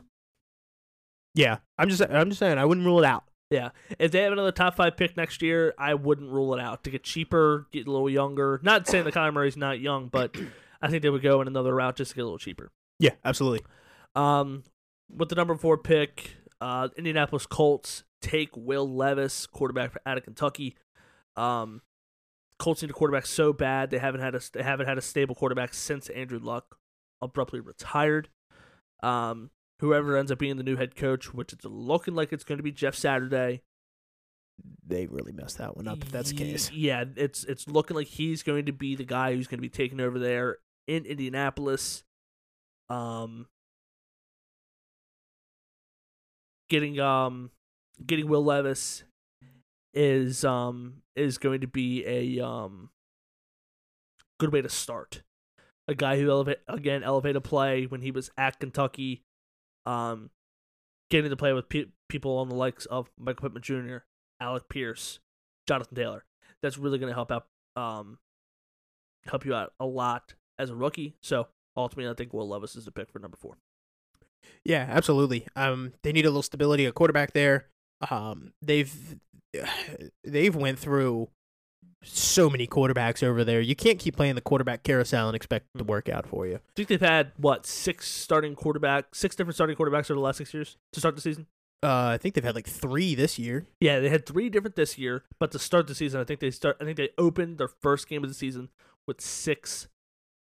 [1.38, 3.23] Yeah, I'm just I'm just saying I wouldn't rule it out.
[3.51, 3.69] Yeah,
[3.99, 6.89] if they have another top five pick next year, I wouldn't rule it out to
[6.89, 8.59] get cheaper, get a little younger.
[8.64, 10.35] Not saying that Kyler Murray's not young, but
[10.81, 12.72] I think they would go in another route just to get a little cheaper.
[12.99, 13.65] Yeah, absolutely.
[14.15, 14.64] Um,
[15.15, 20.76] with the number four pick, uh, Indianapolis Colts take Will Levis, quarterback out of Kentucky.
[21.35, 21.81] Um,
[22.57, 25.35] Colts need a quarterback so bad they haven't had a they haven't had a stable
[25.35, 26.80] quarterback since Andrew Luck
[27.22, 28.30] abruptly retired.
[29.03, 32.57] Um, whoever ends up being the new head coach, which it's looking like it's going
[32.57, 33.61] to be Jeff Saturday.
[34.85, 36.71] They really messed that one up if that's the case.
[36.71, 39.69] Yeah, it's it's looking like he's going to be the guy who's going to be
[39.69, 42.03] taking over there in Indianapolis.
[42.89, 43.47] Um
[46.69, 47.51] getting um
[48.03, 49.03] getting Will Levis
[49.93, 52.89] is um is going to be a um
[54.39, 55.21] good way to start.
[55.87, 59.23] A guy who elevate again elevated play when he was at Kentucky
[59.88, 60.30] um,
[61.09, 63.97] getting to play with pe- people on the likes of Michael Pittman Jr.,
[64.41, 65.19] Alec Pierce,
[65.68, 66.26] Jonathan Taylor.
[66.61, 68.19] That's really going to help out, um,
[69.26, 71.15] help you out a lot as a rookie.
[71.22, 73.57] So ultimately, I think Will Levis is the pick for number four.
[74.64, 75.47] Yeah, absolutely.
[75.55, 77.68] Um, they need a little stability at quarterback there.
[78.09, 79.15] Um, they've
[80.23, 81.30] they've went through
[82.03, 83.61] so many quarterbacks over there.
[83.61, 86.56] You can't keep playing the quarterback carousel and expect it to work out for you.
[86.56, 90.38] I think they've had what six starting quarterback, six different starting quarterbacks over the last
[90.38, 91.48] six years to start the season.
[91.84, 93.68] Uh, I think they've had like three this year.
[93.80, 96.49] Yeah, they had three different this year, but to start the season, I think they
[96.49, 96.78] start.
[96.82, 98.69] I think they opened their first game of the season
[99.06, 99.88] with six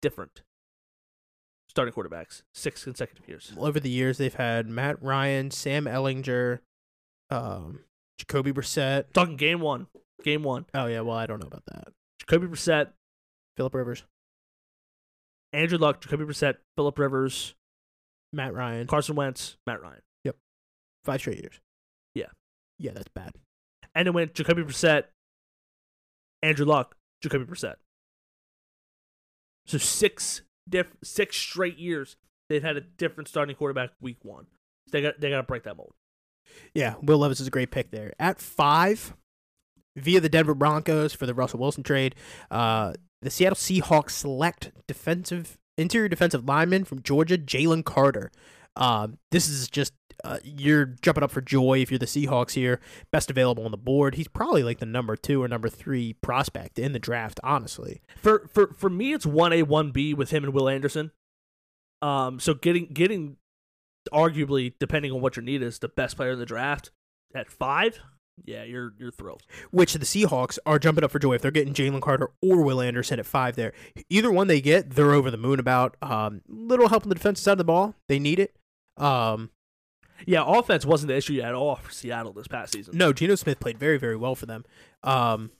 [0.01, 0.43] different
[1.69, 3.53] starting quarterbacks, six consecutive years.
[3.59, 6.61] Over the years, they've had Matt Ryan, Sam Ehlinger,
[7.31, 7.81] um,
[8.19, 9.13] Jacoby Brissett.
[9.13, 9.89] Talking game one,
[10.23, 10.66] game one.
[10.74, 11.89] Oh yeah, well I don't know about that.
[12.20, 12.89] Jacoby Brissett,
[13.57, 14.05] Philip Rivers,
[15.53, 17.55] Andrew Luck, Jacoby Brissett, Philip Rivers,
[18.32, 20.36] Matt Ryan, Carson Wentz, Matt Ryan, Yep,
[21.05, 21.61] five straight years.
[22.15, 22.27] Yeah.
[22.78, 23.32] yeah, that's bad.
[23.95, 25.05] and it went Jacoby Brissett,
[26.43, 27.77] Andrew Luck, Jacoby Brissett.
[29.66, 32.16] So six diff- six straight years
[32.49, 34.47] they've had a different starting quarterback week one.
[34.89, 35.95] So they got they got to break that mold.
[36.74, 38.12] Yeah, Will Levis is a great pick there.
[38.19, 39.15] At five,
[39.97, 42.15] via the Denver Broncos for the Russell Wilson trade,
[42.51, 48.31] uh, the Seattle Seahawks select defensive interior defensive lineman from Georgia, Jalen Carter.
[48.77, 49.93] Um, this is just
[50.25, 52.81] uh, you're jumping up for joy if you're the Seahawks here.
[53.11, 54.15] Best available on the board.
[54.15, 57.41] He's probably like the number two or number three prospect in the draft.
[57.43, 61.12] Honestly, For for for me, it's one A one B with him and Will Anderson.
[62.03, 63.37] Um, so getting getting
[64.12, 66.91] arguably depending on what your need is the best player in the draft
[67.35, 68.01] at five.
[68.44, 69.43] Yeah, you're you're thrilled.
[69.70, 72.81] which the Seahawks are jumping up for joy if they're getting Jalen Carter or Will
[72.81, 73.73] Anderson at five there.
[74.11, 75.97] Either one they get, they're over the moon about.
[76.02, 77.94] Um, little help on the defensive side of the ball.
[78.09, 78.56] They need it.
[78.97, 79.51] Um,
[80.27, 82.97] Yeah, offense wasn't the issue at all for Seattle this past season.
[82.98, 84.65] no, Geno Smith played very, very well for them.
[85.02, 85.51] Um,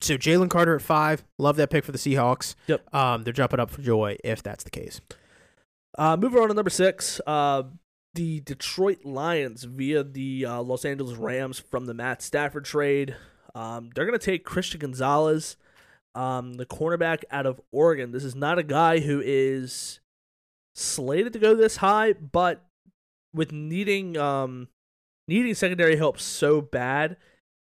[0.00, 1.24] so Jalen Carter at five.
[1.38, 2.54] Love that pick for the Seahawks.
[2.68, 2.94] Yep.
[2.94, 5.00] Um, they're jumping up for joy if that's the case.
[5.96, 7.64] Uh, moving on to number six, uh,
[8.18, 13.14] the Detroit Lions via the uh, Los Angeles Rams from the Matt Stafford trade.
[13.54, 15.56] Um, they're going to take Christian Gonzalez,
[16.16, 18.10] um, the cornerback out of Oregon.
[18.10, 20.00] This is not a guy who is
[20.74, 22.66] slated to go this high, but
[23.32, 24.66] with needing um,
[25.28, 27.18] needing secondary help so bad,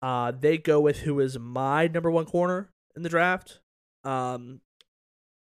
[0.00, 3.60] uh, they go with who is my number one corner in the draft.
[4.04, 4.62] Um,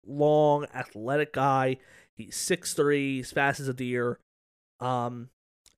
[0.04, 1.76] long, athletic guy.
[2.16, 3.18] He's six three.
[3.18, 4.18] He's fast as a deer.
[4.80, 5.28] Um,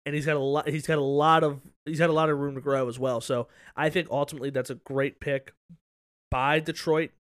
[0.06, 0.68] and he's got a lot.
[0.68, 1.60] He's got a lot of.
[1.84, 3.20] He's got a lot of room to grow as well.
[3.20, 5.52] So I think ultimately that's a great pick
[6.30, 7.10] by Detroit,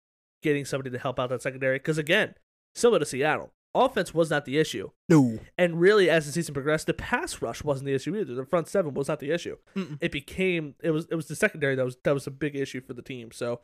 [0.42, 1.76] getting somebody to help out that secondary.
[1.78, 2.34] Because again,
[2.74, 5.38] similar to Seattle, offense was not the issue, No.
[5.58, 8.34] and really as the season progressed, the pass rush wasn't the issue either.
[8.34, 9.56] The front seven was not the issue.
[9.76, 9.98] Mm-mm.
[10.00, 12.80] It became it was it was the secondary that was that was a big issue
[12.80, 13.30] for the team.
[13.32, 13.60] So,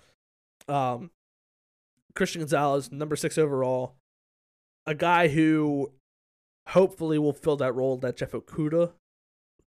[0.69, 1.11] um,
[2.15, 3.95] Christian Gonzalez, number six overall,
[4.87, 5.93] a guy who
[6.69, 8.93] hopefully will fill that role that Jeff Okudah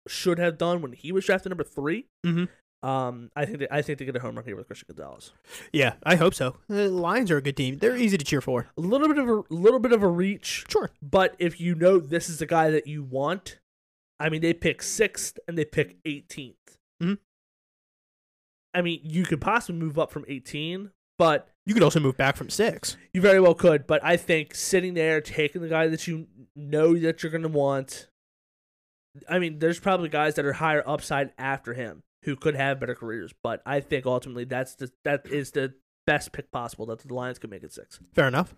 [0.08, 2.48] should have done when he was drafted number 3 Mhm.
[2.82, 5.32] Um, I think they, I think they get a home run here with Christian Gonzalez.
[5.70, 6.56] Yeah, I hope so.
[6.66, 7.76] The Lions are a good team.
[7.76, 8.68] They're easy to cheer for.
[8.78, 10.90] A little bit of a little bit of a reach, Sure.
[11.02, 13.58] but if you know this is the guy that you want,
[14.18, 16.78] I mean, they pick sixth and they pick 18th.
[17.02, 17.18] Mhm.
[18.72, 20.90] I mean, you could possibly move up from 18,
[21.20, 22.96] but You could also move back from six.
[23.12, 23.86] you very well could.
[23.86, 26.26] But I think sitting there, taking the guy that you
[26.56, 28.08] know that you're going to want,
[29.28, 32.94] I mean, there's probably guys that are higher upside after him who could have better
[32.94, 33.32] careers.
[33.42, 35.74] But I think ultimately that's the that is the
[36.06, 38.00] best pick possible that the Lions could make at six.
[38.14, 38.54] Fair enough.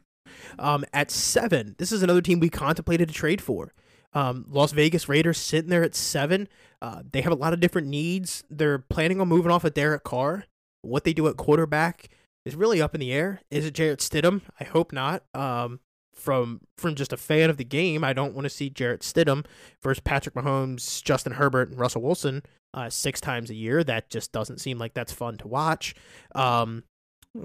[0.59, 3.75] Um, at seven, this is another team we contemplated a trade for.
[4.15, 6.49] Um, Las Vegas Raiders sitting there at seven.
[6.81, 8.45] Uh, they have a lot of different needs.
[8.49, 10.45] They're planning on moving off of Derek Carr.
[10.83, 12.09] What they do at quarterback
[12.44, 13.40] is really up in the air.
[13.51, 14.43] Is it Jarrett Stidham?
[14.60, 15.24] I hope not.
[15.35, 15.81] Um,
[16.14, 19.44] from from just a fan of the game, I don't want to see Jarrett Stidham
[19.82, 22.43] versus Patrick Mahomes, Justin Herbert, and Russell Wilson
[22.74, 23.82] uh, six times a year.
[23.82, 25.94] That just doesn't seem like that's fun to watch.
[26.35, 26.85] Um,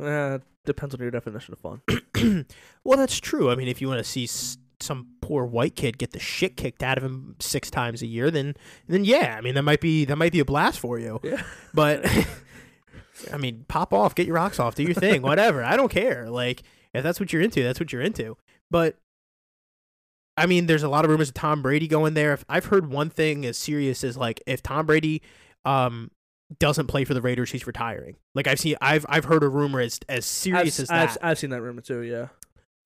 [0.01, 1.81] Uh, depends on your definition of fun.
[2.83, 3.49] well, that's true.
[3.49, 6.57] I mean, if you want to see s- some poor white kid get the shit
[6.57, 8.53] kicked out of him six times a year, then
[8.87, 11.21] then yeah, I mean that might be that might be a blast for you.
[11.23, 11.41] Yeah.
[11.73, 12.05] But
[13.31, 15.63] I mean, pop off, get your rocks off, do your thing, whatever.
[15.63, 16.29] I don't care.
[16.29, 16.63] Like
[16.93, 18.37] if that's what you're into, that's what you're into.
[18.69, 18.97] But
[20.35, 22.33] I mean, there's a lot of rumors of Tom Brady going there.
[22.33, 25.21] If I've heard one thing as serious as like if Tom Brady
[25.65, 26.11] um
[26.59, 28.15] doesn't play for the Raiders, he's retiring.
[28.35, 31.09] Like I've seen I've I've heard a rumor as as serious I've, as that.
[31.09, 32.01] I've, I've seen that rumor too.
[32.01, 32.27] Yeah.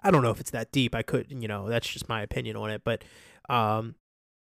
[0.03, 0.95] I don't know if it's that deep.
[0.95, 2.81] I could, you know, that's just my opinion on it.
[2.83, 3.03] But
[3.49, 3.95] um,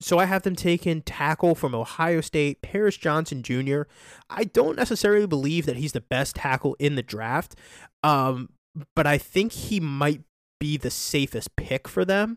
[0.01, 3.83] So I have them taking tackle from Ohio State, Paris Johnson Jr.
[4.29, 7.55] I don't necessarily believe that he's the best tackle in the draft,
[8.03, 8.51] um,
[8.95, 10.23] but I think he might
[10.61, 12.37] be the safest pick for them.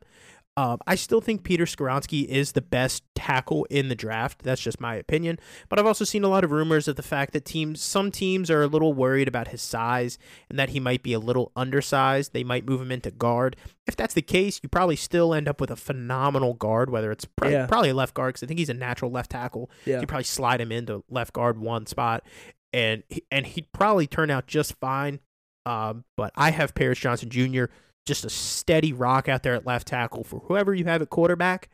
[0.60, 4.42] Um, I still think Peter Skoronski is the best tackle in the draft.
[4.44, 5.40] That's just my opinion.
[5.70, 8.50] But I've also seen a lot of rumors of the fact that teams, some teams
[8.52, 10.18] are a little worried about his size
[10.50, 12.34] and that he might be a little undersized.
[12.34, 13.56] They might move him into guard.
[13.88, 17.26] If that's the case, you probably still end up with a phenomenal guard, whether it's
[17.26, 17.66] pr- Yeah.
[17.68, 19.70] probably a left guard because I think he's a natural left tackle.
[19.86, 20.02] Yeah.
[20.02, 22.24] You probably slide him into left guard one spot,
[22.74, 25.20] and and he'd probably turn out just fine.
[25.66, 27.66] Um, but I have Paris Johnson Jr.
[28.06, 31.70] just a steady rock out there at left tackle for whoever you have at quarterback.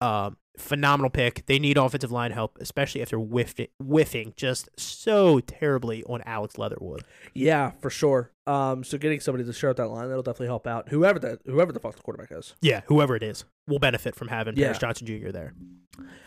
[0.00, 1.46] Um, phenomenal pick.
[1.46, 7.04] They need offensive line help, especially after whiffing, whiffing just so terribly on Alex Leatherwood.
[7.34, 8.32] Yeah, for sure.
[8.46, 10.88] Um, so getting somebody to share out that line that'll definitely help out.
[10.88, 12.54] Whoever the whoever the fuck the quarterback is.
[12.60, 15.30] Yeah, whoever it is will benefit from having Paris Johnson Jr.
[15.30, 15.54] there.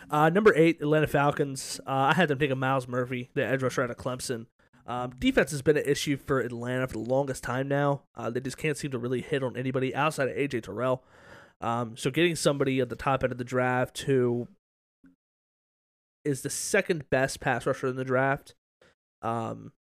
[0.09, 1.79] Uh, number eight, Atlanta Falcons.
[1.85, 4.47] Uh, I had them take a Myles Murphy, the edge rusher out of Clemson.
[4.89, 8.01] Um, defense has been an issue for Atlanta for the longest time now.
[8.15, 11.03] Uh, they just can't seem to really hit on anybody outside of AJ Terrell.
[11.61, 14.47] Um, so getting somebody at the top end of the draft who
[16.25, 18.55] is the second best pass rusher in the draft.
[19.21, 19.73] Um,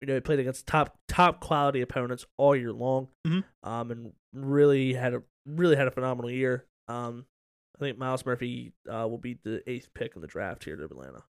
[0.00, 3.08] you know, he played against top top quality opponents all year long.
[3.26, 3.44] Mhm.
[3.62, 6.64] Um, and really had a really had a phenomenal year.
[6.88, 7.26] Um,
[7.76, 10.84] I think Myles Murphy uh, will be the eighth pick in the draft here to
[10.84, 11.24] Atlanta.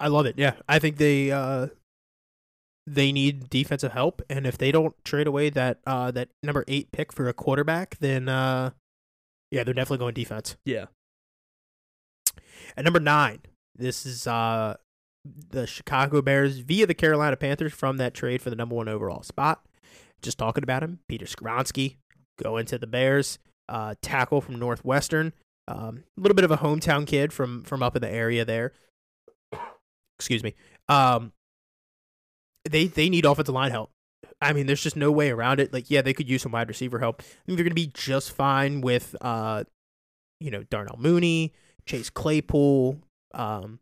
[0.00, 0.36] I love it.
[0.38, 1.68] Yeah, I think they uh,
[2.94, 6.92] they need defensive help, and if they don't trade away that uh, that number eight
[6.92, 8.70] pick for a quarterback, then uh,
[9.50, 10.56] yeah, they're definitely going defense.
[10.64, 10.86] Yeah.
[12.76, 13.40] At number nine,
[13.74, 14.76] this is uh,
[15.24, 19.22] the Chicago Bears via the Carolina Panthers from that trade for the number one overall
[19.22, 19.64] spot.
[20.22, 21.96] Just talking about him, Peter Skoronski
[22.42, 23.38] going to the Bears,
[23.68, 25.32] uh, tackle from Northwestern,
[25.66, 28.72] um, a little bit of a hometown kid from from up in the area there.
[30.18, 30.54] Excuse me.
[30.88, 31.32] Um,
[32.64, 33.90] they they need offensive line help.
[34.40, 35.72] I mean, there's just no way around it.
[35.72, 37.20] Like, yeah, they could use some wide receiver help.
[37.20, 39.64] I think they're going to be just fine with, uh,
[40.40, 41.52] you know, Darnell Mooney,
[41.86, 42.98] Chase Claypool,
[43.34, 43.80] um,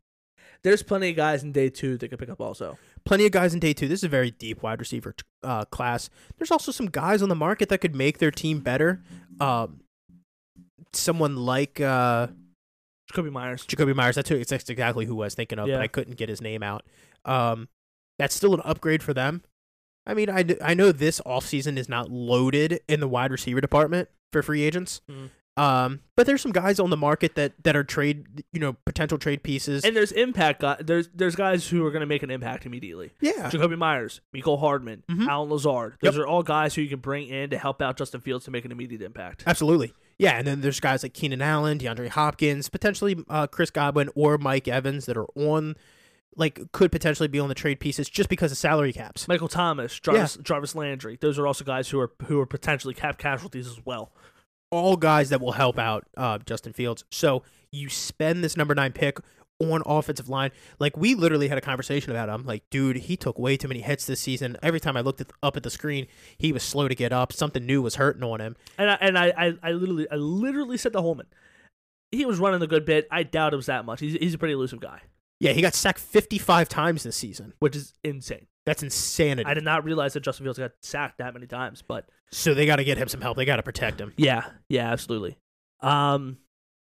[0.62, 2.78] There's plenty of guys in day two that could pick up also.
[3.04, 3.86] plenty of guys in day two.
[3.86, 6.08] This is a very deep wide receiver uh, class.
[6.38, 9.02] There's also some guys on the market that could make their team better.
[9.40, 9.80] Um,
[10.92, 12.28] someone like uh,
[13.12, 13.66] Jakobi Meyers.
[13.66, 14.16] Jakobi Meyers.
[14.16, 15.76] That's, who, that's exactly who I was thinking of, Yeah.
[15.76, 16.84] but I couldn't get his name out.
[17.24, 17.68] Um,
[18.18, 19.42] that's still an upgrade for them.
[20.06, 24.08] I mean, I, I know this offseason is not loaded in the wide receiver department
[24.32, 25.00] for free agents.
[25.10, 25.30] Mhm.
[25.58, 29.16] Um, but there's some guys on the market that, that are trade, you know, potential
[29.16, 29.86] trade pieces.
[29.86, 30.82] And there's impact guys.
[30.84, 33.12] There's there's guys who are going to make an impact immediately.
[33.22, 35.26] yeah, Jakobi Meyers, Mecole Hardman, Mhm.
[35.26, 35.94] Allen Lazard.
[36.02, 36.24] Those Yep.
[36.24, 38.66] are all guys who you can bring in to help out Justin Fields to make
[38.66, 39.44] an immediate impact.
[39.46, 39.94] Absolutely.
[40.18, 44.36] Yeah, and then there's guys like Keenan Allen, DeAndre Hopkins, potentially uh, Chris Godwin or
[44.36, 45.74] Mike Evans that are on,
[46.36, 49.26] like, could potentially be on the trade pieces just because of salary caps.
[49.26, 51.18] Michael Thomas, Jarvis, Jarvis Landry.
[51.20, 54.12] Those are also guys who are who are potentially cap casualties as well.
[54.70, 57.04] All guys that will help out uh, Justin Fields.
[57.10, 57.42] So
[57.72, 59.18] you spend this number nine pick
[59.58, 60.50] on offensive line.
[60.78, 62.44] Like, we literally had a conversation about him.
[62.44, 64.58] Like, dude, he took way too many hits this season.
[64.62, 67.32] Every time I looked at, up at the screen, he was slow to get up.
[67.32, 68.56] Something new was hurting on him.
[68.76, 71.26] And I, and I, I, I literally I literally said to Holman,
[72.12, 73.08] he was running a good bit.
[73.10, 74.00] I doubt it was that much.
[74.00, 75.00] He's he's a pretty elusive guy,
[75.40, 77.52] Yeah, he got sacked 55 times this season.
[77.58, 78.46] which is insane.
[78.64, 79.48] That's insanity.
[79.48, 82.66] I did not realize that Justin Fields got sacked that many times, but so they
[82.66, 83.36] got to get him some help.
[83.36, 84.12] They got to protect him.
[84.16, 85.38] Yeah, yeah, absolutely.
[85.80, 86.38] Um,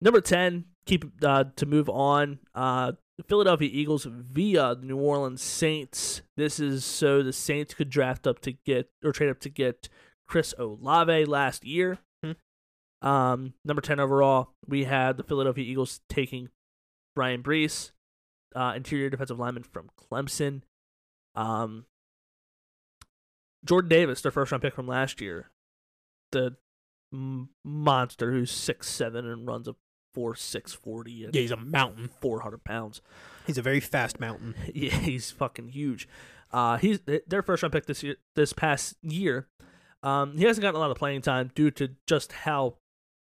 [0.00, 2.38] number ten, keep uh, to move on.
[2.54, 6.22] Uh, the Philadelphia Eagles via the New Orleans Saints.
[6.36, 9.88] This is so the Saints could draft up to get or trade up to get
[10.28, 11.98] Chris Olave last year.
[12.24, 13.08] Hmm.
[13.08, 16.50] Um, number ten overall, we had the Philadelphia Eagles taking
[17.16, 17.90] Bryan Bresee,
[18.54, 20.62] uh, interior defensive lineman from Clemson.
[21.34, 21.86] Um,
[23.64, 25.50] Jordan Davis, their first round pick from last year,
[26.32, 26.56] the
[27.12, 29.74] m- monster who's six seven and runs a
[30.12, 32.10] four six forty Yeah, he's a mountain.
[32.20, 33.00] four hundred pounds.
[33.46, 34.54] He's a very fast mountain.
[34.74, 36.08] Yeah, he's fucking huge.
[36.52, 39.48] Uh, he's their first round pick this year, this past year.
[40.02, 42.76] Um, he hasn't gotten a lot of playing time due to just how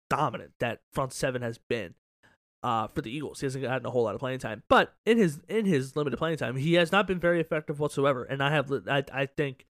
[0.09, 1.93] dominant that front seven has been.
[2.61, 5.17] Uh, for the Eagles, he hasn't gotten a whole lot of playing time, but in
[5.17, 8.25] his in his limited playing time, he has not been very effective whatsoever.
[8.25, 9.65] And I have, I I think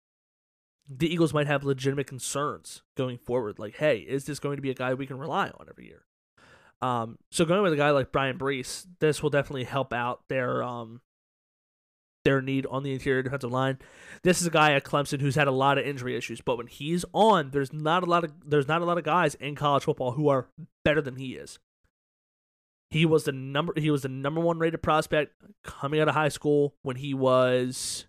[0.88, 3.58] the Eagles might have legitimate concerns going forward.
[3.58, 6.04] Like, hey, is this going to be a guy we can rely on every year?
[6.80, 10.62] Um, so going with a guy like Bryan Bresee, this will definitely help out their
[10.62, 11.00] um
[12.24, 13.78] their need on the interior defensive line.
[14.22, 16.66] This is a guy at Clemson who's had a lot of injury issues, but when
[16.66, 19.84] he's on, there's not a lot of there's not a lot of guys in college
[19.84, 20.48] football who are
[20.84, 21.58] better than he is.
[22.90, 25.32] He was the number he was the number one rated prospect
[25.64, 28.06] coming out of high school when he was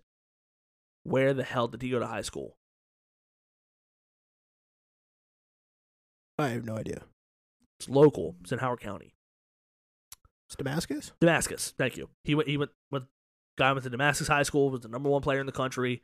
[1.02, 2.56] where the hell did he go to high school?
[6.38, 7.02] I have no idea.
[7.80, 8.36] It's local.
[8.42, 9.14] It's in Howard County.
[10.48, 11.12] It's Damascus.
[11.20, 11.74] Damascus.
[11.76, 12.08] Thank you.
[12.24, 12.48] He went.
[12.48, 12.70] He went.
[12.90, 13.04] Went.
[13.58, 14.70] Guy went to Damascus High School.
[14.70, 16.02] Was the number one player in the country.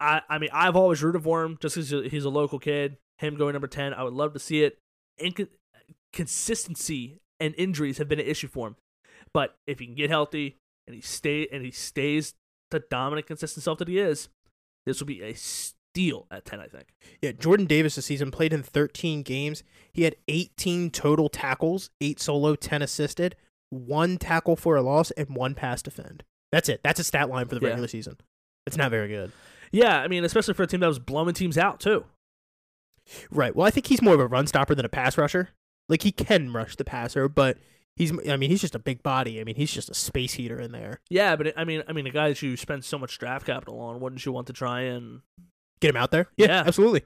[0.00, 0.22] I.
[0.28, 2.98] I mean, I've always rooted for him just because he's a local kid.
[3.18, 3.94] Him going number ten.
[3.94, 4.78] I would love to see it.
[6.12, 8.76] Consistency and injuries have been an issue for him,
[9.34, 10.56] but if he can get healthy
[10.86, 12.34] and he stay and he stays
[12.70, 14.28] the dominant, consistent self that he is,
[14.86, 16.60] this will be a steal at ten.
[16.60, 16.88] I think.
[17.20, 19.62] Yeah, Jordan Davis this season played in 13 games.
[19.92, 23.36] He had 18 total tackles, eight solo, 10 assisted,
[23.70, 26.24] one tackle for a loss, and one pass defend.
[26.50, 26.80] That's it.
[26.82, 27.68] That's a stat line for the Yeah.
[27.68, 28.16] regular season.
[28.66, 29.32] It's not very good.
[29.70, 32.04] Yeah, I mean, especially for a team that was blowing teams out too.
[33.30, 33.54] Right.
[33.54, 35.50] Well, I think he's more of a run stopper than a pass rusher.
[35.88, 37.58] Like he can rush the passer, but
[37.96, 39.40] he's I mean, he's just a big body.
[39.40, 41.00] I mean, he's just a space heater in there.
[41.10, 43.78] Yeah, but it, I mean, I mean, the guys you spend so much draft capital
[43.80, 45.20] on, wouldn't you want to try and
[45.80, 46.28] Get him out there?
[46.36, 46.62] Yeah.
[46.64, 47.02] absolutely.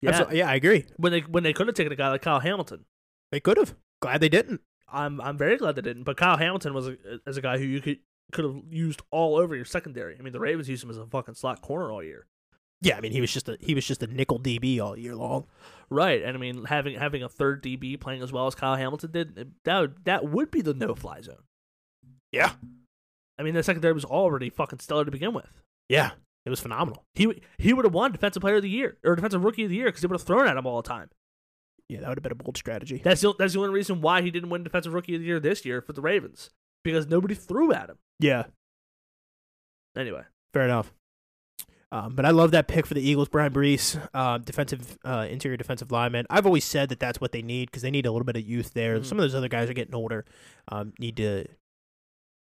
[0.00, 0.10] yeah?
[0.10, 0.38] Absolutely.
[0.38, 0.86] Yeah, I agree.
[0.96, 2.86] When they when they could have taken a guy like Kyle Hamilton,
[3.30, 3.74] They could have.
[4.00, 4.62] Glad they didn't.
[4.90, 6.04] I'm I'm very glad they didn't.
[6.04, 6.96] But Kyle Hamilton was a,
[7.26, 7.98] as a guy who you could
[8.32, 10.16] could have used all over your secondary.
[10.18, 12.26] I mean, the Ravens used him as a fucking slot corner all year,
[12.84, 15.14] Yeah, I mean, he was just a he was just a nickel DB all year
[15.16, 15.46] long.
[15.90, 16.22] right?
[16.22, 19.52] And I mean, having having a third DB playing as well as Kyle Hamilton did,
[19.64, 21.42] that would, that would be the no fly zone.
[22.32, 22.52] Yeah.
[23.38, 25.50] I mean, the secondary was already fucking stellar to begin with.
[25.88, 26.10] Yeah,
[26.46, 27.04] it was phenomenal.
[27.14, 29.70] He would- he would have won defensive player of the year or defensive rookie of
[29.70, 31.10] the year because they would have thrown at him all the time.
[31.88, 33.00] Yeah, that would have been a bold strategy.
[33.04, 35.40] That's the that's the only reason why he didn't win defensive rookie of the year
[35.40, 36.50] this year for the Ravens
[36.82, 37.98] because nobody threw at him.
[38.20, 38.44] yeah,
[39.96, 40.92] Anyway, fair enough.
[41.94, 45.56] Um, but I love that pick for the Eagles, Bryan Bresee, uh, defensive uh, interior
[45.56, 46.26] defensive lineman.
[46.28, 48.42] I've always said that that's what they need because they need a little bit of
[48.42, 48.98] youth there.
[48.98, 49.04] Mhm.
[49.04, 50.24] Some of those other guys are getting older.
[50.68, 51.46] Um, need to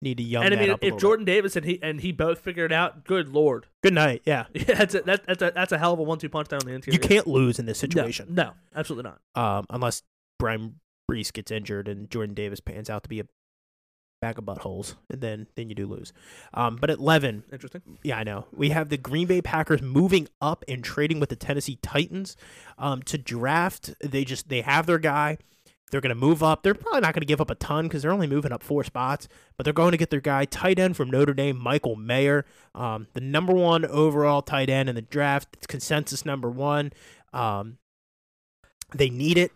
[0.02, 2.72] need to young and I mean, if Jordan Davis and he and he both figured
[2.72, 3.66] it out, good lord.
[3.84, 4.22] Good night.
[4.26, 6.60] Yeah, yeah, that's a, that, that's a that's a hell of a one-two punch down
[6.62, 7.00] on the interior.
[7.00, 8.34] you can't lose in this No, situation.
[8.34, 9.20] No, absolutely not.
[9.58, 10.02] um, unless
[10.40, 13.24] Brian Brees gets injured and Jordan Davis pans out to be a
[14.20, 16.12] bag of buttholes, and then then you do lose.
[16.54, 17.82] Um, but at eleven, Interesting.
[18.02, 21.36] yeah, I know we have the Green Bay Packers moving up and trading with the
[21.36, 22.36] Tennessee Titans
[22.78, 23.94] um, to draft.
[24.00, 25.38] They just they have their guy.
[25.92, 26.64] They're going to move up.
[26.64, 28.82] They're probably not going to give up a ton because they're only moving up four
[28.82, 32.44] spots, but they're going to get their guy, tight end from Notre Dame, Michael Mayer,
[32.74, 35.48] um, the number one overall tight end in the draft.
[35.52, 36.92] It's consensus number one.
[37.32, 37.78] Um,
[38.94, 39.52] they need it.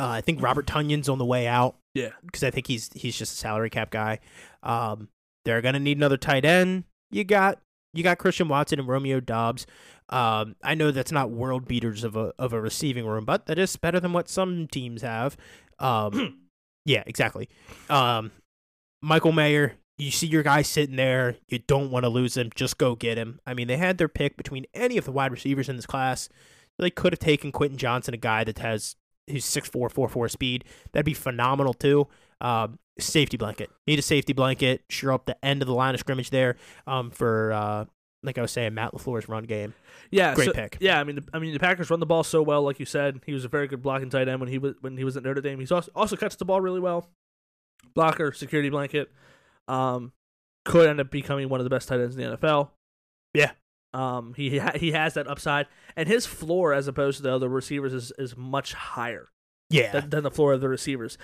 [0.00, 2.10] Uh, I think Robert Tonyan's on the way out Yeah.
[2.24, 4.18] because I think he's he's just a salary cap guy.
[4.62, 5.08] Um,
[5.44, 6.84] they're gonna need another tight end.
[7.10, 7.58] You got
[7.92, 9.66] you got Christian Watson and Romeo Doubs.
[10.08, 13.58] Um, I know that's not world beaters of a of a receiving room, but that
[13.58, 15.36] is better than what some teams have.
[15.78, 16.40] Um,
[16.84, 17.48] yeah, exactly.
[17.88, 18.32] Um,
[19.02, 22.50] Michael Mayer, you see your guy sitting there, you don't want to lose him.
[22.54, 23.40] Just go get him.
[23.46, 26.28] I mean, they had their pick between any of the wide receivers in this class.
[26.78, 28.96] They could have taken Quentin Johnston, a guy that has
[29.28, 30.64] who's six four four four speed.
[30.92, 32.06] That'd be phenomenal too.
[32.40, 33.70] Um, safety blanket.
[33.86, 34.82] Need a safety blanket.
[34.88, 36.56] Sure up the end of the line of scrimmage there.
[36.86, 37.84] Um, for uh,
[38.22, 39.74] like I was saying, Matt LaFleur's run game.
[40.10, 40.76] Yeah, Great so- pick.
[40.80, 42.86] Yeah, I mean, the, I mean, the Packers run the ball so well, like you
[42.86, 43.20] said.
[43.26, 45.22] He was a very good blocking tight end when he was when he was at
[45.22, 45.60] Notre Dame.
[45.60, 47.08] He's also also catches the ball really well.
[47.94, 49.10] Blocker, security blanket.
[49.68, 50.12] Um,
[50.64, 52.70] could end up becoming one of the best tight ends in the NFL.
[53.34, 53.52] Yeah.
[53.92, 57.48] Um, he ha- he has that upside, and his floor as opposed to the other
[57.48, 59.28] receivers is is much higher
[59.68, 61.18] Yeah, than, than the floor of the receivers.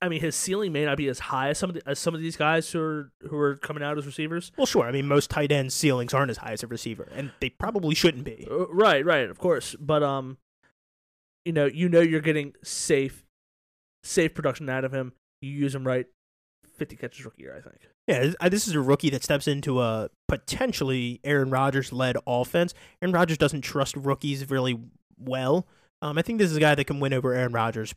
[0.00, 2.14] I mean, his ceiling may not be as high as some of the, as some
[2.14, 4.52] of these guys who are who are coming out as receivers.
[4.56, 4.84] Well, sure.
[4.84, 7.94] I mean, most tight end ceilings aren't as high as a receiver, and they probably
[7.96, 8.46] shouldn't be.
[8.48, 9.74] Uh, Right, right, of course.
[9.80, 10.38] But um,
[11.44, 13.24] you know, you know, you're getting safe,
[14.04, 15.12] safe production out of him.
[15.40, 16.06] You use him right,
[16.78, 17.88] fifty catches rookie year, I think.
[18.06, 22.72] Yeah, this- uh, is a rookie that steps into a potentially Aaron Rodgers led offense.
[23.02, 24.78] Aaron Rodgers doesn't trust rookies really
[25.18, 25.66] well.
[26.02, 27.94] Um, I think this is a guy that can win over Aaron Rodgers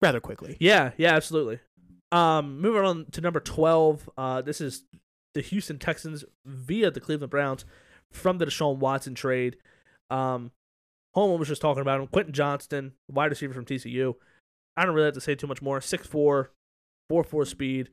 [0.00, 0.56] rather quickly.
[0.60, 1.60] Yeah, yeah, absolutely.
[2.12, 4.08] Um, moving on to number twelve.
[4.16, 4.84] Uh, this is
[5.34, 7.64] the Houston Texans via the Cleveland Browns
[8.12, 9.56] from the Deshaun Watson trade.
[10.10, 10.50] Um,
[11.14, 12.06] Holman was just talking about him.
[12.08, 14.14] Quentin Johnston, wide receiver from TCU.
[14.76, 15.80] I don't really have to say too much more.
[15.80, 16.48] 6'4",
[17.12, 17.90] 4'4 speed.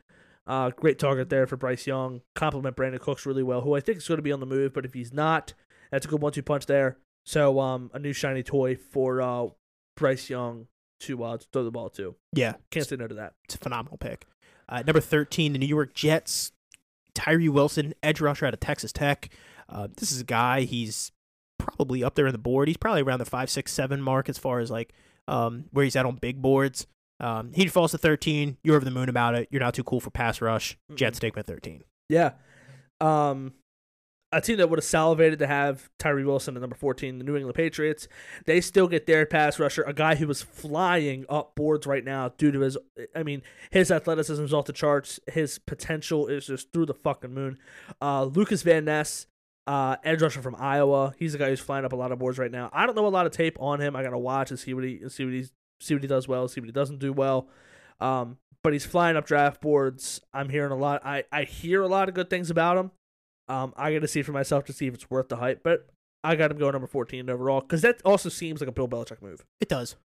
[0.48, 2.22] Uh, great target there for Bryce Young.
[2.36, 4.74] Compliment Brandin Cooks really well, who I think is going to be on the move.
[4.74, 5.54] But if he's not,
[5.92, 6.98] that's a good one-two punch there.
[7.26, 9.48] So um, a new shiny toy for uh,
[9.98, 10.68] Bryce Young
[11.02, 12.16] to uh, to throw the ball to.
[12.34, 13.34] Yeah, Can't say no to that.
[13.46, 14.26] it's a phenomenal pick.
[14.70, 16.52] Uh, number 13, the New York Jets.
[17.14, 19.30] Tyree Wilson, edge rusher out of Texas Tech.
[19.68, 21.12] Uh, this is a guy, he's
[21.58, 22.68] probably up there in the board.
[22.68, 24.94] He's probably around the five, six, seven mark as far as like
[25.28, 26.86] um, where he's at on big boards.
[27.20, 28.58] Um, he falls to 13.
[28.64, 29.48] You're over the moon about it.
[29.52, 30.78] You're not too cool for pass rush.
[30.96, 31.84] Jets take him at 13.
[32.10, 32.32] Yeah.
[33.02, 33.54] Um,
[34.32, 37.36] a team that would have salivated to have Tyree Wilson at number 14, the New
[37.36, 38.08] England Patriots,
[38.46, 42.30] they still get their pass rusher, a guy who was flying up boards right now
[42.38, 42.78] due to his,
[43.16, 43.42] I mean,
[43.72, 45.20] his athleticism is off the charts.
[45.32, 47.58] His potential is just through the fucking moon.
[48.02, 49.28] Uh, Lukas Van Ness,
[49.66, 51.14] uh, edge rusher from Iowa.
[51.18, 52.70] He's a guy who's flying up a lot of boards right now.
[52.74, 53.96] I don't know a lot of tape on him.
[53.96, 56.48] I gotta watch and see what he see what he's see what he does well,
[56.48, 57.48] see what he doesn't do well.
[58.00, 60.22] Um, but he's flying up draft boards.
[60.34, 61.02] I'm hearing a lot.
[61.06, 62.92] I, I hear a lot of good things about him.
[63.48, 65.88] Um, I got to see for myself to see if it's worth the hype, but
[66.24, 69.22] I got him going number 14 overall because that also seems like a Bill Belichick
[69.22, 69.46] move.
[69.62, 69.96] It does.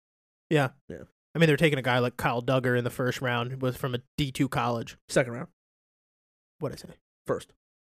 [0.49, 0.69] Yeah.
[0.89, 1.03] Yeah.
[1.35, 3.77] I mean, they're taking a guy like Kyle Dugger in the first round, who was
[3.77, 4.97] from a D2 college.
[5.09, 5.49] Second round,
[6.61, 6.95] What did I say?
[7.27, 7.53] first.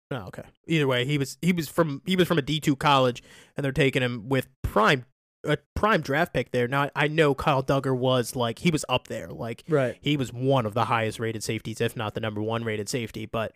[0.09, 0.43] Oh, okay.
[0.67, 3.21] Either way, he was he was from he was from a D two college,
[3.55, 5.05] and they're taking him with prime
[5.43, 6.67] a prime draft pick there.
[6.67, 9.97] Now I know Kyle Dugger was like he was up there, like Right.
[10.01, 13.25] he was one of the highest rated safeties, if not the number one rated safety.
[13.25, 13.55] But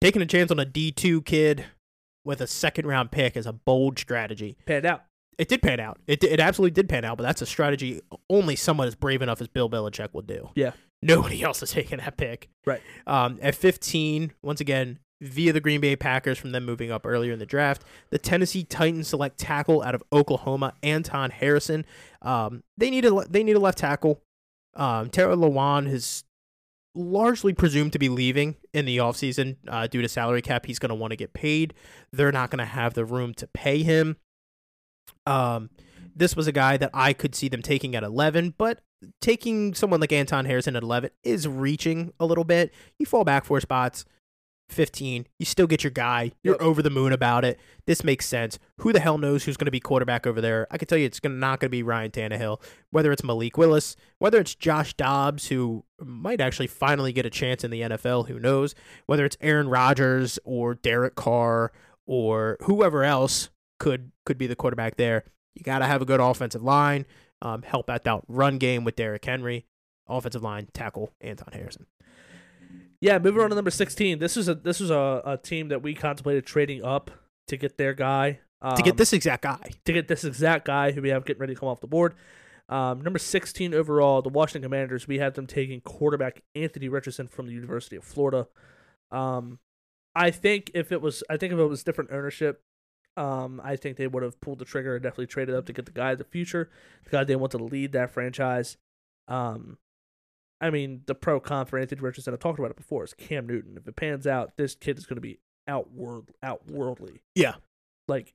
[0.00, 1.64] taking a chance on a D two kid
[2.24, 4.56] with a second round pick is a bold strategy.
[4.66, 5.04] Panned out.
[5.38, 5.98] It did pan out.
[6.06, 8.00] It it absolutely did pan out, but that's a strategy
[8.30, 10.50] only someone as brave enough as Bill Belichick will do.
[10.54, 10.72] Yeah.
[11.02, 12.48] Nobody else is taking that pick.
[12.64, 12.80] Right.
[13.06, 17.32] Um, at 15, once again, via the Green Bay Packers from them moving up earlier
[17.32, 21.84] in the draft, the Tennessee Titans select tackle out of Oklahoma, Anton Harrison.
[22.22, 24.22] Um, they need a they need a left tackle.
[24.74, 26.24] Um, Taylor Lewan is
[26.94, 30.66] largely presumed to be leaving in the offseason uh, due to salary cap.
[30.66, 31.74] He's going to want to get paid.
[32.12, 34.16] They're not going to have the room to pay him.
[35.26, 35.70] Um,
[36.14, 38.80] this was a guy that I could see them taking at 11, but
[39.20, 42.72] taking someone like Anton Harrison at 11 is reaching a little bit.
[42.98, 44.04] You fall back four spots.
[44.68, 45.26] 15.
[45.38, 46.32] You still get your guy.
[46.42, 46.62] You're Yep.
[46.62, 47.58] over the moon about it.
[47.86, 48.58] This makes sense.
[48.80, 50.66] Who the hell knows who's going to be quarterback over there?
[50.70, 52.60] I can tell you it's gonna, not going to be Ryan Tannehill.
[52.90, 57.62] Whether it's Malik Willis, whether it's Josh Dobbs, who might actually finally get a chance
[57.64, 58.74] in the NFL, who knows?
[59.06, 61.72] Whether it's Aaron Rodgers or Derek Carr
[62.06, 65.24] or whoever else could could be the quarterback there.
[65.54, 67.06] You got to have a good offensive line.
[67.42, 69.66] Um, help out that run game with Derrick Henry.
[70.08, 71.86] Offensive line tackle Anton Harrison.
[73.00, 74.18] Yeah, moving on to number 16.
[74.18, 77.10] This is a this was a, a team that we contemplated trading up
[77.48, 78.40] to get their guy.
[78.62, 79.70] Um, to get this exact guy.
[79.84, 82.14] to get this exact guy who we have getting ready to come off the board.
[82.68, 87.46] Um, number 16 overall, the Washington Commanders, we had them taking quarterback Anthony Richardson from
[87.46, 88.48] the University of Florida.
[89.12, 89.60] Um,
[90.16, 92.62] I think if it was, I think if it was different ownership,
[93.16, 95.86] um, I think they would have pulled the trigger and definitely traded up to get
[95.86, 96.70] the guy of the future,
[97.04, 98.76] the guy they want to lead that franchise.
[99.28, 99.78] Um,
[100.60, 103.46] I mean, the pro con for Anthony Richardson, I've talked about it before, is Cam
[103.46, 103.76] Newton.
[103.76, 105.38] If it pans out, this kid is going to be
[105.68, 107.54] outworld, outworldly Yeah.
[108.08, 108.32] like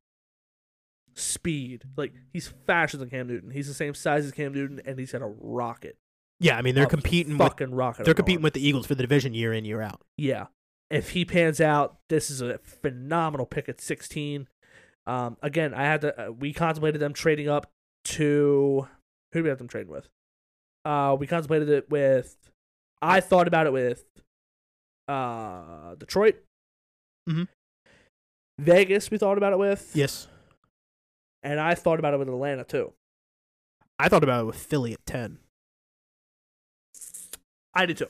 [1.16, 1.84] speed.
[1.98, 3.52] Like he's faster than Cam Newton.
[3.52, 5.98] He's the same size as Cam Newton, and he's got a rocket.
[6.40, 8.06] Yeah, I mean they're A competing with fucking rocket.
[8.06, 8.44] they're competing arm.
[8.44, 10.02] with the Eagles for the division year in year out.
[10.18, 10.48] Yeah,
[10.90, 14.48] if he pans out, this is a phenomenal pick at 16.
[15.08, 16.28] Um, again, I had to.
[16.28, 17.72] Uh, we contemplated them trading up
[18.06, 18.88] to
[19.34, 20.08] who do we have them trading with?
[20.86, 22.36] Uh, we contemplated it with.
[23.02, 24.04] I thought about it with,
[25.08, 26.44] uh, Detroit.
[27.30, 27.48] Mhm.
[28.60, 29.92] Vegas, we thought about it with.
[29.96, 30.28] Yes,
[31.44, 32.94] and I thought about it with Atlanta too.
[34.00, 35.40] I thought about it with Philly at ten.
[37.74, 38.10] I did too.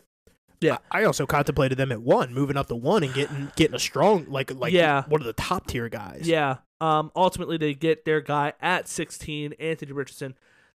[0.59, 0.77] Yeah.
[0.91, 4.25] I also contemplated them at one, moving up to one and getting getting a strong
[4.29, 5.03] like like Yeah.
[5.07, 6.27] one of the top tier guys.
[6.27, 6.57] Yeah.
[6.79, 7.11] Um.
[7.15, 10.35] Ultimately, they get their guy at 16, Anthony Richardson,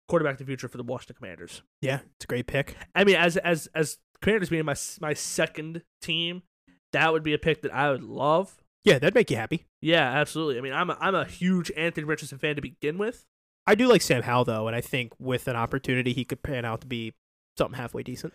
[0.09, 1.62] quarterback of the future for the Washington Commanders.
[1.81, 2.76] yeah, it's a great pick.
[2.94, 6.43] I mean, as as as Commanders being my my second team,
[6.93, 8.62] that would be a pick that I would love.
[8.85, 9.64] Yeah, that'd make you happy.
[9.81, 10.59] Yeah, absolutely.
[10.59, 13.24] I mean, I'm a, I'm a huge Anthony Richardson fan to begin with.
[13.66, 16.64] I do like Sam Howell though, and I think with an opportunity, he could pan
[16.66, 17.14] out to be
[17.56, 18.35] something halfway decent.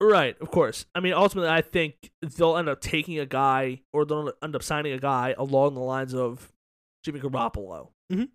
[0.00, 0.86] Right, of course.
[0.94, 4.62] I mean, ultimately, I think they'll end up taking a guy, or they'll end up
[4.62, 6.52] signing a guy along the lines of
[7.04, 8.28] Jimmy Garoppolo, Mhm.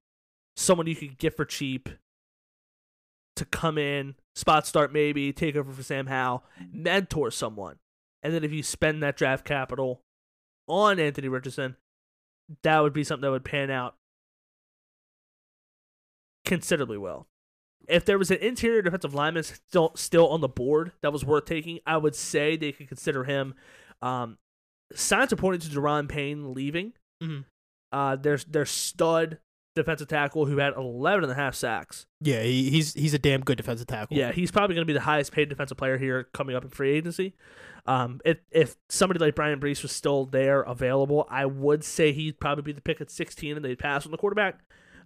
[0.57, 1.89] someone you could get for cheap
[3.35, 7.77] to come in, spot start maybe, take over for Sam Howell, mentor someone,
[8.22, 10.01] and then if you spend that draft capital
[10.68, 11.76] on Anthony Richardson,
[12.61, 13.95] that would be something that would pan out
[16.45, 17.27] considerably well.
[17.88, 21.45] If there was an interior defensive lineman still still on the board that was worth
[21.45, 23.55] taking, I would say they could consider him.
[24.01, 24.38] Um,
[24.93, 26.93] signs are pointing to Daron Payne leaving.
[27.22, 27.45] Mhm.
[27.91, 29.39] Uh, there's their stud
[29.75, 32.05] defensive tackle who had 11 and a half sacks.
[32.21, 34.17] Yeah, he, he's he's a damn good defensive tackle.
[34.17, 36.69] Yeah, he's probably going to be the highest paid defensive player here coming up in
[36.69, 37.33] free agency.
[37.85, 42.39] Um, if if somebody like Bryan Bresee was still there available, I would say he'd
[42.39, 44.59] probably be the pick at 16 and they'd pass on the quarterback.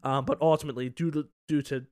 [0.03, 1.87] Um, but ultimately, due to due to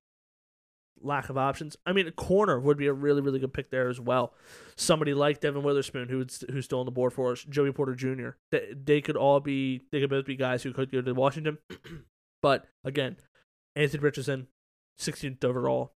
[1.01, 1.75] lack of options.
[1.85, 4.33] I mean, a corner would be a really, really good pick there as well.
[4.75, 8.29] Somebody like Devon Witherspoon, who's who's still on the board for us, Joey Porter Jr.
[8.51, 11.57] They, they could all be, they could both be guys who could go to Washington.
[12.45, 13.17] But again,
[13.75, 14.45] Anthony Richardson,
[14.99, 15.93] 16th overall,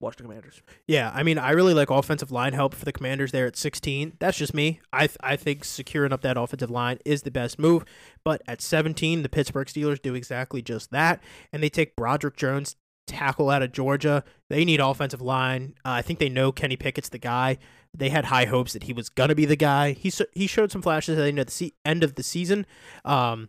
[0.00, 0.62] Washington Commanders.
[0.86, 4.12] Yeah, I mean, I really like offensive line help for the Commanders there at 16.
[4.20, 4.78] That's just me.
[4.92, 7.84] I th- I think securing up that offensive line is the best move.
[8.24, 11.20] But at 17, the Pittsburgh Steelers do exactly just that,
[11.52, 12.76] and they take Broderick Jones,
[13.08, 14.22] tackle out of Georgia.
[14.50, 15.74] They need offensive line.
[15.84, 17.58] Uh, I think they know Kenny Pickett's the guy.
[17.92, 19.94] They had high hopes that he was gonna be the guy.
[19.94, 22.22] He so- he showed some flashes at the end of the, se- end of the
[22.22, 22.66] season.
[23.04, 23.48] Um,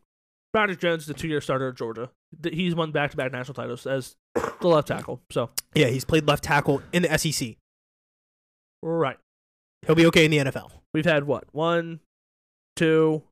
[0.52, 2.12] Broderick Jones, the two-year starter at Georgia.
[2.52, 4.16] He's won back-to-back national titles as
[4.62, 5.22] the left tackle.
[5.32, 7.56] So yeah, he's played left tackle in the SEC.
[8.82, 9.18] right,
[9.86, 10.72] He'll be okay in the NFL.
[10.94, 12.00] we've had what one,
[12.76, 13.24] two,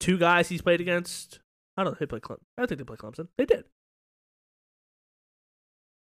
[0.00, 1.40] two guys he's played against.
[1.76, 1.96] I don't know.
[1.98, 2.38] They played Clemson.
[2.58, 3.28] I think they played Clemson.
[3.36, 3.64] They did.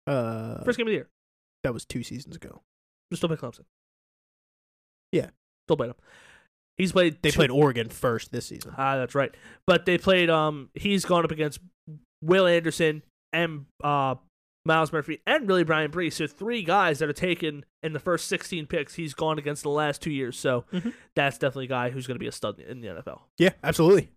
[0.06, 1.10] Uh, First game of the year.
[1.64, 2.62] that was two seasons ago.
[3.14, 3.64] Still played Clemson.
[5.12, 5.30] Yeah.
[5.66, 5.96] Still played him.
[6.78, 7.18] He's played.
[7.22, 8.74] They two- played Oregon first this season.
[8.78, 9.34] Ah, that's right.
[9.66, 10.30] But they played.
[10.30, 11.60] Um, he's gone up against
[12.24, 14.16] Will Anderson and uh
[14.66, 16.12] Myles Murphy and really Bryan Bresee.
[16.14, 18.96] So three guys that are taken in the first 16 picks.
[18.96, 20.38] He's gone against the last two years.
[20.38, 20.94] So Mhm.
[21.16, 23.22] that's definitely a guy who's going to be a stud in the NFL.
[23.38, 24.10] Yeah, absolutely.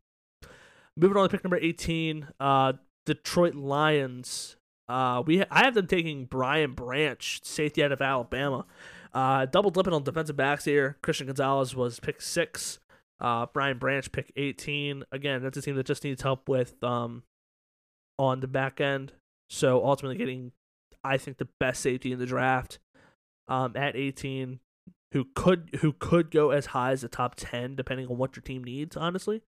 [0.97, 2.73] Moving on to pick number 18, uh,
[3.07, 4.57] Detroit Lions.
[4.89, 8.66] Uh, we ha- I have them taking Brian Branch, safety out of Alabama.
[9.12, 10.97] Uh, double dipping on defensive backs here.
[11.03, 12.78] Christian Gonzalez was pick six.
[13.20, 15.05] Uh, Brian Branch pick 18.
[15.12, 17.23] Again, that's a team that just needs help with um,
[18.19, 19.12] on the back end.
[19.51, 20.53] So ultimately, getting
[21.03, 22.78] I think the best safety in the draft
[23.49, 24.61] um, at 18,
[25.12, 28.43] who could who could go as high as the top 10 depending on what your
[28.43, 28.97] team needs.
[28.97, 29.43] Honestly,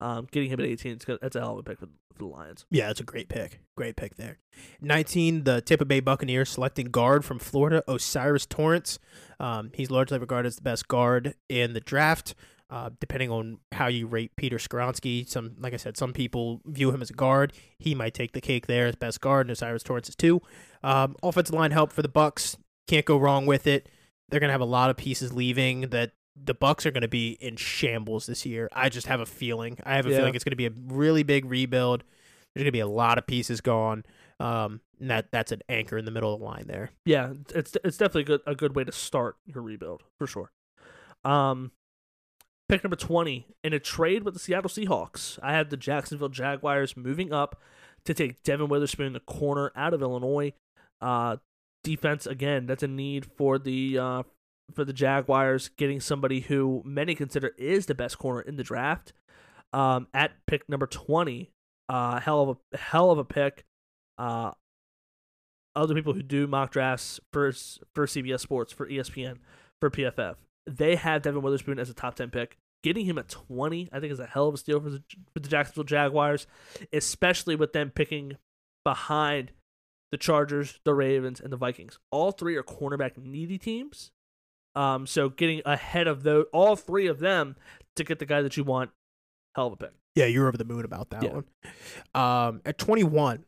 [0.00, 2.26] um, getting him at 18, it's that's a hell of a pick for, for the
[2.26, 2.64] Lions.
[2.70, 3.60] Yeah, that's a great pick.
[3.76, 4.38] Great pick there.
[4.80, 8.98] 19, the Tampa Bay Buccaneers selecting guard from Florida, O'Cyrus Torrence.
[9.38, 12.34] Um, he's largely regarded as the best guard in the draft.
[12.70, 16.92] Uh, depending on how you rate Peter Skoronski, some like I said, some people view
[16.92, 17.52] him as a guard.
[17.80, 20.40] He might take the cake there as best guard, and O'Cyrus Torrence is too.
[20.84, 22.56] Um, offensive line help for the Bucks.
[22.86, 23.88] Can't go wrong with it.
[24.28, 27.32] They're gonna have a lot of pieces leaving that the Bucks are going to be
[27.40, 28.68] in shambles this year.
[28.72, 29.78] I just have a feeling.
[29.84, 30.18] I have a Yeah.
[30.18, 32.02] feeling it's going to be a really big rebuild.
[32.54, 34.04] There's going to be a lot of pieces gone.
[34.40, 36.90] Um, and that that's an anchor in the middle of the line there.
[37.04, 40.50] Yeah, it's it's definitely a good a good way to start your rebuild for sure.
[41.24, 41.72] Um,
[42.68, 45.38] pick number 20 in a trade with the Seattle Seahawks.
[45.42, 47.60] I had the Jacksonville Jaguars moving up
[48.06, 50.52] to take Devon Witherspoon, the corner out of Illinois.
[51.02, 51.36] Uh,
[51.84, 54.22] defense again, that's a need for the uh,
[54.74, 55.68] for the Jaguars.
[55.76, 59.12] Getting somebody who many consider is the best corner in the draft.
[59.72, 61.52] Um, at pick number 20,
[61.88, 63.64] uh, hell of a hell of a pick.
[64.18, 64.52] Uh,
[65.76, 67.52] other people who do mock drafts for
[67.94, 69.38] for CBS Sports, for ESPN,
[69.80, 70.36] for PFF,
[70.66, 72.56] they have Devon Witherspoon as a top ten pick.
[72.82, 75.02] Getting him at twenty, I think, is a hell of a steal for the,
[75.32, 76.46] for the Jacksonville Jaguars,
[76.92, 78.36] especially with them picking
[78.84, 79.52] behind
[80.10, 81.98] the Chargers, the Ravens, and the Vikings.
[82.10, 84.10] All three are cornerback needy teams.
[84.74, 87.56] Um, so getting ahead of those, all three of them
[87.96, 88.90] to get the guy that you want,
[89.56, 89.92] hell of a pick.
[90.14, 91.40] Yeah, you're over the moon about that Yeah.
[91.40, 91.44] one.
[92.14, 93.44] Um, at 21,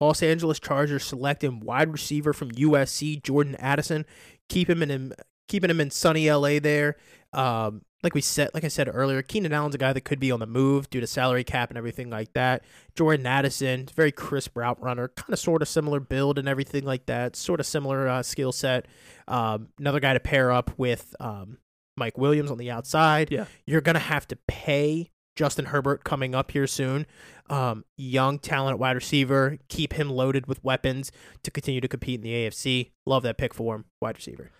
[0.00, 4.06] Los Angeles Chargers selecting wide receiver from USC, Jordan Addison.
[4.48, 5.12] Keep him in him,
[5.48, 6.96] keeping him in sunny LA there.
[7.32, 10.30] Um, like we said, like I said earlier, Keenan Allen's a guy that could be
[10.30, 12.64] on the move due to salary cap and everything like that.
[12.96, 17.06] Jordan Addison, very crisp route runner, kind of sort of similar build and everything like
[17.06, 17.36] that.
[17.36, 18.86] Sort of similar uh, skill set.
[19.28, 21.58] Um, another guy to pair up with um,
[21.96, 23.30] Mike Williams on the outside.
[23.30, 23.44] Yeah.
[23.66, 27.06] You're gonna have to pay Justin Herbert coming up here soon.
[27.48, 29.58] Um, young talent wide receiver.
[29.68, 31.12] Keep him loaded with weapons
[31.42, 32.90] to continue to compete in the AFC.
[33.06, 34.50] Love that pick for him, wide receiver.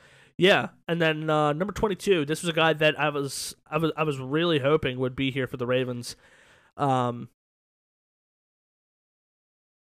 [0.40, 2.24] Yeah, and then uh, number twenty-two.
[2.24, 5.30] This was a guy that I was I was I was really hoping would be
[5.30, 6.16] here for the Ravens.
[6.78, 7.28] Um,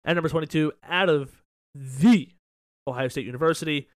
[0.03, 1.41] at number twenty-two, out of
[1.73, 2.27] the
[2.85, 3.87] Ohio State University,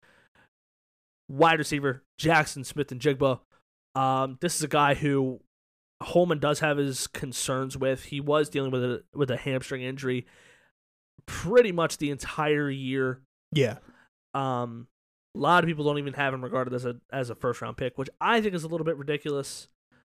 [1.27, 3.41] wide receiver Jaxon Smith-Njigba.
[3.95, 5.41] Um, this is a guy who
[6.01, 8.05] Holman does have his concerns with.
[8.05, 10.27] He was dealing with a with a hamstring injury
[11.25, 13.19] pretty much the entire year.
[13.51, 13.79] Yeah.
[14.33, 14.87] Um,
[15.35, 17.77] a lot of people don't even have him regarded as a as a first round
[17.77, 19.67] pick, which I think is a little bit ridiculous.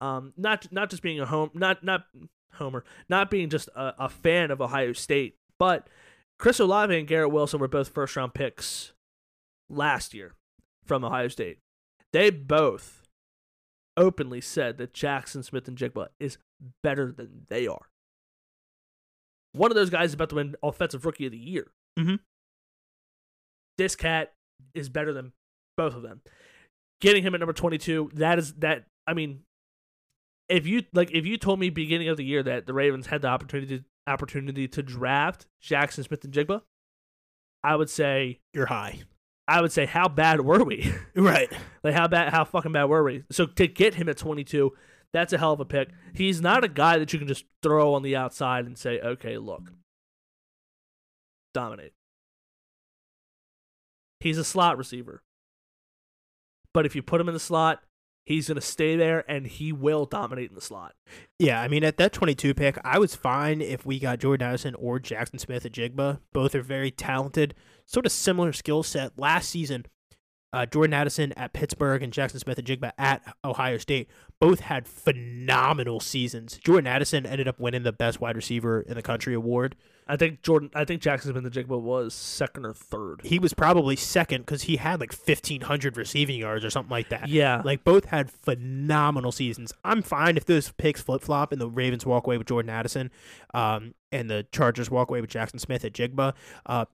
[0.01, 2.05] Um, not not just being a home, not not
[2.53, 5.87] Homer, not being just a, a fan of Ohio State, but
[6.37, 8.93] Chris Olave and Garrett Wilson were both first round picks
[9.69, 10.33] last year
[10.85, 11.59] from Ohio State.
[12.13, 13.03] They both
[13.97, 16.37] openly said that Jaxon Smith-Njigba is
[16.83, 17.89] better than they are.
[19.53, 21.71] One of those guys is about to win Offensive Rookie of the Year.
[21.97, 22.19] Mhm.
[23.77, 24.33] This cat
[24.73, 25.34] is better than
[25.77, 26.22] both of them.
[27.02, 28.86] Getting him at number 22, that is that.
[29.07, 29.41] I mean,
[30.49, 33.22] if you like, if you told me beginning of the year that the Ravens had
[33.22, 36.61] the opportunity opportunity to draft Jaxon Smith-Njigba,
[37.64, 39.03] I would say, You're high.
[39.48, 40.91] I would say, how bad were we?
[41.15, 41.52] Right.
[41.84, 43.23] Like how bad, how fucking bad were we?
[43.32, 44.73] So to get him at 22,
[45.14, 45.90] that's a hell of a pick.
[46.14, 49.38] He's not a guy that you can just throw on the outside and say, okay,
[49.38, 49.72] look,
[51.53, 51.94] dominate.
[54.26, 55.22] He's a slot receiver,
[56.73, 57.84] but if you put him in the slot,
[58.26, 60.95] he's gonna stay there and he will dominate in the slot.
[61.38, 64.73] Yeah, I mean, at that 22 pick, I was fine if we got Jordan Addison
[64.80, 66.22] or Jaxon Smith-Njigba.
[66.34, 67.53] Both are very talented,
[67.85, 69.11] sort of similar skill set.
[69.15, 69.85] Last season,
[70.52, 76.57] uh, Jordan Addison at Pittsburgh and Jaxon Smith-Njigba at Ohio State both had phenomenal seasons.
[76.65, 79.76] Jordan Addison ended up winning the best wide receiver in the country award.
[80.07, 83.22] I think Jordan, I think Jaxon Smith-Njigba was second or third.
[83.23, 87.27] He was probably second because he had like 1,500 receiving yards or something like that.
[87.27, 89.73] Yeah, Like both had phenomenal seasons.
[89.84, 93.10] I'm fine if those picks flip flop and the Ravens walk away with Jordan Addison,
[93.56, 96.34] um, and the Chargers walk away with Jaxon Smith-Njigba.
[96.68, 96.86] Uh,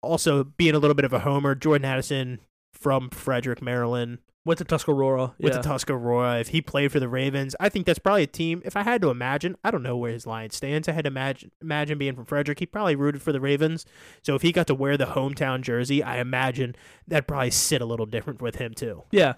[0.00, 2.38] also being a little bit of a homer, Jordan Addison
[2.72, 5.34] from Frederick, Maryland, went the Tuscarora.
[5.38, 5.60] with yeah.
[5.60, 6.40] the Tuscarora.
[6.40, 8.62] If he played for the Ravens, I think that's probably a team.
[8.64, 10.88] If I had to imagine, I don't know where his line stands.
[10.88, 12.58] I had to imagine imagine being from Frederick.
[12.58, 13.84] He probably rooted for the Ravens.
[14.22, 16.74] So if he got to wear the hometown jersey, I imagine
[17.06, 19.04] that'd probably sit a little different with him too.
[19.12, 19.34] Yeah.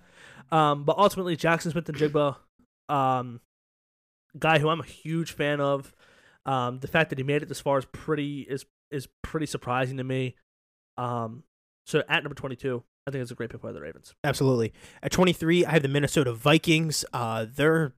[0.53, 2.37] Um, but ultimately, Jaxon Smith-Njigba,
[2.89, 3.41] um,
[4.39, 5.93] guy who I'm a huge fan of.
[6.47, 9.97] Um, the fact that he made it this far is pretty is is pretty surprising
[9.99, 10.37] to me.
[10.97, 11.43] Um,
[11.85, 14.15] so at number 22, I think it's a great pick by the Ravens.
[14.25, 14.73] Absolutely.
[15.03, 17.05] At 23, I have the Minnesota Vikings.
[17.13, 17.93] Uh, their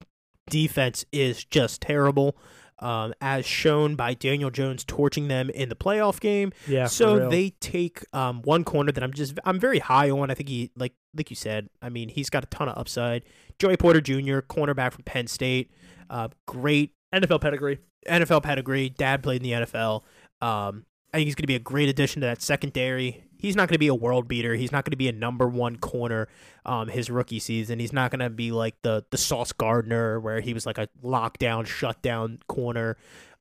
[0.48, 2.36] defense is just terrible,
[2.78, 6.52] um, as shown by Daniel Jones torching them in the playoff game.
[6.66, 6.86] Yeah.
[6.86, 10.30] so they take um, one corner that I'm just I'm very high on.
[10.30, 11.68] I think he like like you said.
[11.80, 13.24] I mean, he's got a ton of upside.
[13.58, 15.70] Joey Porter Jr., cornerback from Penn State,
[16.10, 17.78] uh, great NFL pedigree.
[18.08, 18.88] NFL pedigree.
[18.88, 20.02] Dad played in the NFL.
[20.40, 23.24] Um, I think he's going to be a great addition to that secondary.
[23.42, 24.54] He's not going to be a world beater.
[24.54, 26.28] He's not going to be a number one corner
[26.64, 27.80] um, his rookie season.
[27.80, 30.88] He's not going to be like the the Sauce Gardner where he was like a
[31.02, 32.96] lockdown, shutdown corner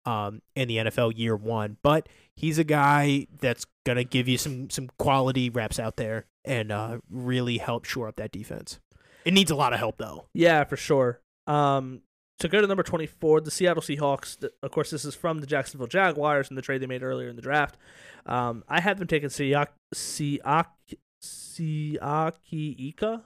[0.05, 1.77] um, in the NFL year one.
[1.83, 6.25] But he's a guy that's going to give you some some quality reps out there
[6.43, 8.79] and uh, really help shore up that defense.
[9.23, 10.25] It needs a lot of help though.
[10.33, 11.21] Yeah, for sure.
[11.45, 12.01] Um,
[12.41, 14.43] to go to number 24, the Seattle Seahawks.
[14.63, 17.35] Of course, this is from the Jacksonville Jaguars and the trade they made earlier in
[17.35, 17.77] the draft.
[18.25, 20.65] Um, I had them taking Siak, Siak,
[21.23, 23.23] Siaki Ika.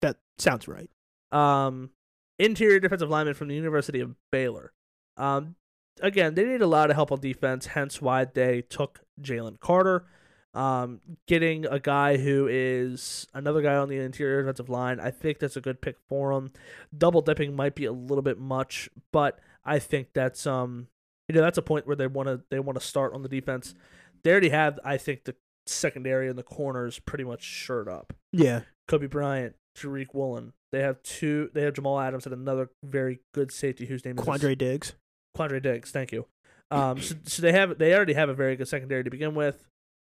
[0.00, 0.88] That sounds right.
[1.32, 1.90] um,
[2.38, 4.72] interior defensive lineman from the University of Baylor.
[5.16, 5.56] Um,
[6.00, 10.06] again, they need a lot of help on defense, hence why they took Jalen Carter.
[10.54, 15.40] Um, getting a guy who is another guy on the interior defensive line, I think
[15.40, 16.52] that's a good pick for him.
[16.96, 20.86] Double dipping might be a little bit much, but I think that's um,
[21.28, 23.28] you know, that's a point where they want to they want to start on the
[23.28, 23.74] defense.
[24.22, 25.34] They already have, I think, the
[25.66, 28.12] secondary and the corners pretty much shirt up.
[28.32, 28.62] Yeah.
[28.88, 30.52] Coby Bryant, Tariq Woolen.
[30.72, 31.50] They have two.
[31.54, 34.94] They have Jamal Adams and another very good safety whose name is Quandre Diggs.
[35.36, 35.90] Quandre Diggs.
[35.90, 36.26] Thank you.
[36.70, 39.64] Um, so, so they have they already have a very good secondary to begin with.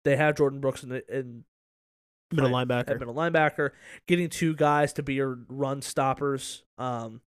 [0.07, 1.43] They have Jordyn Brooks in, the, in
[2.31, 2.65] Middle Right.
[2.65, 2.97] linebacker.
[2.97, 3.71] middle linebacker,
[4.07, 6.63] getting two guys to be your run stoppers.
[6.77, 7.19] Um,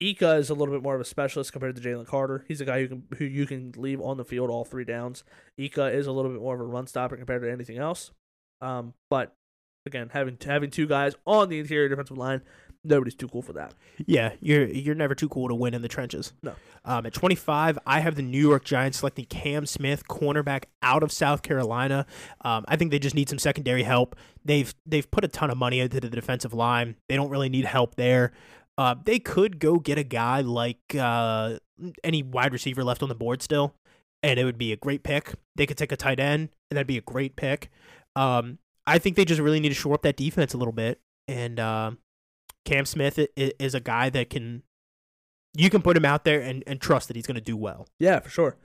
[0.00, 2.44] Ika is a little bit more of a specialist compared to Jalen Carter.
[2.48, 5.22] He's a guy who can who you can leave on the field all three downs.
[5.56, 8.10] Ika is a little bit more of a run stopper compared to anything else.
[8.60, 9.36] Um, but
[9.86, 12.42] again, having having two guys on the interior defensive line,
[12.84, 13.74] nobody's too cool for that.
[14.06, 16.32] Yeah, you're you're never too cool to win in the trenches.
[16.42, 16.54] No.
[16.84, 21.12] Um, at 25, I have the New York Giants selecting Cam Smith, cornerback out of
[21.12, 22.06] South Carolina.
[22.42, 24.16] Um, I think they just need some secondary help.
[24.44, 26.96] They've they've put a ton of money into the defensive line.
[27.08, 28.32] They don't really need help there.
[28.78, 31.58] Uh, they could go get a guy like uh,
[32.02, 33.74] any wide receiver left on the board still,
[34.22, 35.34] and it would be a great pick.
[35.56, 37.70] They could take a tight end, and that'd be a great pick.
[38.16, 41.00] Um, I think they just really need to shore up that defense a little bit,
[41.28, 41.98] and um,
[42.64, 44.62] Cam Smith is a guy that can
[45.54, 47.86] you can put him out there and, and trust that he's going to do well.
[47.98, 48.56] Yeah, for sure.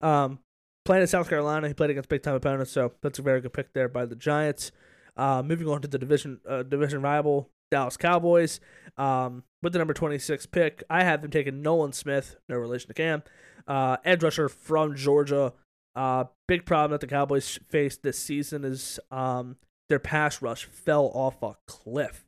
[0.00, 0.40] Um,
[0.84, 3.52] playing in South Carolina, he played against big time opponents, so that's a very good
[3.52, 4.72] pick there by the Giants.
[5.16, 8.60] Uh, moving on to the division uh, division rival Dallas Cowboys.
[8.96, 12.88] Um, with the number twenty six pick, I have them taking Nolan Smith, no relation
[12.88, 13.22] to Cam,
[13.68, 15.52] uh, edge rusher from Georgia.
[15.94, 19.56] Uh, big problem that the Cowboys faced this season is um,
[19.90, 22.24] their pass rush fell off a cliff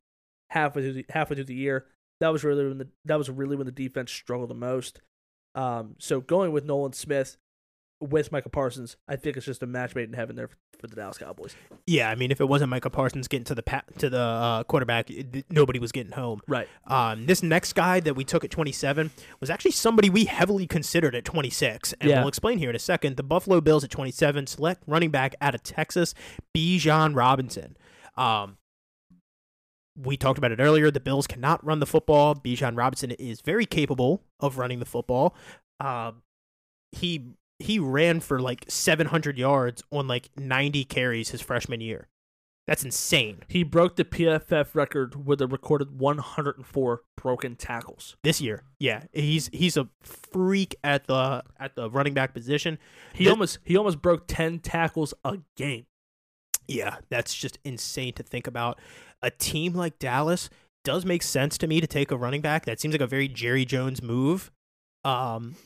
[0.54, 1.86] halfway through the, halfway through the year.
[2.20, 5.00] That was really when the that was really when the defense struggled the most.
[5.54, 7.36] Um, so going with Nolan Smith
[8.00, 10.86] with Michael Parsons, I think it's just a match made in heaven there for, for
[10.88, 11.54] the Dallas Cowboys.
[11.86, 14.62] Yeah, I mean, if it wasn't Michael Parsons getting to the pa- to the uh,
[14.64, 16.40] quarterback, it- nobody was getting home.
[16.48, 16.68] Right.
[16.86, 19.10] Um, this next guy that we took at 27
[19.40, 22.18] was actually somebody we heavily considered at 26, and Yeah.
[22.20, 23.16] we'll explain here in a second.
[23.16, 26.14] The Buffalo Bills at 27 select running back out of Texas,
[26.54, 27.76] Bijan Robinson.
[28.16, 28.58] Um,
[29.96, 30.90] we talked about it earlier.
[30.90, 32.34] The Bills cannot run the football.
[32.34, 35.34] Bijan Robinson is very capable of running the football.
[35.80, 36.22] Um,
[36.92, 42.08] he he ran for like 700 yards on like 90 carries his freshman year.
[42.66, 43.42] That's insane.
[43.48, 48.16] He broke the PFF record with a recorded 104 broken tackles.
[48.24, 48.64] this year.
[48.80, 52.78] Yeah, he's he's a freak at the at the running back position.
[53.12, 55.84] He This- almost he almost broke 10 tackles a game.
[56.68, 58.78] Yeah, that's just insane to think about.
[59.22, 60.50] A team like Dallas
[60.84, 62.66] does make sense to me to take a running back.
[62.66, 64.50] That seems like a very Jerry Jones move.
[65.04, 65.56] Um,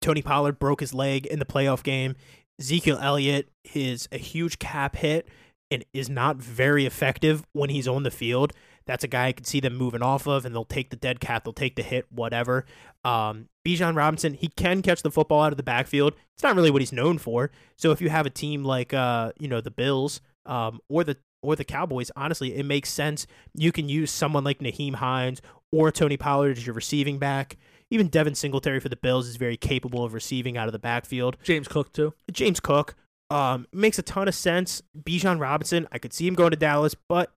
[0.00, 2.16] Tony Pollard broke his leg in the playoff game.
[2.58, 5.28] Ezekiel Elliott is a huge cap hit
[5.70, 8.52] and is not very effective when he's on the field.
[8.86, 11.20] That's a guy I could see them moving off of, and they'll take the dead
[11.20, 12.64] cat, they'll take the hit, whatever.
[13.04, 16.14] Um, Bijan Robinson, he can catch the football out of the backfield.
[16.34, 17.50] It's not really what he's known for.
[17.76, 21.16] So if you have a team like, uh, you know, the Bills, um, or the
[21.42, 23.26] or the Cowboys, honestly, it makes sense.
[23.54, 25.40] You can use someone like Nyheim Hines
[25.72, 27.56] or Tony Pollard as your receiving back.
[27.90, 31.36] Even Devin Singletary for the Bills is very capable of receiving out of the backfield.
[31.42, 32.14] James Cook too.
[32.30, 32.94] James Cook
[33.30, 34.82] um, makes a ton of sense.
[34.96, 37.32] Bijan Robinson, I could see him going to Dallas, but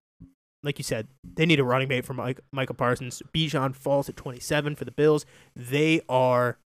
[0.64, 3.22] like you said, they need a running mate for Mike, Michael Parsons.
[3.32, 5.26] Bijan falls at 27 for the Bills.
[5.54, 6.58] They are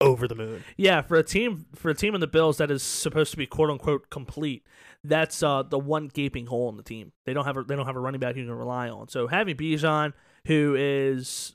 [0.00, 0.64] over the moon.
[0.76, 3.46] Yeah, for a team for a team in the Bills that is supposed to be
[3.46, 4.66] quote unquote complete,
[5.04, 7.12] that's uh, the one gaping hole in the team.
[7.24, 9.08] They don't have a they don't have a running back you can rely on.
[9.08, 10.12] So having Bijan,
[10.46, 11.54] who is,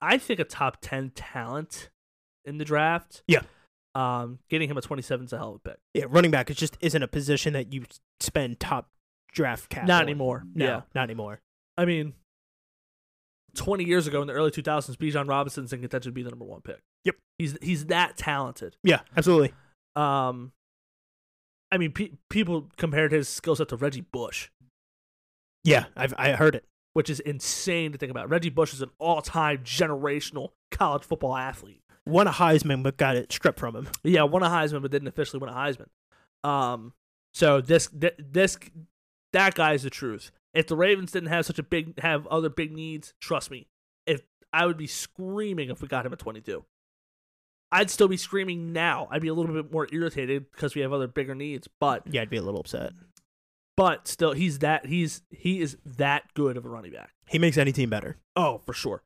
[0.00, 1.90] I think, a top ten talent
[2.44, 3.22] in the draft.
[3.26, 3.42] Yeah.
[3.94, 5.78] Um, getting him at twenty seven is a hell of a pick.
[5.94, 7.84] Yeah, running back is just isn't a position that you
[8.20, 8.90] spend top
[9.32, 9.86] draft cap.
[9.86, 10.44] Not anymore.
[10.54, 10.80] No, Yeah.
[10.94, 11.40] not anymore.
[11.76, 12.14] I mean,
[13.54, 16.44] 20 years ago in the early 2000s, Bijan Robinson's in contention to be the number
[16.44, 16.80] one pick.
[17.04, 17.16] Yep.
[17.38, 18.76] He's he's that talented.
[18.82, 19.52] Yeah, absolutely.
[19.96, 20.52] Um,
[21.72, 24.48] I mean, pe- people compared his skill set to Reggie Bush,
[25.64, 26.64] Yeah, I've I heard it.
[26.94, 28.28] which is insane to think about.
[28.30, 31.82] Reggie Bush is an all-time generational college football athlete.
[32.06, 33.88] Won a Heisman, but got it stripped from him.
[34.02, 35.88] Yeah, won a Heisman, but didn't officially win a Heisman.
[36.48, 36.92] Um,
[37.34, 38.56] so this th- this
[39.32, 40.30] that guy is the truth.
[40.54, 43.68] If the Ravens didn't have such a big have other big needs, trust me,
[44.06, 44.22] if
[44.52, 46.64] I would be screaming if we got him at 22.
[47.70, 49.08] I'd still be screaming now.
[49.10, 52.22] I'd be a little bit more irritated because we have other bigger needs, but Yeah,
[52.22, 52.92] I'd be a little upset.
[53.76, 57.10] but still he's that he's he is that good of a running back.
[57.28, 58.16] He makes any team better.
[58.36, 59.02] Oh, for sure.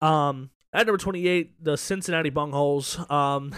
[0.00, 2.98] Um, at number twenty-eight, the Cincinnati Bungholes.
[3.10, 3.54] Um,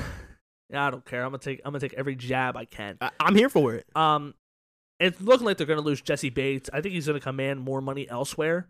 [0.68, 1.22] yeah, I don't care.
[1.22, 2.98] I'm gonna take I'm gonna take every jab I can.
[3.00, 3.86] I, I'm here for it.
[3.94, 4.34] Um,
[5.00, 6.70] it's looking like they're gonna lose Jessie Bates.
[6.72, 8.68] I think he's gonna command more money elsewhere.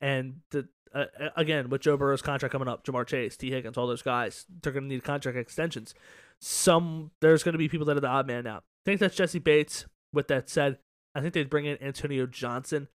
[0.00, 3.76] And the uh, uh, again with Joe Burrow's contract coming up, Ja'Marr Chase, Tee Higgins,
[3.76, 5.94] all those guys, they're gonna need contract extensions.
[6.40, 8.62] Some there's gonna be people that are the odd man out.
[8.62, 9.86] I think that's Jessie Bates.
[10.12, 10.78] With that said,
[11.14, 12.88] I think they'd bring in Antonio Johnson,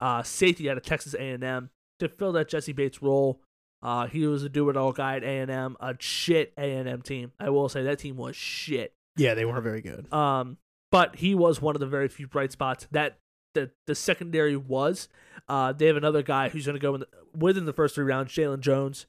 [0.00, 3.40] uh, safety out of Texas A&M, to fill that Jessie Bates role.
[3.82, 7.32] Uh, he was a do-it-all guy at A&M, a shit A&M team.
[7.40, 8.92] I will say that team was shit.
[9.16, 10.12] Yeah, they weren't very good.
[10.12, 10.58] Um,
[10.90, 13.18] but he was one of the very few bright spots that
[13.54, 15.08] the the secondary was.
[15.48, 18.04] Uh, they have another guy who's going to go in the, within the first three
[18.04, 19.06] rounds, Jaylon Jones.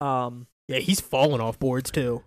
[0.00, 2.24] Um, Yeah, he's fallen off boards too.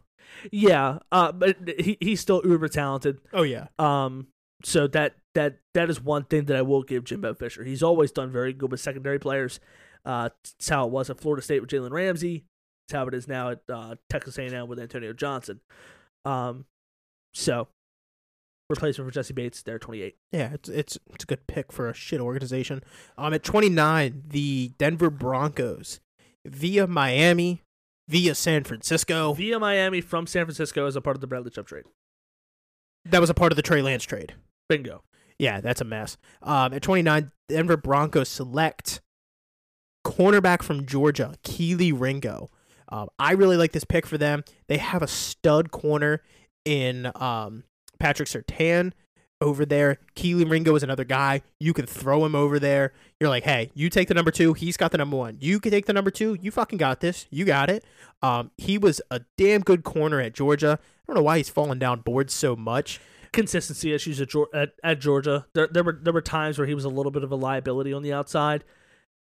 [0.52, 3.20] yeah, uh, but he he's still uber talented.
[3.34, 3.68] Oh yeah.
[3.78, 4.28] Um,
[4.64, 7.64] so that that that is one thing that I will give Jimbo Fisher.
[7.64, 9.60] He's always done very good with secondary players.
[10.06, 12.46] Uh, it's how it was at Florida State with Jalen Ramsey.
[12.88, 15.60] It's how it is now at uh, Texas A&M with Antonio Johnson.
[16.26, 16.66] Um,
[17.34, 17.68] so
[18.72, 20.16] replacement for Jessie Bates, they're 28.
[20.32, 22.84] Yeah, it's it's it's a good pick for a shit organization.
[23.18, 26.00] Um, at 29, the Denver Broncos
[26.46, 27.62] via Miami,
[28.08, 29.34] via San Francisco.
[29.34, 31.86] Via Miami from San Francisco as a part of the Bradley Chubb trade.
[33.06, 34.36] That was a part of the Trey Lance trade.
[34.70, 35.04] Bingo.
[35.40, 36.18] Yeah, that's a mess.
[36.44, 39.02] Um, at 29, Denver Broncos select
[40.06, 42.50] cornerback from Georgia, Kelee Ringo.
[42.90, 44.44] Um, I really like this pick for them.
[44.68, 46.22] They have a stud corner
[46.66, 47.64] in um,
[48.02, 48.94] Patrick Surtain
[49.40, 50.00] over there.
[50.16, 51.42] Kelee Ringo is another guy.
[51.60, 52.94] You can throw him over there.
[53.20, 54.54] You're like, hey, you take the number two.
[54.54, 55.38] He's got the number one.
[55.40, 56.38] You can take the number two.
[56.42, 57.28] You fucking got this.
[57.30, 57.84] You got it.
[58.22, 60.80] Um, he was a damn good corner at Georgia.
[60.82, 63.00] I don't know why he's fallen down boards so much.
[63.34, 65.46] Consistency issues at, at, at Georgia.
[65.54, 67.94] There, there were there were times where he was a little bit of a liability
[67.94, 68.64] on the outside.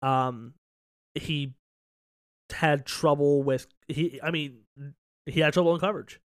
[0.02, 0.54] Um,
[1.14, 1.56] he
[2.52, 4.20] had trouble with he.
[4.24, 4.60] I mean,
[5.26, 6.22] He had trouble in coverage.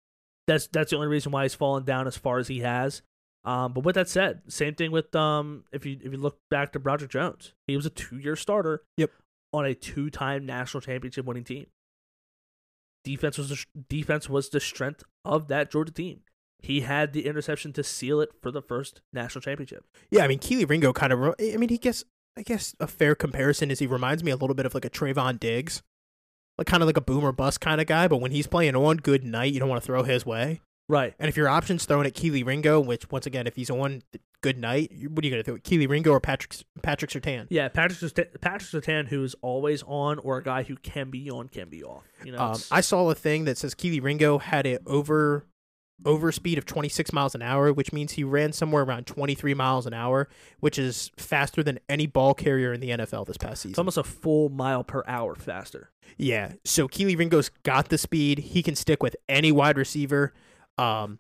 [0.46, 3.02] That's that's the only reason why he's fallen down as far as he has.
[3.44, 6.72] Um, but with that said, same thing with um, if you if you look back
[6.72, 8.82] to Broderick Jones, he was a two year starter.
[8.96, 9.10] Yep.
[9.52, 11.66] On a two time national championship winning team.
[13.04, 16.20] Defense was the, defense was the strength of that Georgia team.
[16.60, 19.84] He had the interception to seal it for the first national championship.
[20.10, 21.34] Yeah, I mean Kelee Ringo kind of.
[21.40, 22.04] I mean, he gets.
[22.36, 24.90] I guess a fair comparison is he reminds me a little bit of like a
[24.90, 25.82] Trevon Diggs,
[26.58, 28.08] like kind of like a boomer bust kind of guy.
[28.08, 30.60] But when he's playing on good night, you don't want to throw his way.
[30.88, 31.14] Right.
[31.18, 34.02] And if your option's thrown at Kelee Ringo, which once again, if he's on
[34.40, 35.56] good night, what are you going to throw?
[35.56, 37.46] Kelee Ringo or Patrick Patrick Surtain?
[37.50, 41.30] Yeah, Patrick Surtain, Patrick Surtain, who is always on, or a guy who can be
[41.30, 42.04] on, can be off.
[42.24, 45.44] You know, um, I saw a thing that says Kelee Ringo had it over
[46.04, 49.86] over speed of 26 miles an hour, which means he ran somewhere around 23 miles
[49.86, 50.28] an hour,
[50.60, 53.70] which is faster than any ball carrier in the NFL this past season.
[53.72, 55.90] It's almost a full mile per hour faster.
[56.16, 56.52] Yeah.
[56.64, 58.38] So Kelee Ringo's got the speed.
[58.38, 60.34] He can stick with any wide receiver.
[60.78, 61.18] Um,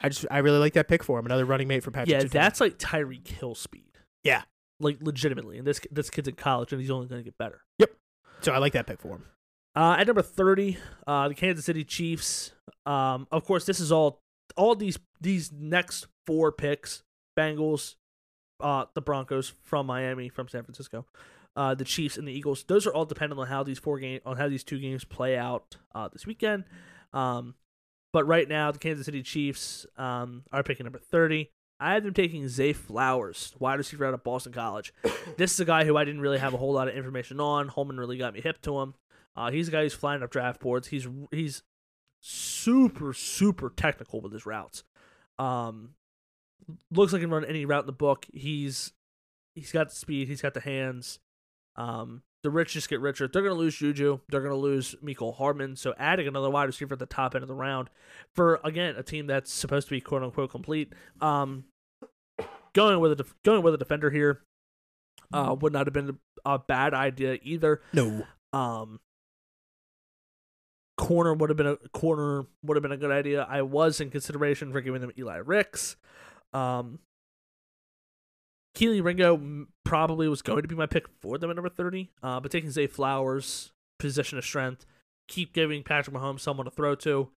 [0.00, 1.26] I just I really like that pick for him.
[1.26, 2.10] Another running mate for Patrick.
[2.10, 3.98] Yeah, that's like Tyreek Hill speed.
[4.22, 4.42] Yeah.
[4.80, 7.62] Like legitimately, and this this kid's in college, and he's only going to get better.
[7.78, 7.90] Yep.
[8.40, 9.24] So I like that pick for him.
[9.76, 12.52] Uh, at number thirty, uh, the Kansas City Chiefs.
[12.86, 14.20] Um, of course, this is all
[14.56, 17.02] all these these next four picks:
[17.36, 17.96] Bengals,
[18.60, 21.06] uh, the Broncos from Miami, from San Francisco,
[21.56, 22.64] uh, the Chiefs and the Eagles.
[22.64, 25.36] Those are all dependent on how these four game on how these two games play
[25.36, 26.64] out uh, this weekend.
[27.12, 27.54] Um,
[28.12, 31.50] but right now, the Kansas City Chiefs um, are picking number thirty.
[31.80, 34.94] I have them taking Zay Flowers, wide receiver out of Boston College.
[35.36, 37.66] this is a guy who I didn't really have a whole lot of information on.
[37.66, 38.94] Holman really got me hip to him.
[39.36, 40.88] Uh, he's a guy who's flying up draft boards.
[40.88, 41.62] He's he's
[42.20, 44.84] super super technical with his routes.
[45.38, 45.90] Um,
[46.90, 48.26] looks like he can run any route in the book.
[48.32, 48.92] He's
[49.54, 50.28] he's got the speed.
[50.28, 51.18] He's got the hands.
[51.76, 53.26] Um, the rich just get richer.
[53.26, 54.20] They're gonna lose Juju.
[54.28, 55.76] They're gonna lose Mecole Hardman.
[55.76, 57.88] So adding another wide receiver at the top end of the round
[58.34, 60.92] for again a team that's supposed to be quote unquote complete.
[61.20, 61.64] Um,
[62.74, 64.42] going with a def- going with a defender here
[65.32, 67.80] uh, would not have been a bad idea either.
[67.92, 68.24] No.
[68.52, 69.00] Um,
[71.04, 73.46] corner would have been a corner would have been a good idea.
[73.48, 75.96] I was in consideration for giving them Eli Ricks.
[76.52, 77.00] Um,
[78.74, 82.10] Kelee Ringo probably was going to be my pick for them at number thirty.
[82.22, 84.86] Uh, but taking Zay Flowers, position of strength,
[85.28, 87.28] keep giving Patrick Mahomes someone to throw to,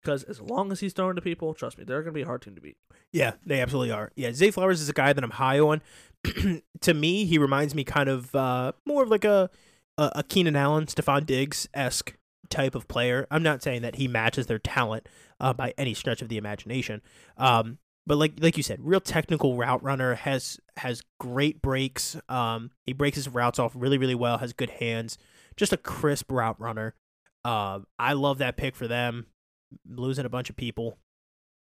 [0.00, 2.26] because as long as he's throwing to people, trust me, they're going to be a
[2.26, 2.76] hard team to beat.
[3.12, 4.12] Yeah, they absolutely are.
[4.14, 5.82] Yeah, Zay Flowers is a guy that I'm high on.
[6.80, 9.50] to me, he reminds me kind of uh, more of like a
[9.98, 12.14] a, Keenan Allen, Stefon Diggs esque
[12.50, 13.26] type of player.
[13.30, 15.08] I'm not saying that he matches their talent
[15.40, 17.02] uh, by any stretch of the imagination.
[17.36, 22.16] Um, but like like you said, real technical route runner has has great breaks.
[22.28, 24.38] Um, he breaks his routes off really really well.
[24.38, 25.18] Has good hands.
[25.56, 26.94] Just a crisp route runner.
[27.44, 29.26] Uh, I love that pick for them.
[29.88, 30.98] Losing a bunch of people,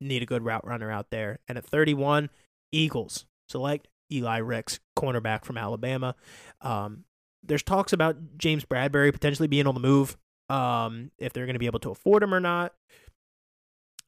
[0.00, 1.38] need a good route runner out there.
[1.48, 2.30] And at 31,
[2.72, 6.14] Eagles select Eli Ricks, cornerback from Alabama.
[6.60, 7.04] Um,
[7.42, 10.16] there's talks about James Bradberry potentially being on the move.
[10.50, 12.74] Um, if they're going to be able to afford him or not.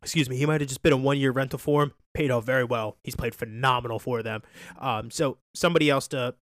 [0.02, 1.92] Excuse me, he might have just been a one year rental for him.
[2.14, 2.96] Paid off very well.
[3.04, 4.42] He's played phenomenal for them.
[4.80, 6.34] Um, so somebody else to,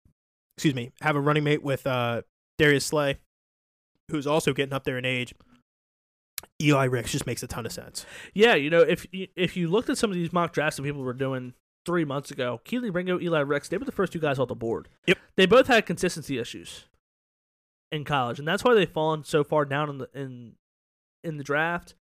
[0.56, 2.22] excuse me, have a running mate with uh,
[2.58, 3.18] Darius Slay,
[4.10, 5.34] who's also getting up there in age.
[6.62, 8.06] Eli Ricks just makes a ton of sense.
[8.32, 10.84] Yeah, you know, if you- if you looked at some of these mock drafts that
[10.84, 11.54] people were doing
[11.84, 14.54] three months ago, Kelee Ringo, Eli Ricks, they were the first two guys off the
[14.54, 14.88] board.
[15.08, 15.18] Yep.
[15.36, 16.84] They both had consistency issues
[17.90, 20.52] in college, and that's why they've fallen so far down in the in
[21.24, 21.94] in the draft.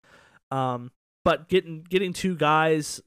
[0.50, 0.90] Um,
[1.24, 3.00] but getting getting two guys,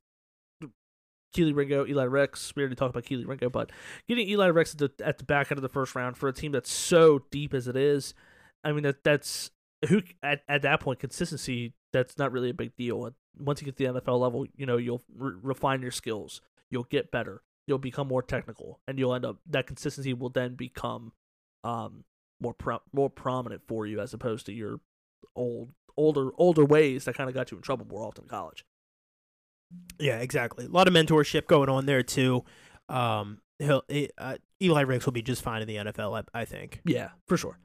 [1.36, 2.54] Kelee Ringo, Eli Ricks.
[2.56, 3.72] We already talked about Kelee Ringo, but
[4.08, 6.34] getting Eli Ricks at the at the back end of the first round for a
[6.34, 8.14] team that's so deep as it is,
[8.64, 9.52] I mean that that's
[9.88, 13.10] who at at that point consistency that's not really a big deal.
[13.40, 16.41] Once you get to the NFL level, you know you'll re- refine your skills,
[16.72, 20.56] you'll get better, you'll become more technical, and you'll end up that consistency will then
[20.56, 21.12] become
[21.64, 22.04] um
[22.41, 24.80] more pro- more prominent for you as opposed to your
[25.35, 28.64] old older older ways that kind of got you in trouble more often in college.
[29.99, 30.65] Yeah, exactly.
[30.65, 32.43] A lot of mentorship going on there too.
[32.89, 36.45] Um, he'll he- uh, Eli Ricks will be just fine in the NFL, I, I
[36.45, 36.81] think.
[36.85, 37.59] Yeah, for sure.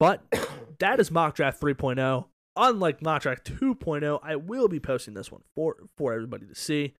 [0.00, 0.22] But
[0.80, 2.26] that is mock draft 3.0.
[2.56, 6.94] Unlike mock draft 2.0, I will be posting this one for for everybody to see.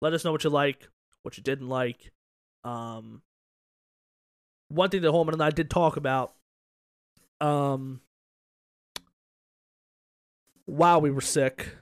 [0.00, 0.88] Let us know what you like,
[1.22, 2.12] what you didn't like.
[2.64, 3.22] Um,
[4.68, 6.34] one thing that Holman and I did talk about,
[7.40, 8.00] um,
[10.64, 11.76] while we were sick,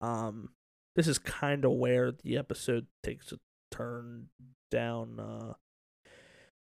[0.00, 0.50] um,
[0.96, 3.38] this is kind of where the episode takes a
[3.70, 4.28] turn
[4.70, 5.18] down.
[5.18, 5.52] Uh,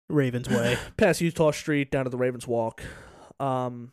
[0.09, 0.79] Ravens way.
[0.97, 2.83] past Utah Street down to the Ravens Walk.
[3.41, 3.93] Um,